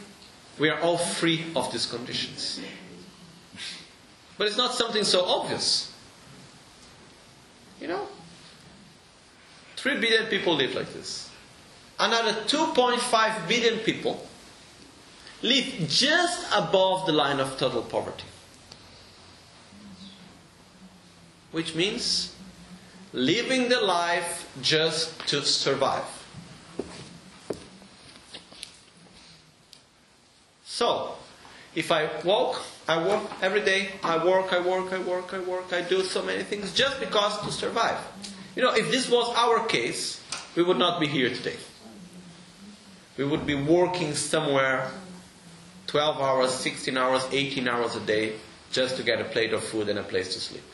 [0.61, 2.61] we are all free of these conditions.
[4.39, 5.94] But it's not something so obvious.
[7.85, 8.09] You know?
[9.77, 11.29] 3 billion people live like this.
[12.01, 14.27] Another 2.5 billion people
[15.43, 18.25] live just above the line of total poverty.
[21.53, 22.35] Which means
[23.13, 26.09] living the life just to survive.
[30.65, 31.17] So,
[31.75, 35.73] if I walk, I work every day, I work, I work, I work, I work,
[35.73, 37.99] I do so many things just because to survive.
[38.55, 40.23] You know, if this was our case,
[40.55, 41.57] we would not be here today.
[43.17, 44.91] We would be working somewhere
[45.87, 48.35] 12 hours, 16 hours, 18 hours a day
[48.73, 50.65] just to get a plate of food and a place to sleep.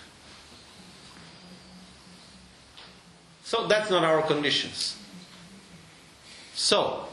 [3.45, 4.97] So that's not our conditions.
[6.55, 7.09] So,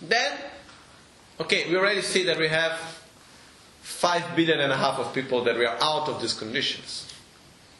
[0.00, 0.32] then,
[1.40, 2.78] okay, we already see that we have
[3.82, 7.12] 5 billion and a half of people that we are out of these conditions.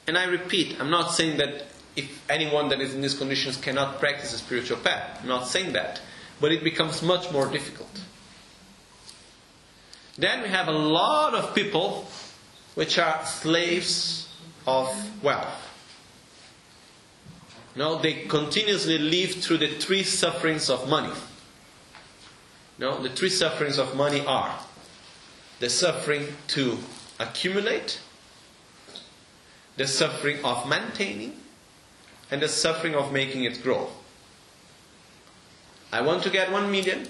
[0.06, 1.66] And I repeat, I'm not saying that
[1.96, 5.20] if anyone that is in these conditions cannot practice a spiritual path.
[5.22, 6.00] I'm not saying that.
[6.40, 8.00] But it becomes much more difficult.
[10.16, 12.06] Then we have a lot of people
[12.74, 14.28] which are slaves
[14.66, 15.60] of wealth.
[17.76, 21.12] No, they continuously live through the three sufferings of money.
[22.78, 24.58] No, the three sufferings of money are
[25.60, 26.78] the suffering to
[27.20, 28.00] accumulate,
[29.76, 31.40] the suffering of maintaining,
[32.30, 33.88] and the suffering of making it grow.
[35.92, 37.06] I want to get one million.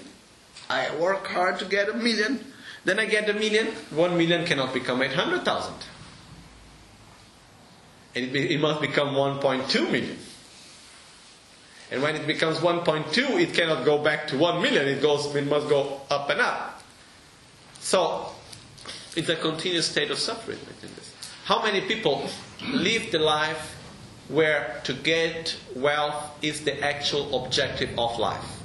[0.69, 2.39] I work hard to get a million.
[2.83, 3.67] Then I get a million.
[3.89, 5.73] One million cannot become 800,000.
[8.13, 10.17] It, it must become 1.2 million.
[11.91, 14.87] And when it becomes 1.2, it cannot go back to 1 million.
[14.87, 16.81] It goes, it must go up and up.
[17.79, 18.29] So,
[19.15, 21.13] it's a continuous state of suffering within this.
[21.45, 22.27] How many people
[22.71, 23.77] live the life
[24.29, 28.59] where to get wealth is the actual objective of life?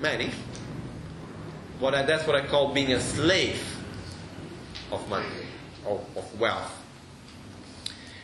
[0.00, 0.30] Many.
[1.78, 3.62] What I, that's what I call being a slave
[4.90, 5.26] of money,
[5.84, 6.76] or of wealth.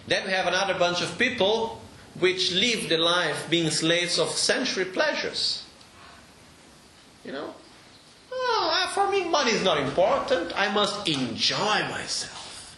[0.06, 1.80] Then we have another bunch of people
[2.18, 5.64] which live the life being slaves of sensory pleasures.
[7.24, 7.54] You know?
[8.32, 10.52] Oh, uh, for me, money is not important.
[10.58, 12.76] I must enjoy myself.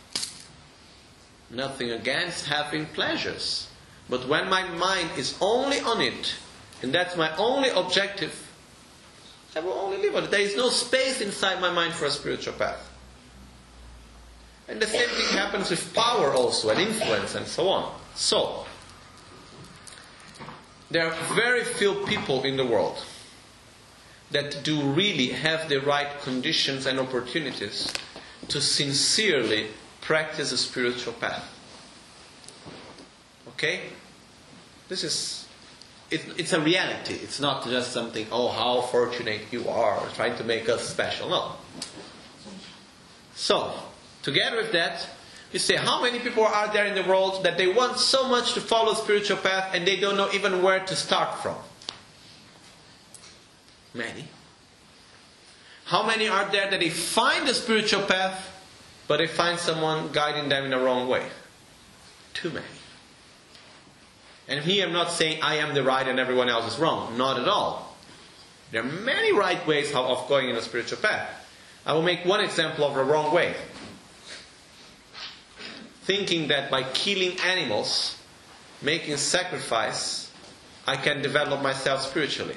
[1.51, 3.69] Nothing against having pleasures.
[4.09, 6.35] But when my mind is only on it,
[6.83, 8.47] and that's my only objective,
[9.55, 10.31] I will only live on it.
[10.31, 12.85] There is no space inside my mind for a spiritual path.
[14.69, 17.99] And the same thing happens with power also, and influence, and so on.
[18.15, 18.67] So,
[20.91, 23.05] there are very few people in the world
[24.31, 27.93] that do really have the right conditions and opportunities
[28.49, 29.69] to sincerely
[30.01, 31.45] practice a spiritual path.
[33.49, 33.83] Okay?
[34.89, 35.47] This is,
[36.11, 37.15] it, it's a reality.
[37.15, 41.29] It's not just something, oh, how fortunate you are, trying to make us special.
[41.29, 41.53] No.
[43.35, 43.75] So,
[44.23, 45.09] together with that,
[45.53, 48.53] you say, how many people are there in the world that they want so much
[48.55, 51.57] to follow spiritual path and they don't know even where to start from?
[53.95, 54.25] Many.
[55.87, 58.47] How many are there that they find the spiritual path,
[59.09, 61.27] but they find someone guiding them in the wrong way?
[62.35, 62.67] Too many.
[64.49, 67.17] And here I'm not saying I am the right and everyone else is wrong.
[67.17, 67.97] Not at all.
[68.71, 71.29] There are many right ways of going in a spiritual path.
[71.87, 73.55] I will make one example of a wrong way
[76.09, 78.17] thinking that by killing animals,
[78.81, 80.33] making sacrifice,
[80.87, 82.57] I can develop myself spiritually.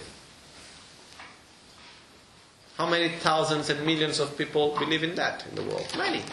[2.77, 5.85] How many thousands and millions of people believe in that in the world?
[5.97, 6.23] Many.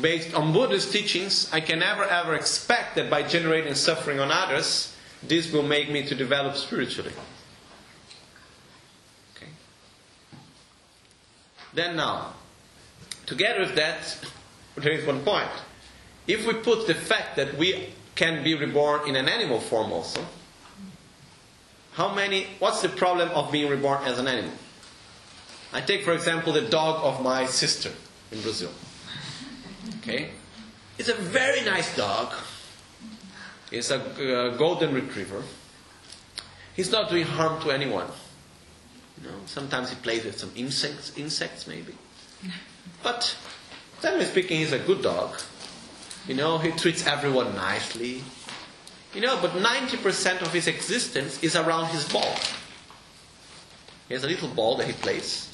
[0.00, 4.96] Based on Buddhist teachings, I can never ever expect that by generating suffering on others,
[5.22, 7.12] this will make me to develop spiritually.
[9.36, 9.52] Okay.
[11.74, 12.32] Then now,
[13.30, 14.18] Together with that,
[14.74, 15.48] there is one point.
[16.26, 20.20] If we put the fact that we can be reborn in an animal form also,
[21.92, 24.50] how many, what's the problem of being reborn as an animal?
[25.72, 27.92] I take, for example, the dog of my sister
[28.32, 28.72] in Brazil.
[29.98, 30.30] Okay?
[30.98, 32.34] It's a very nice dog.
[33.70, 35.44] It's a uh, golden retriever.
[36.74, 38.08] He's not doing harm to anyone.
[39.22, 41.94] You know, sometimes he plays with some insects, insects maybe.
[43.02, 43.36] But,
[44.02, 45.38] generally speaking, he's a good dog.
[46.26, 48.22] You know, he treats everyone nicely.
[49.14, 52.36] You know, but 90% of his existence is around his ball.
[54.08, 55.48] He has a little ball that he plays.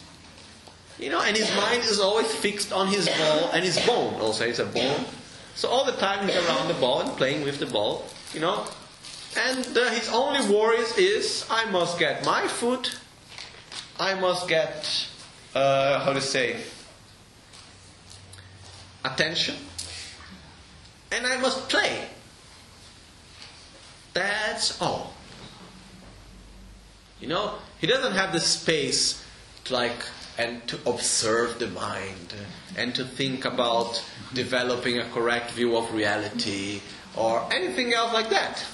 [0.99, 4.21] You know, and his mind is always fixed on his ball and his bone.
[4.21, 5.05] Also, he's a bone.
[5.55, 8.05] So all the time he's around the ball and playing with the ball.
[8.35, 8.67] You know,
[9.39, 12.89] and uh, his only worries is I must get my food.
[14.01, 15.09] I must get
[15.55, 16.61] uh, how to say
[19.13, 19.57] attention,
[21.13, 22.09] and I must play.
[24.13, 25.15] That's all.
[27.21, 29.25] You know, he doesn't have the space
[29.65, 30.05] to like
[30.39, 32.35] and to observe the mind
[32.77, 34.05] and to think about
[34.35, 36.81] developing a correct view of reality
[37.17, 38.65] or anything else like that.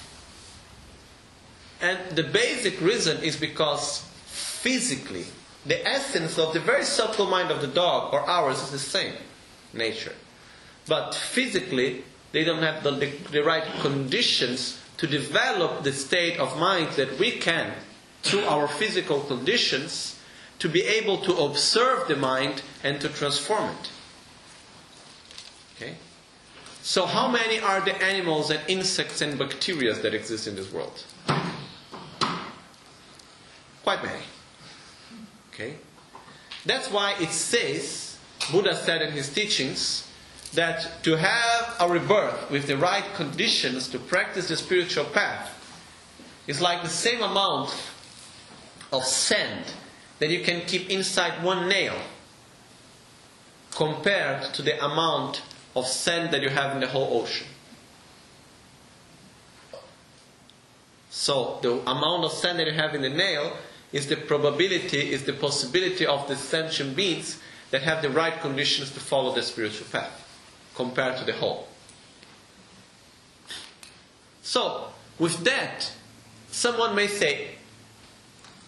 [1.81, 5.25] And the basic reason is because physically,
[5.65, 9.13] the essence of the very subtle mind of the dog or ours is the same
[9.73, 10.13] nature.
[10.87, 12.91] But physically, they don't have the,
[13.31, 17.73] the, right conditions to develop the state of mind that we can,
[18.21, 20.19] through our physical conditions,
[20.59, 23.89] to be able to observe the mind and to transform it.
[25.75, 25.95] Okay?
[26.81, 31.03] So, how many are the animals and insects and bacteria that exist in this world?
[33.83, 34.21] Quite many.
[35.53, 35.75] Okay?
[36.65, 38.17] That's why it says,
[38.51, 40.09] Buddha said in his teachings,
[40.53, 45.49] that to have a rebirth with the right conditions to practice the spiritual path
[46.45, 47.69] is like the same amount
[48.91, 49.65] of sand
[50.19, 51.95] that you can keep inside one nail
[53.71, 55.41] compared to the amount
[55.75, 57.47] of sand that you have in the whole ocean.
[61.09, 63.57] So the amount of sand that you have in the nail
[63.91, 67.39] is the probability, is the possibility of the sentient beings
[67.71, 70.22] that have the right conditions to follow the spiritual path
[70.75, 71.67] compared to the whole.
[74.41, 74.87] So,
[75.19, 75.91] with that,
[76.51, 77.55] someone may say,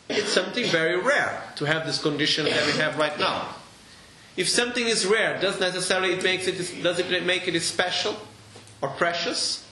[0.07, 3.55] it's something very rare to have this condition that we have right now.
[4.37, 8.15] If something is rare, does necessarily it makes it does it make it special
[8.81, 9.65] or precious?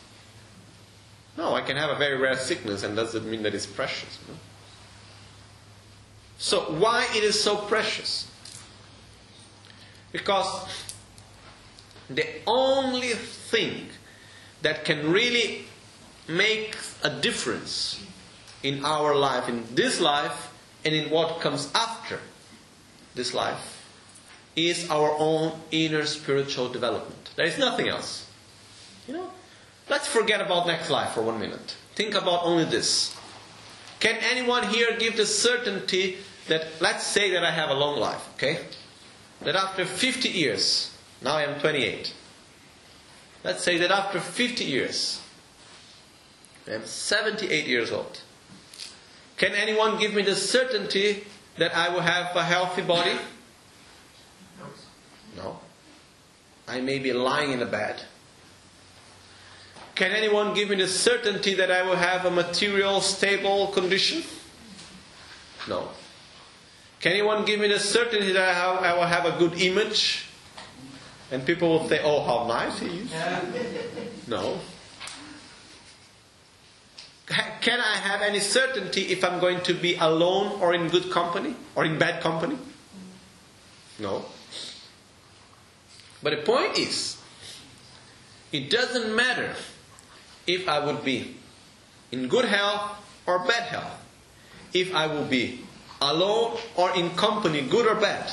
[1.37, 4.19] No, I can have a very rare sickness and doesn't mean that it's precious.
[4.27, 4.35] no?
[6.37, 8.29] So why it is so precious?
[10.11, 10.67] Because
[12.09, 13.87] the only thing
[14.61, 15.65] that can really
[16.27, 18.03] make a difference
[18.61, 20.51] in our life, in this life,
[20.85, 22.19] and in what comes after
[23.15, 23.85] this life,
[24.55, 27.31] is our own inner spiritual development.
[27.35, 28.29] There is nothing else.
[29.07, 29.31] You know?
[29.89, 31.75] Let's forget about next life for one minute.
[31.95, 33.15] Think about only this.
[33.99, 36.17] Can anyone here give the certainty
[36.47, 38.59] that, let's say that I have a long life, okay?
[39.41, 40.92] That after 50 years,
[41.23, 42.13] now I am 28.
[43.43, 45.21] Let's say that after 50 years,
[46.67, 48.21] I am 78 years old.
[49.37, 51.25] Can anyone give me the certainty
[51.57, 53.17] that I will have a healthy body?
[55.35, 55.59] No.
[56.67, 58.01] I may be lying in a bed.
[59.95, 64.23] Can anyone give me the certainty that I will have a material, stable condition?
[65.67, 65.89] No.
[66.99, 70.25] Can anyone give me the certainty that I, have, I will have a good image?
[71.33, 73.11] And people will say, oh, how nice he is.
[74.27, 74.59] No.
[77.25, 81.55] Can I have any certainty if I'm going to be alone or in good company
[81.73, 82.55] or in bad company?
[83.97, 84.25] No.
[86.21, 87.17] But the point is,
[88.51, 89.55] it doesn't matter
[90.45, 91.35] if I would be
[92.11, 92.95] in good health
[93.25, 94.05] or bad health,
[94.71, 95.61] if I will be
[95.99, 98.31] alone or in company, good or bad,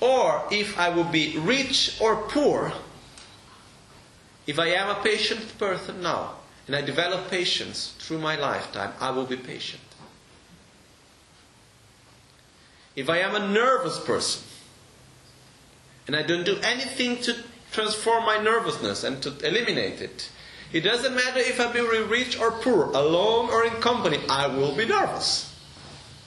[0.00, 2.72] or if I will be rich or poor.
[4.46, 6.36] If I am a patient person now
[6.66, 9.82] and I develop patience through my lifetime, I will be patient.
[12.94, 14.42] If I am a nervous person
[16.06, 17.36] and I don't do anything to
[17.72, 20.30] transform my nervousness and to eliminate it,
[20.72, 24.74] it doesn't matter if I be rich or poor, alone or in company, I will
[24.74, 25.54] be nervous.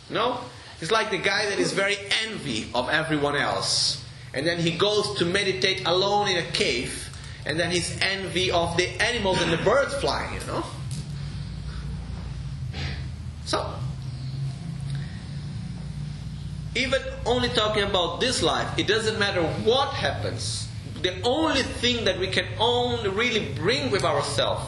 [0.10, 0.40] No?
[0.82, 4.04] It's like the guy that is very envy of everyone else.
[4.34, 7.10] And then he goes to meditate alone in a cave.
[7.46, 10.64] And then he's envy of the animals and the birds flying, you know?
[13.46, 13.74] So,
[16.76, 20.68] even only talking about this life, it doesn't matter what happens.
[21.02, 24.64] The only thing that we can only really bring with ourselves,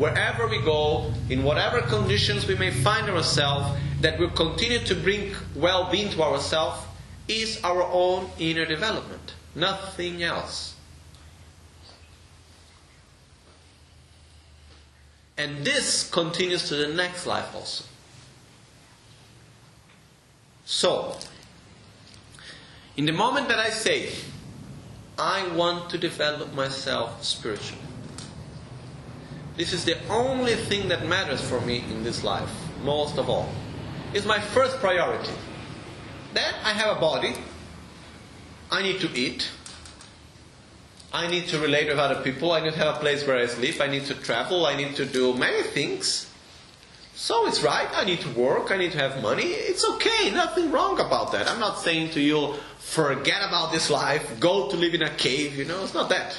[0.00, 5.34] wherever we go, in whatever conditions we may find ourselves, that will continue to bring
[5.54, 6.82] well being to ourselves,
[7.28, 9.34] is our own inner development.
[9.54, 10.74] Nothing else.
[15.36, 17.84] And this continues to the next life also.
[20.64, 21.18] So,
[22.96, 24.12] in the moment that I say,
[25.18, 27.89] I want to develop myself spiritually,
[29.60, 32.50] this is the only thing that matters for me in this life,
[32.82, 33.46] most of all.
[34.14, 35.34] It's my first priority.
[36.32, 37.34] Then I have a body,
[38.70, 39.50] I need to eat,
[41.12, 43.44] I need to relate with other people, I need to have a place where I
[43.44, 46.32] sleep, I need to travel, I need to do many things.
[47.14, 49.42] So it's right, I need to work, I need to have money.
[49.42, 51.46] It's okay, nothing wrong about that.
[51.50, 55.56] I'm not saying to you, forget about this life, go to live in a cave,
[55.56, 56.38] you know, it's not that.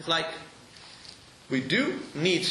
[0.00, 0.28] It's like
[1.50, 2.48] we do need,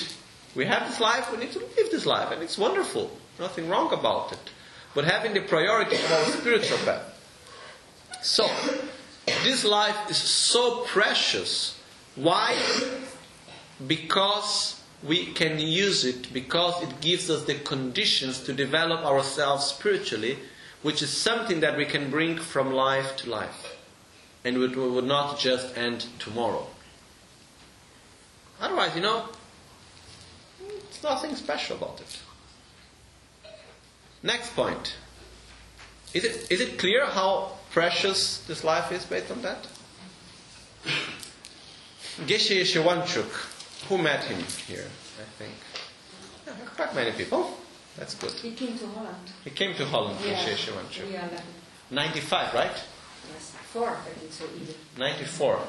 [0.53, 3.09] we have this life, we need to live this life, and it's wonderful.
[3.39, 4.51] Nothing wrong about it.
[4.93, 7.01] But having the priority of our spiritual path.
[8.21, 8.47] So,
[9.43, 11.81] this life is so precious.
[12.15, 12.55] Why?
[13.87, 20.37] Because we can use it, because it gives us the conditions to develop ourselves spiritually,
[20.83, 23.75] which is something that we can bring from life to life.
[24.45, 26.67] And it will not just end tomorrow.
[28.61, 29.25] Otherwise, you know,
[30.89, 32.19] it's nothing special about it.
[34.21, 34.95] Next point.
[36.13, 39.67] Is it, is it clear how precious this life is based on that?
[42.25, 44.85] Geshe Shivanchuk, who met him here,
[45.19, 45.53] I think?
[46.45, 47.57] Yeah, quite many people.
[47.97, 48.31] That's good.
[48.31, 49.31] He came to Holland.
[49.43, 50.33] He came to Holland, yeah.
[50.33, 51.11] Geshe Shivanchuk.
[51.11, 51.27] Yeah,
[51.91, 52.71] 95, right?
[53.33, 54.73] Yes, 4, I think so either.
[54.97, 55.59] 94.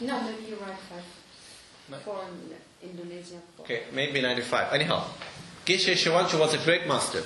[0.00, 0.98] No, maybe you're right, 5.
[3.60, 4.72] Okay, maybe 95.
[4.72, 5.04] Anyhow,
[5.64, 7.22] Geshe Shivanchu was a great master.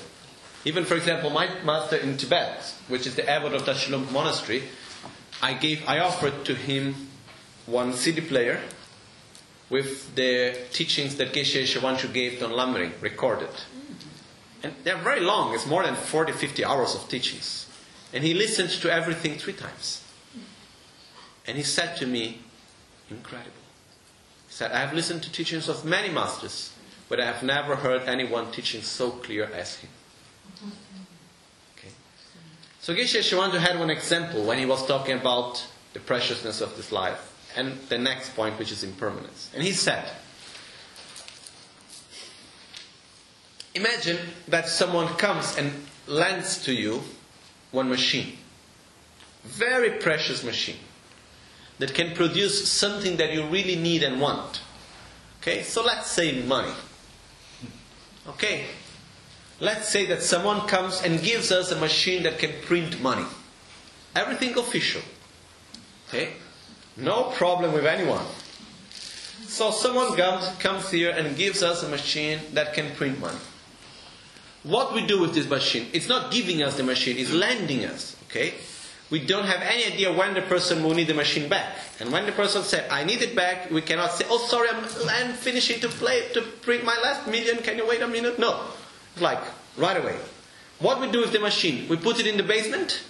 [0.64, 4.62] Even, for example, my master in Tibet, which is the abbot of Dashalung Monastery,
[5.42, 7.08] I gave, I offered to him
[7.66, 8.60] one CD player
[9.70, 13.48] with the teachings that Geshe Shivanchu gave on Lamrim, recorded.
[14.62, 17.66] And they're very long, it's more than 40, 50 hours of teachings.
[18.12, 20.04] And he listened to everything three times.
[21.46, 22.40] And he said to me,
[23.08, 23.59] incredible.
[24.60, 26.70] Said, I have listened to teachings of many masters,
[27.08, 29.88] but I have never heard anyone teaching so clear as him.
[31.78, 31.88] Okay.
[32.82, 36.92] So Geshe Shiwanto had one example when he was talking about the preciousness of this
[36.92, 39.48] life and the next point, which is impermanence.
[39.54, 40.06] And he said,
[43.74, 44.18] Imagine
[44.48, 45.72] that someone comes and
[46.06, 47.00] lends to you
[47.70, 48.36] one machine,
[49.42, 50.76] very precious machine,
[51.80, 54.60] that can produce something that you really need and want.
[55.40, 56.72] Okay, so let's say money.
[58.28, 58.66] Okay,
[59.60, 63.24] let's say that someone comes and gives us a machine that can print money.
[64.14, 65.00] Everything official.
[66.08, 66.34] Okay,
[66.98, 68.26] no problem with anyone.
[69.46, 73.38] So someone comes, comes here and gives us a machine that can print money.
[74.64, 75.88] What we do with this machine?
[75.94, 78.16] It's not giving us the machine, it's lending us.
[78.28, 78.52] Okay?
[79.10, 81.76] We don't have any idea when the person will need the machine back.
[81.98, 84.84] And when the person said, I need it back, we cannot say, oh sorry, I'm,
[85.08, 88.38] I'm finishing to play to print my last million, can you wait a minute?
[88.38, 88.60] No.
[89.12, 89.40] It's like,
[89.76, 90.16] right away.
[90.78, 91.88] What we do with the machine?
[91.88, 93.02] We put it in the basement,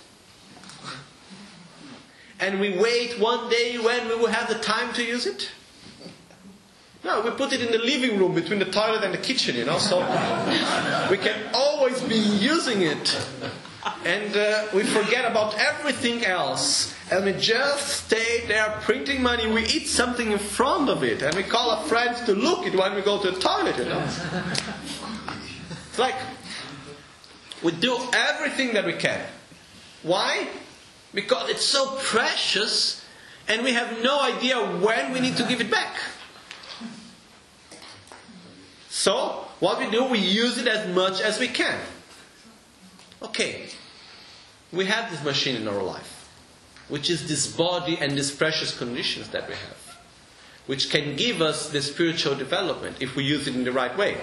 [2.41, 5.51] and we wait one day when we will have the time to use it.
[7.05, 9.65] No, we put it in the living room between the toilet and the kitchen, you
[9.65, 9.99] know, so
[11.11, 13.27] we can always be using it.
[14.05, 16.95] And uh, we forget about everything else.
[17.11, 19.51] And we just stay there printing money.
[19.51, 21.23] We eat something in front of it.
[21.23, 23.87] And we call our friends to look at when we go to the toilet, you
[23.87, 24.05] know.
[25.89, 26.15] It's like
[27.63, 29.21] we do everything that we can.
[30.03, 30.49] Why?
[31.15, 33.05] Because it's so precious
[33.49, 35.97] and we have no idea when we need to give it back.
[38.89, 41.79] So, what we do, we use it as much as we can.
[43.23, 43.69] Okay,
[44.73, 46.29] we have this machine in our life,
[46.89, 49.99] which is this body and these precious conditions that we have,
[50.67, 54.17] which can give us the spiritual development if we use it in the right way.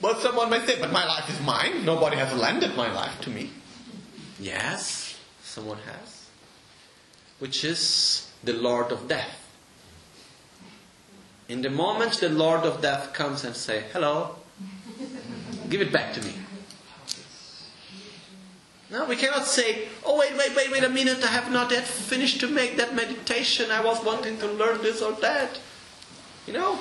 [0.00, 1.84] But someone may say, but my life is mine.
[1.86, 3.50] Nobody has lended my life to me.
[4.38, 6.26] Yes, someone has.
[7.38, 9.48] Which is the Lord of Death.
[11.48, 14.36] In the moment the Lord of Death comes and say, "Hello,
[15.70, 16.34] give it back to me."
[18.88, 21.24] No, we cannot say, "Oh wait, wait, wait, wait a minute!
[21.24, 23.70] I have not yet finished to make that meditation.
[23.70, 25.58] I was wanting to learn this or that."
[26.46, 26.78] You know,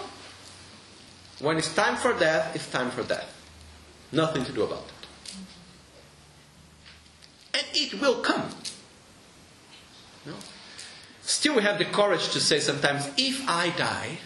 [1.40, 3.34] when it's time for death, it's time for death.
[4.11, 5.07] Nothing to do about it,
[7.56, 8.52] and it will come.
[10.27, 10.34] No.
[11.23, 14.19] Still, we have the courage to say sometimes, "If I die."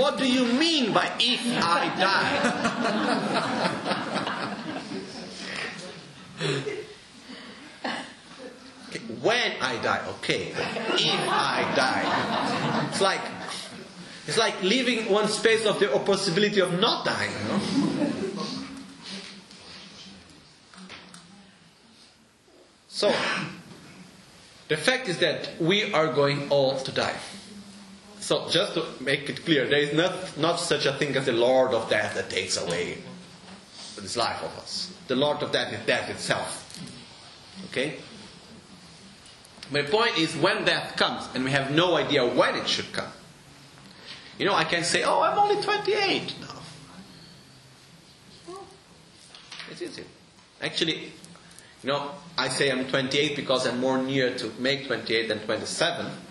[0.00, 2.40] What do you mean by if I die?
[9.20, 10.52] when I die, okay.
[10.52, 12.88] If I die.
[12.88, 13.20] It's like
[14.26, 17.60] it's like leaving one space of the possibility of not dying, you know?
[22.88, 23.14] So
[24.68, 27.16] the fact is that we are going all to die.
[28.30, 31.32] So just to make it clear, there is not, not such a thing as the
[31.32, 32.98] Lord of Death that takes away
[33.96, 34.94] this life of us.
[35.08, 36.80] The Lord of Death is death itself.
[37.70, 37.96] Okay?
[39.72, 43.10] My point is when death comes and we have no idea when it should come.
[44.38, 48.54] You know, I can say, oh, I'm only 28 now.
[49.72, 50.04] It's easy.
[50.62, 51.12] Actually,
[51.82, 56.29] you know, I say I'm 28 because I'm more near to make 28 than 27.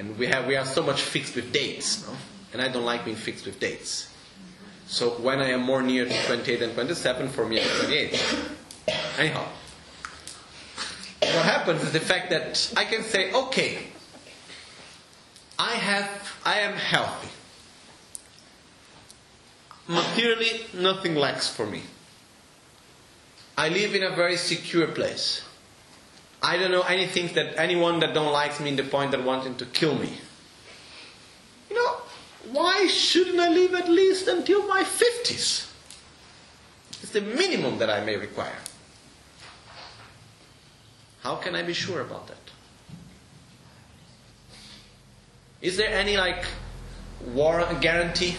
[0.00, 2.14] And we, have, we are so much fixed with dates, no?
[2.54, 4.10] and I don't like being fixed with dates.
[4.86, 8.48] So when I am more near to 28 than 27, for me I'm 28.
[9.18, 9.46] Anyhow,
[11.20, 13.88] what happens is the fact that I can say, okay,
[15.58, 17.28] I have, I am healthy.
[19.86, 21.82] Materially, nothing lacks for me.
[23.58, 25.42] I live in a very secure place.
[26.42, 29.56] I don't know anything that anyone that don't like me in the point that wanting
[29.56, 30.12] to kill me.
[31.68, 31.96] You know,
[32.50, 35.70] why shouldn't I live at least until my fifties?
[37.02, 38.58] It's the minimum that I may require.
[41.22, 42.36] How can I be sure about that?
[45.60, 46.46] Is there any like
[47.34, 48.36] warrant guarantee?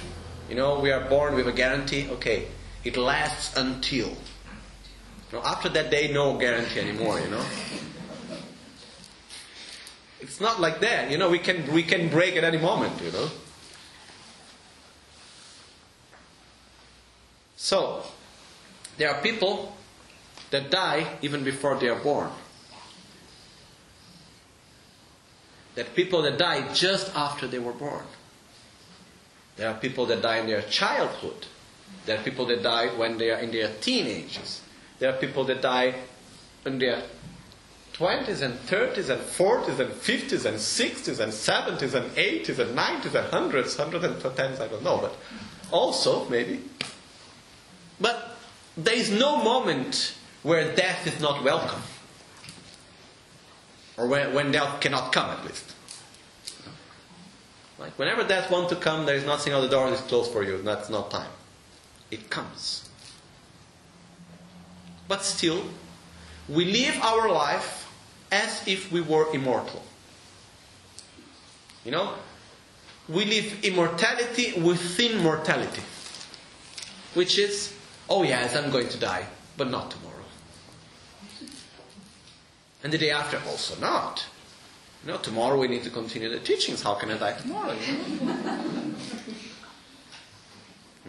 [0.49, 2.09] You know, we are born with a guarantee.
[2.09, 2.47] Okay,
[2.83, 4.17] it lasts until.
[5.31, 7.19] You know, after that day, no guarantee anymore.
[7.19, 7.45] You know,
[10.19, 11.09] it's not like that.
[11.09, 13.01] You know, we can we can break at any moment.
[13.01, 13.29] You know,
[17.61, 18.03] So,
[18.97, 19.73] there are people
[20.49, 22.31] that die even before they are born.
[25.75, 28.03] There are people that die just after they were born.
[29.57, 31.45] There are people that die in their childhood.
[32.07, 34.60] There are people that die when they are in their teenagers.
[35.01, 35.95] There are people that die
[36.63, 37.01] in their
[37.93, 43.15] 20s and 30s and 40s and 50s and 60s and 70s and 80s and 90s
[43.15, 45.17] and 100s, 110s, I don't know, but
[45.71, 46.61] also maybe.
[47.99, 48.37] But
[48.77, 50.13] there is no moment
[50.43, 51.81] where death is not welcome.
[53.97, 55.73] Or when, when death cannot come, at least.
[57.79, 60.31] Like whenever death wants to come, there is nothing on the door that is closed
[60.31, 60.61] for you.
[60.61, 61.31] That's not time.
[62.11, 62.87] It comes.
[65.11, 65.61] But still,
[66.47, 67.91] we live our life
[68.31, 69.83] as if we were immortal.
[71.83, 72.13] You know?
[73.09, 75.81] We live immortality within mortality.
[77.13, 77.73] Which is,
[78.09, 79.25] oh yes, I'm going to die,
[79.57, 80.23] but not tomorrow.
[82.81, 84.25] And the day after, also not.
[85.03, 86.83] You know, tomorrow we need to continue the teachings.
[86.83, 87.73] How can I die tomorrow?
[87.73, 88.90] You know?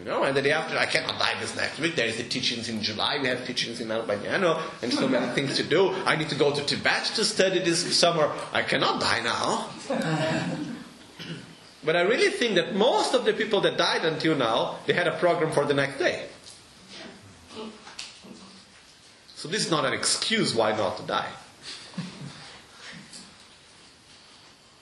[0.03, 1.95] You know, and the day after, I cannot die this next week.
[1.95, 3.19] There is the teachings in July.
[3.21, 5.93] We have teachings in Albagnano, and so many things to do.
[6.05, 8.29] I need to go to Tibet to study this summer.
[8.51, 9.69] I cannot die now.
[11.85, 15.07] but I really think that most of the people that died until now, they had
[15.07, 16.25] a program for the next day.
[19.35, 21.31] So this is not an excuse why not to die.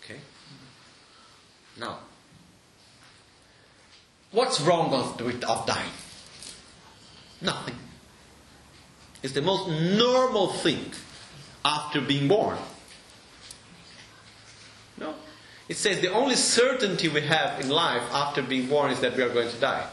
[0.03, 0.17] Okay?
[1.79, 1.99] Now,
[4.31, 5.91] What's wrong with of dying?
[7.41, 7.75] Nothing.
[9.23, 10.91] It's the most normal thing
[11.65, 12.57] after being born.
[14.97, 15.15] No.
[15.67, 19.23] It says the only certainty we have in life after being born is that we
[19.23, 19.87] are going to die.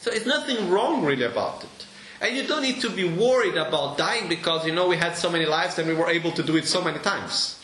[0.00, 1.86] So it's nothing wrong really about it.
[2.20, 5.30] And you don't need to be worried about dying because you know we had so
[5.30, 7.58] many lives and we were able to do it so many times.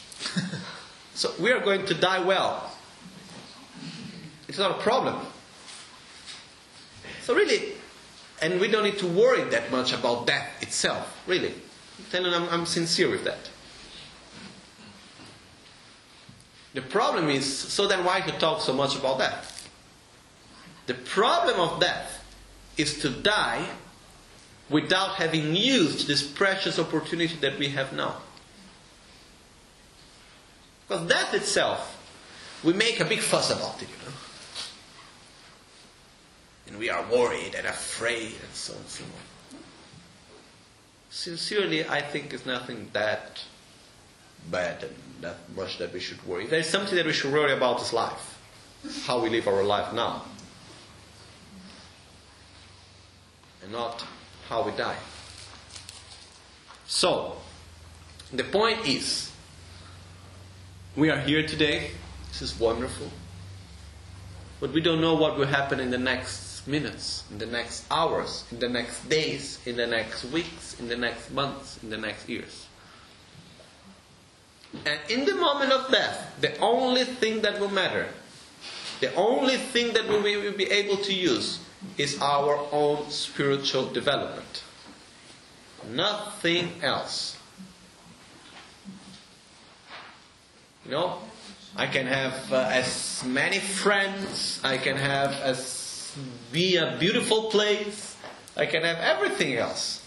[1.14, 2.72] so we are going to die well.
[4.48, 5.26] It's not a problem.
[7.22, 7.72] So really,
[8.40, 11.54] and we don't need to worry that much about death itself, really.
[12.12, 13.50] I'm, I'm, I'm sincere with that.
[16.74, 19.52] The problem is, so then why to talk so much about that?
[20.86, 22.22] The problem of death
[22.76, 23.66] is to die
[24.68, 28.16] without having used this precious opportunity that we have now.
[30.86, 31.92] Because death itself,
[32.62, 34.12] we make a big fuss about it, you know
[36.66, 39.60] and we are worried and afraid and so on and so on.
[41.10, 43.40] Sincerely, I think it's nothing that
[44.50, 46.46] bad and that much that we should worry.
[46.46, 48.38] There's something that we should worry about is life.
[49.04, 50.22] How we live our life now.
[53.62, 54.04] And not
[54.48, 54.96] how we die.
[56.86, 57.36] So,
[58.32, 59.32] the point is,
[60.94, 61.90] we are here today.
[62.28, 63.10] This is wonderful.
[64.60, 68.44] But we don't know what will happen in the next minutes, in the next hours,
[68.50, 72.28] in the next days, in the next weeks, in the next months, in the next
[72.28, 72.66] years.
[74.84, 78.08] And in the moment of death, the only thing that will matter,
[79.00, 81.60] the only thing that we will be able to use
[81.98, 84.62] is our own spiritual development.
[85.90, 87.36] Nothing else.
[90.84, 91.18] You know,
[91.76, 95.75] I can have uh, as many friends, I can have as
[96.52, 98.16] be a beautiful place.
[98.56, 100.04] I can have everything else.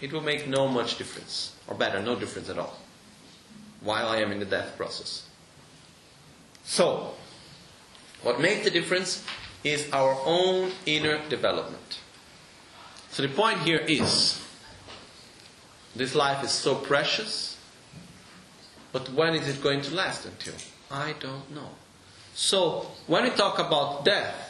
[0.00, 1.54] It will make no much difference.
[1.66, 2.76] Or better, no difference at all.
[3.80, 5.26] While I am in the death process.
[6.64, 7.14] So,
[8.22, 9.24] what makes the difference
[9.62, 12.00] is our own inner development.
[13.10, 14.40] So the point here is
[15.94, 17.56] this life is so precious,
[18.92, 20.54] but when is it going to last until?
[20.90, 21.70] I don't know.
[22.34, 24.45] So, when we talk about death,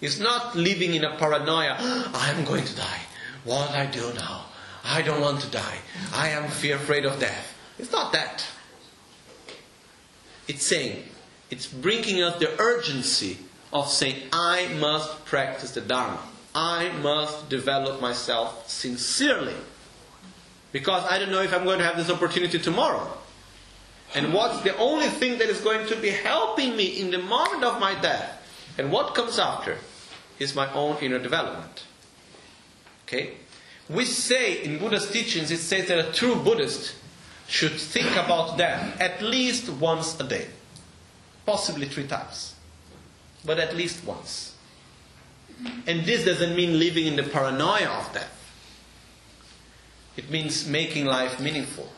[0.00, 1.76] is not living in a paranoia.
[1.78, 3.00] Ah, I'm going to die.
[3.44, 4.46] What I do now?
[4.84, 5.78] I don't want to die.
[6.14, 7.56] I am fear afraid of death.
[7.78, 8.44] It's not that.
[10.48, 11.04] It's saying,
[11.50, 13.38] it's bringing us the urgency
[13.72, 16.18] of saying, I must practice the Dharma.
[16.54, 19.54] I must develop myself sincerely.
[20.72, 23.16] Because I don't know if I'm going to have this opportunity tomorrow.
[24.14, 27.62] And what's the only thing that is going to be helping me in the moment
[27.62, 28.36] of my death?
[28.76, 29.78] And what comes after?
[30.40, 31.84] Is my own inner development.
[33.06, 33.34] Okay?
[33.88, 36.96] We say in Buddha's teachings, it says that a true Buddhist
[37.46, 40.48] should think about death at least once a day.
[41.44, 42.54] Possibly three times.
[43.44, 44.56] But at least once.
[45.86, 48.36] And this doesn't mean living in the paranoia of death.
[50.16, 51.88] It means making life meaningful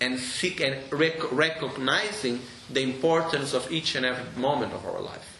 [0.00, 5.38] and seek and rec- recognizing the importance of each and every moment of our life.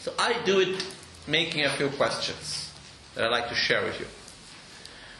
[0.00, 0.84] So I do it
[1.26, 2.72] making a few questions
[3.14, 4.06] that I'd like to share with you.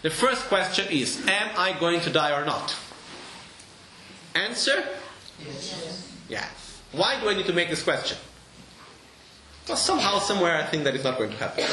[0.03, 2.77] The first question is Am I going to die or not?
[4.35, 4.85] Answer?
[5.45, 6.13] Yes.
[6.29, 6.47] Yeah.
[6.93, 8.19] Why do I need to make this question?
[9.69, 11.65] Well, somehow, somewhere, I think that it's not going to happen.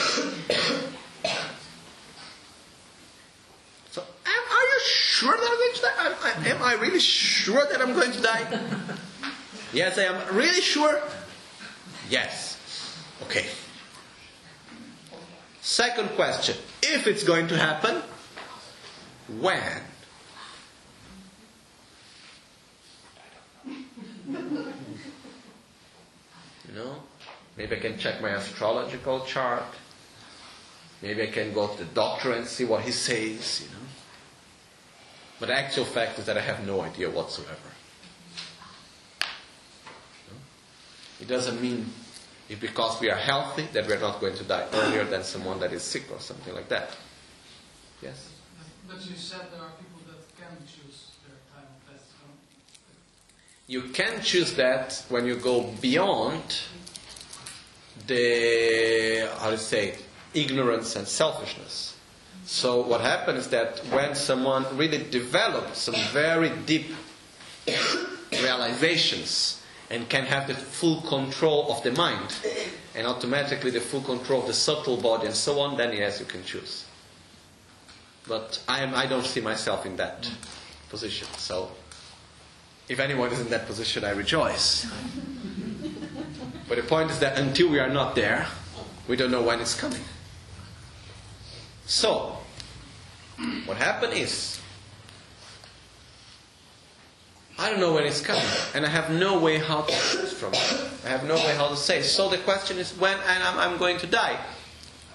[3.92, 5.94] So, am, are you sure that I'm going to die?
[6.00, 8.60] Am am I really sure that I'm going to die?
[9.74, 11.00] yes, I am really sure.
[12.10, 12.58] Yes.
[13.24, 13.46] Okay.
[15.64, 16.58] Second question.
[16.82, 18.04] If it's going to happen,
[19.40, 19.82] when?
[26.68, 26.96] You know?
[27.56, 29.64] Maybe I can check my astrological chart.
[31.02, 33.86] Maybe I can go to the doctor and see what he says, you know.
[35.40, 37.56] But the actual fact is that I have no idea whatsoever.
[41.22, 41.90] It doesn't mean
[42.50, 45.72] if because we are healthy that we're not going to die earlier than someone that
[45.74, 46.96] is sick or something like that.
[48.02, 48.30] Yes?
[48.88, 52.04] But you said there are people that can choose their time of death.
[53.68, 56.44] You can choose that when you go beyond
[58.08, 59.96] the, how to say,
[60.34, 61.96] ignorance and selfishness.
[62.46, 66.88] So what happens is that when someone really develops some very deep
[68.32, 69.63] realizations
[69.94, 72.36] and can have the full control of the mind
[72.96, 76.26] and automatically the full control of the subtle body and so on, then yes, you
[76.26, 76.86] can choose.
[78.28, 80.90] But I, am, I don't see myself in that mm.
[80.90, 81.28] position.
[81.38, 81.70] So
[82.90, 84.88] if anyone is in that position, I rejoice.
[86.68, 88.48] but the point is that until we are not there,
[89.08, 90.02] we don't know when it's coming.
[91.86, 92.38] So,
[93.66, 94.60] what happened is,
[97.58, 100.54] I don't know when it's coming, and I have no way how to choose from
[100.54, 100.90] it.
[101.06, 102.02] I have no way how to say.
[102.02, 104.38] So the question is when and I'm, I'm going to die.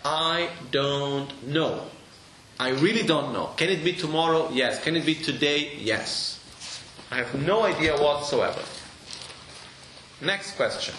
[0.04, 1.86] I don't know.
[2.60, 3.50] I really don't know.
[3.56, 4.50] Can it be tomorrow?
[4.52, 4.82] Yes.
[4.82, 5.72] Can it be today?
[5.78, 6.40] Yes.
[7.10, 8.60] I have no idea whatsoever.
[10.20, 10.94] Next question.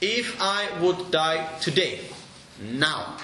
[0.00, 2.00] If I would die today,
[2.62, 3.16] now,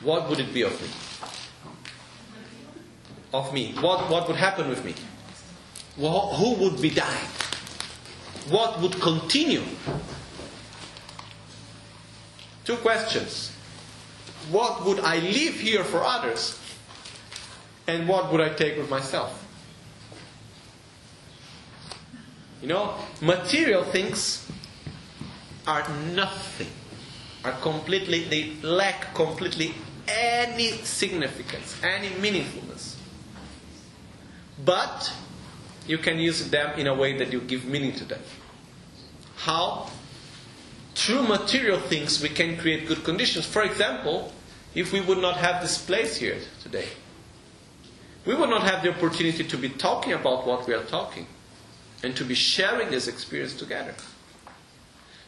[0.00, 0.88] what would it be of me?
[3.36, 3.74] Of me.
[3.80, 4.94] What, what would happen with me?
[6.00, 7.28] Wh- who would be dying?
[8.48, 9.62] What would continue?
[12.64, 13.52] Two questions.
[14.50, 16.58] What would I leave here for others?
[17.86, 19.44] And what would I take with myself?
[22.62, 24.50] You know, material things
[25.66, 26.72] are nothing,
[27.44, 29.74] are completely, they lack completely
[30.08, 32.95] any significance, any meaningfulness.
[34.64, 35.12] But
[35.86, 38.20] you can use them in a way that you give meaning to them.
[39.36, 39.90] How?
[40.94, 43.46] Through material things, we can create good conditions.
[43.46, 44.32] For example,
[44.74, 46.88] if we would not have this place here today,
[48.24, 51.26] we would not have the opportunity to be talking about what we are talking
[52.02, 53.94] and to be sharing this experience together.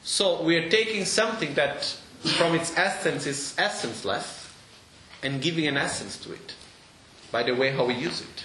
[0.03, 1.85] So we are taking something that
[2.23, 4.51] from its essence is essenceless
[5.23, 6.55] and giving an essence to it
[7.31, 8.45] by the way how we use it.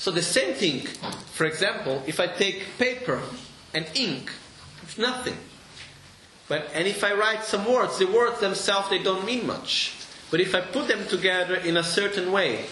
[0.00, 0.86] So the same thing,
[1.32, 3.20] for example, if I take paper
[3.74, 4.32] and ink,
[4.82, 5.36] it's nothing.
[6.48, 9.92] But, and if I write some words, the words themselves, they don't mean much.
[10.30, 12.64] But if I put them together in a certain way,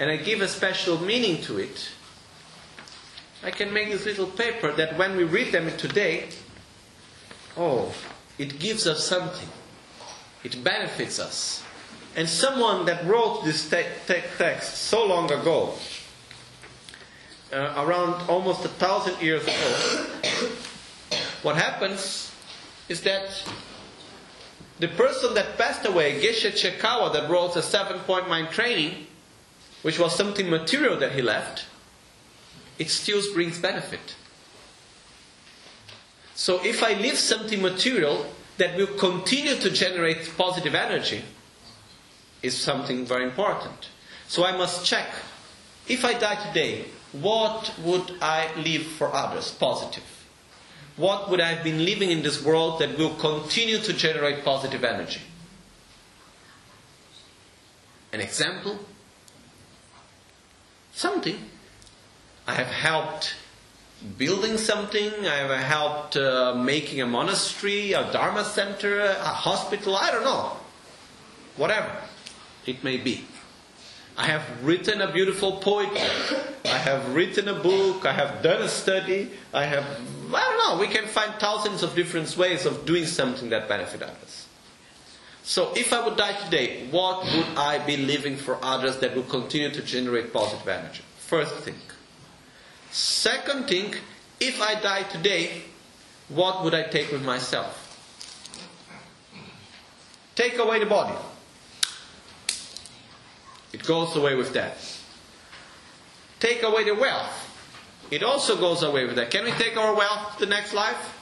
[0.00, 1.88] and I give a special meaning to it,
[3.44, 6.30] I can make this little paper that when we read them today,
[7.56, 7.94] oh,
[8.38, 9.48] it gives us something.
[10.42, 11.62] It benefits us.
[12.16, 15.74] And someone that wrote this te- te- text so long ago,
[17.52, 19.54] uh, around almost a thousand years ago,
[21.42, 22.32] what happens
[22.88, 23.44] is that
[24.78, 29.06] the person that passed away, Geshe Chekawa, that wrote the seven point mind training,
[29.82, 31.66] which was something material that he left,
[32.78, 34.16] it still brings benefit.
[36.34, 38.26] So if I leave something material
[38.58, 41.22] that will continue to generate positive energy,
[42.42, 43.88] is something very important.
[44.26, 45.06] So I must check.
[45.86, 50.04] If I die today, what would I leave for others positive?
[50.96, 54.84] What would I have been living in this world that will continue to generate positive
[54.84, 55.20] energy?
[58.12, 58.78] An example?
[60.92, 61.38] Something.
[62.46, 63.34] I have helped
[64.18, 70.24] building something, I've helped uh, making a monastery, a Dharma center, a hospital, I don't
[70.24, 70.56] know.
[71.56, 71.92] Whatever
[72.66, 73.24] it may be.
[74.22, 75.98] I have written a beautiful poetry.
[76.66, 78.06] I have written a book.
[78.06, 79.32] I have done a study.
[79.52, 79.84] I have,
[80.32, 84.00] I don't know, we can find thousands of different ways of doing something that benefit
[84.00, 84.46] others.
[85.42, 89.24] So if I would die today, what would I be leaving for others that will
[89.24, 91.02] continue to generate positive energy?
[91.18, 91.80] First thing.
[92.92, 93.92] Second thing,
[94.38, 95.62] if I die today,
[96.28, 97.76] what would I take with myself?
[100.36, 101.18] Take away the body.
[103.72, 104.76] It goes away with that.
[106.40, 107.48] Take away the wealth.
[108.10, 109.30] It also goes away with that.
[109.30, 111.18] Can we take our wealth to the next life?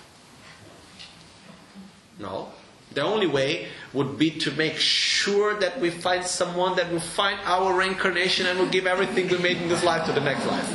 [2.19, 2.49] No.
[2.93, 7.39] The only way would be to make sure that we find someone that will find
[7.45, 10.69] our reincarnation and will give everything we made in this life to the next life.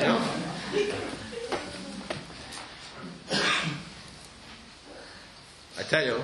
[0.00, 0.22] You know?
[5.78, 6.20] I tell you,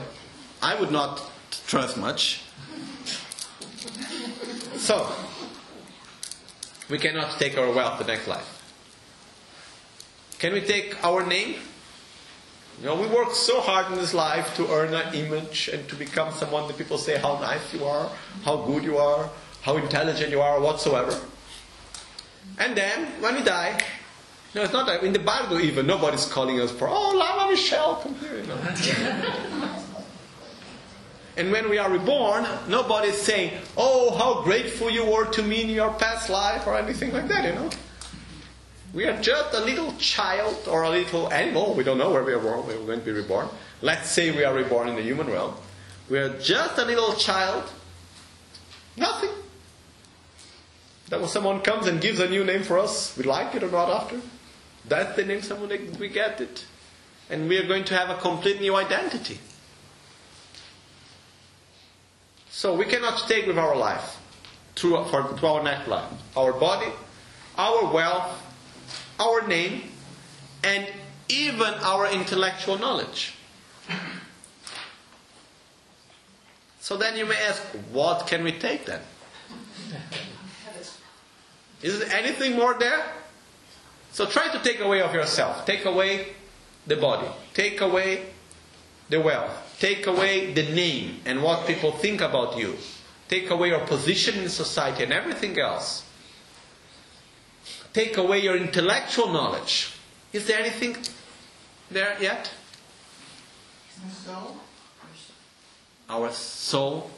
[0.62, 1.30] I would not
[1.66, 2.42] trust much.
[4.80, 5.06] So,
[6.88, 8.48] we cannot take our wealth the next life.
[10.38, 11.56] Can we take our name?
[12.80, 15.96] You know, we work so hard in this life to earn an image and to
[15.96, 18.10] become someone that people say how nice you are,
[18.42, 19.28] how good you are,
[19.60, 21.14] how intelligent you are, whatsoever.
[22.58, 23.78] And then, when we die,
[24.54, 25.02] no, it's not that.
[25.02, 29.66] In the bardo, even, nobody's calling us for, oh, Lama Michel, come here, you know.
[31.36, 35.62] and when we are reborn, nobody is saying, oh, how grateful you were to me
[35.62, 37.70] in your past life, or anything like that, you know.
[38.92, 41.74] We are just a little child or a little animal.
[41.74, 42.66] We don't know where we are born.
[42.66, 43.48] We're going to be reborn.
[43.82, 45.54] Let's say we are reborn in the human realm.
[46.08, 47.70] We are just a little child.
[48.96, 49.30] Nothing.
[51.08, 53.70] That when someone comes and gives a new name for us, we like it or
[53.70, 54.20] not after.
[54.88, 56.64] That's the name someone we get it.
[57.28, 59.38] And we are going to have a complete new identity.
[62.60, 64.18] So we cannot take with our life
[64.76, 66.04] through, for, to our next life
[66.36, 66.92] our body,
[67.56, 68.36] our wealth,
[69.18, 69.84] our name,
[70.62, 70.86] and
[71.30, 73.32] even our intellectual knowledge.
[76.80, 79.00] So then you may ask, what can we take then?
[81.80, 83.06] Is there anything more there?
[84.12, 85.64] So try to take away of yourself.
[85.64, 86.34] Take away
[86.86, 87.28] the body.
[87.54, 88.26] Take away
[89.08, 89.69] the wealth.
[89.80, 92.76] Take away the name and what people think about you.
[93.28, 96.04] Take away your position in society and everything else
[97.92, 99.92] take away your intellectual knowledge.
[100.32, 100.96] Is there anything
[101.90, 102.50] there yet?
[106.08, 107.10] Our soul,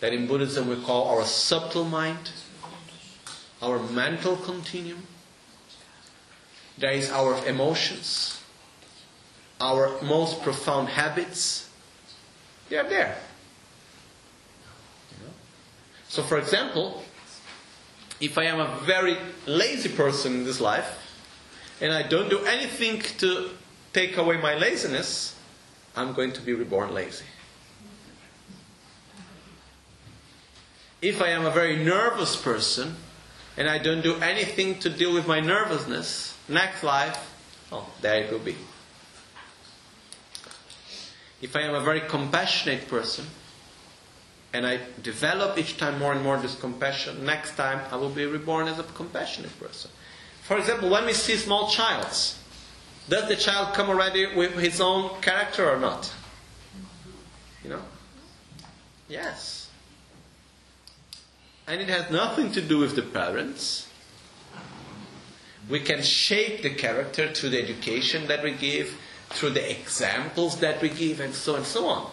[0.00, 2.30] that in Buddhism we call our subtle mind,
[3.62, 5.06] our mental continuum.
[6.76, 8.40] There is our emotions,
[9.60, 11.63] our most profound habits.
[12.68, 13.16] They are there.
[16.08, 17.02] So, for example,
[18.20, 21.00] if I am a very lazy person in this life,
[21.80, 23.50] and I don't do anything to
[23.92, 25.36] take away my laziness,
[25.96, 27.24] I'm going to be reborn lazy.
[31.02, 32.96] If I am a very nervous person,
[33.56, 37.18] and I don't do anything to deal with my nervousness, next life,
[37.70, 38.56] oh, there it will be.
[41.44, 43.26] If I am a very compassionate person,
[44.54, 48.24] and I develop each time more and more this compassion, next time I will be
[48.24, 49.90] reborn as a compassionate person.
[50.44, 52.38] For example, when we see small childs,
[53.10, 56.10] does the child come already with his own character or not?
[57.62, 57.82] You know?
[59.06, 59.68] Yes.
[61.66, 63.90] And it has nothing to do with the parents.
[65.68, 68.96] We can shape the character through the education that we give,
[69.34, 72.10] through the examples that we give, and so and so on.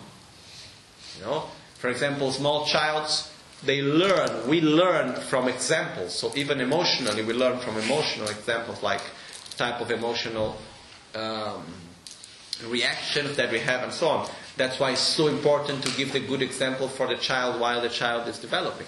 [1.18, 1.44] You know?
[1.76, 3.32] For example, small childs,
[3.64, 6.14] they learn, we learn from examples.
[6.18, 9.02] So even emotionally, we learn from emotional examples like
[9.58, 10.58] type of emotional
[11.16, 11.64] um,
[12.68, 14.30] reactions that we have and so on.
[14.58, 17.90] That's why it's so important to give the good example for the child while the
[17.90, 18.88] child is developing.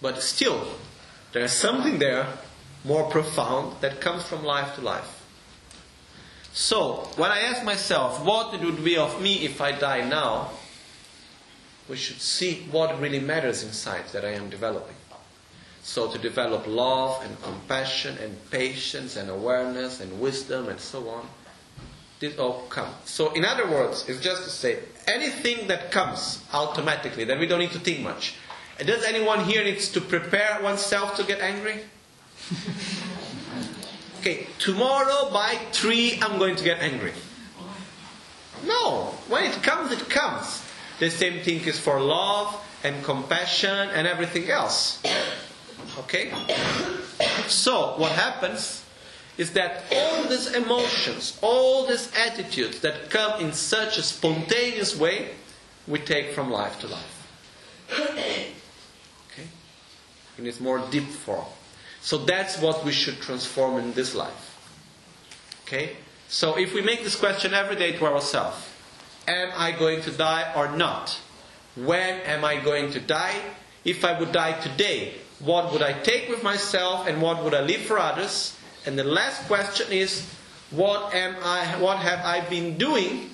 [0.00, 0.66] But still,
[1.32, 2.26] there's something there
[2.84, 5.13] more profound that comes from life to life.
[6.54, 10.50] So, when I ask myself, what it would be of me if I die now,
[11.88, 14.94] we should see what really matters inside that I am developing.
[15.82, 21.26] So to develop love and compassion and patience and awareness and wisdom and so on,
[22.20, 22.94] this all comes.
[23.04, 27.58] So in other words, it's just to say anything that comes automatically, then we don't
[27.58, 28.34] need to think much.
[28.78, 31.80] Does anyone here needs to prepare oneself to get angry?
[34.24, 37.12] Okay, tomorrow by 3 I'm going to get angry.
[38.64, 40.64] No, when it comes, it comes.
[40.98, 45.02] The same thing is for love and compassion and everything else.
[45.98, 46.32] Okay?
[47.48, 48.82] So, what happens
[49.36, 55.34] is that all these emotions, all these attitudes that come in such a spontaneous way,
[55.86, 57.26] we take from life to life.
[57.92, 59.48] Okay?
[60.38, 61.44] In its more deep form.
[62.04, 64.60] So that's what we should transform in this life.
[65.64, 65.96] Okay?
[66.28, 68.58] So if we make this question every day to ourselves,
[69.26, 71.18] am I going to die or not?
[71.76, 73.40] When am I going to die?
[73.86, 77.62] If I would die today, what would I take with myself and what would I
[77.62, 78.54] leave for others?
[78.84, 80.28] And the last question is,
[80.70, 83.30] what am I what have I been doing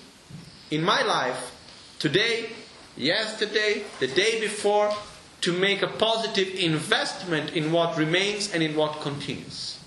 [0.70, 1.56] in my life
[1.98, 2.50] today,
[2.96, 4.94] yesterday, the day before
[5.40, 9.78] to make a positive investment in what remains and in what continues?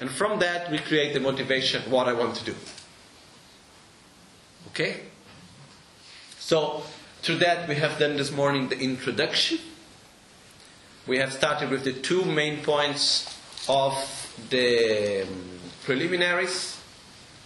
[0.00, 2.54] And from that we create the motivation what I want to do.
[4.68, 5.00] Okay?
[6.38, 6.82] So
[7.22, 9.58] through that we have done this morning the introduction.
[11.06, 13.38] We have started with the two main points
[13.68, 13.94] of
[14.50, 15.28] the um,
[15.84, 16.78] preliminaries.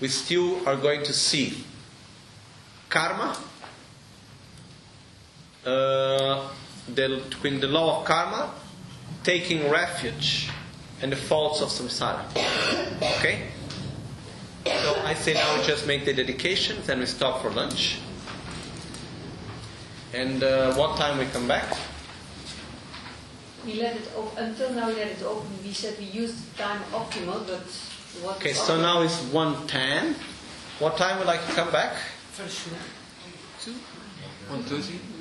[0.01, 1.65] We still are going to see
[2.89, 3.39] karma,
[5.65, 6.49] uh,
[6.95, 8.53] the, between the law of karma,
[9.23, 10.49] taking refuge,
[11.03, 12.25] and the faults of samsara.
[13.19, 13.49] Okay?
[14.65, 17.99] So I say now we just make the dedications and we stop for lunch.
[20.13, 21.77] And uh, what time we come back?
[23.65, 25.47] We let it op- until now we let it open.
[25.63, 27.63] We said we used the time optimal, but
[28.23, 28.37] what?
[28.37, 30.15] Okay, so now it's 1.10.
[30.81, 31.95] What time would like to come back?
[32.33, 32.73] Very sure.
[33.61, 33.75] Two?
[34.51, 35.20] 1.30.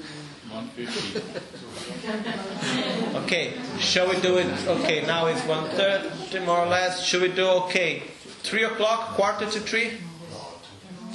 [3.16, 4.48] Okay, shall we do it?
[4.68, 7.04] Okay, now it's 1.30 more or less.
[7.04, 8.04] Should we do okay?
[8.44, 9.92] 3 o'clock, quarter to 3?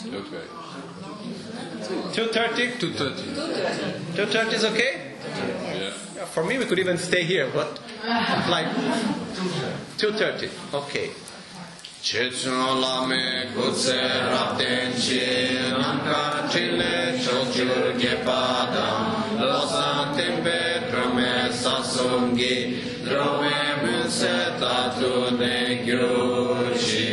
[0.06, 0.44] Okay.
[2.12, 2.78] 2.30?
[2.78, 3.14] 2.30.
[4.14, 5.12] 2.30 is okay?
[5.74, 5.90] Yeah.
[6.26, 7.80] For me, we could even stay here, but
[8.48, 8.66] like
[9.98, 10.50] 2.30.
[10.74, 11.10] Okay.
[12.04, 13.96] Chechon lame kutse
[14.28, 15.24] rapten chi
[15.72, 22.76] anka chile chochur gepadam losan tempe krame sasungi
[23.06, 27.08] drove munse tatu ne gyuchi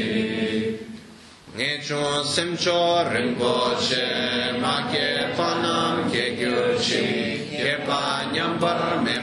[1.56, 4.60] Ngechon semcho rinpoche
[4.92, 9.16] ke panam ke gyuchi ke pa nyambar me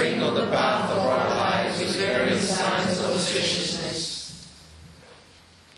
[0.00, 4.30] and sprinkle the path of our lives with various signs of auspiciousness.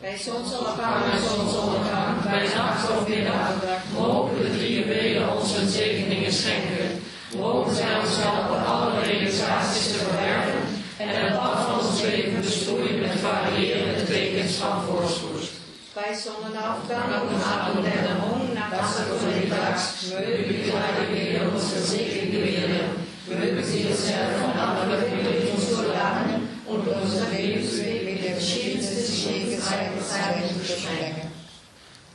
[0.01, 3.52] Bij zonsopgang en zonsondergang, bij nacht of middag,
[3.99, 7.02] Mogen de drie juwelen ons hun zegeningen schenken.
[7.36, 10.60] Mogen zij ons helpen alle realisaties te verwerven
[10.97, 15.51] en het pad van ons leven bestoeien met variërende tekens van voorspoed.
[15.94, 17.86] bij zonnenafgang en avond
[18.33, 23.02] om naar Kassakoolitaaks, Mögen die kleine wereld uns versegnete werden.
[23.26, 29.15] Mögen Sie es, Herr, von aller Verpflichtung zu lernen und unser Lebensweg mit den verschiedensten
[29.15, 31.31] Schlägezeichen besprechen.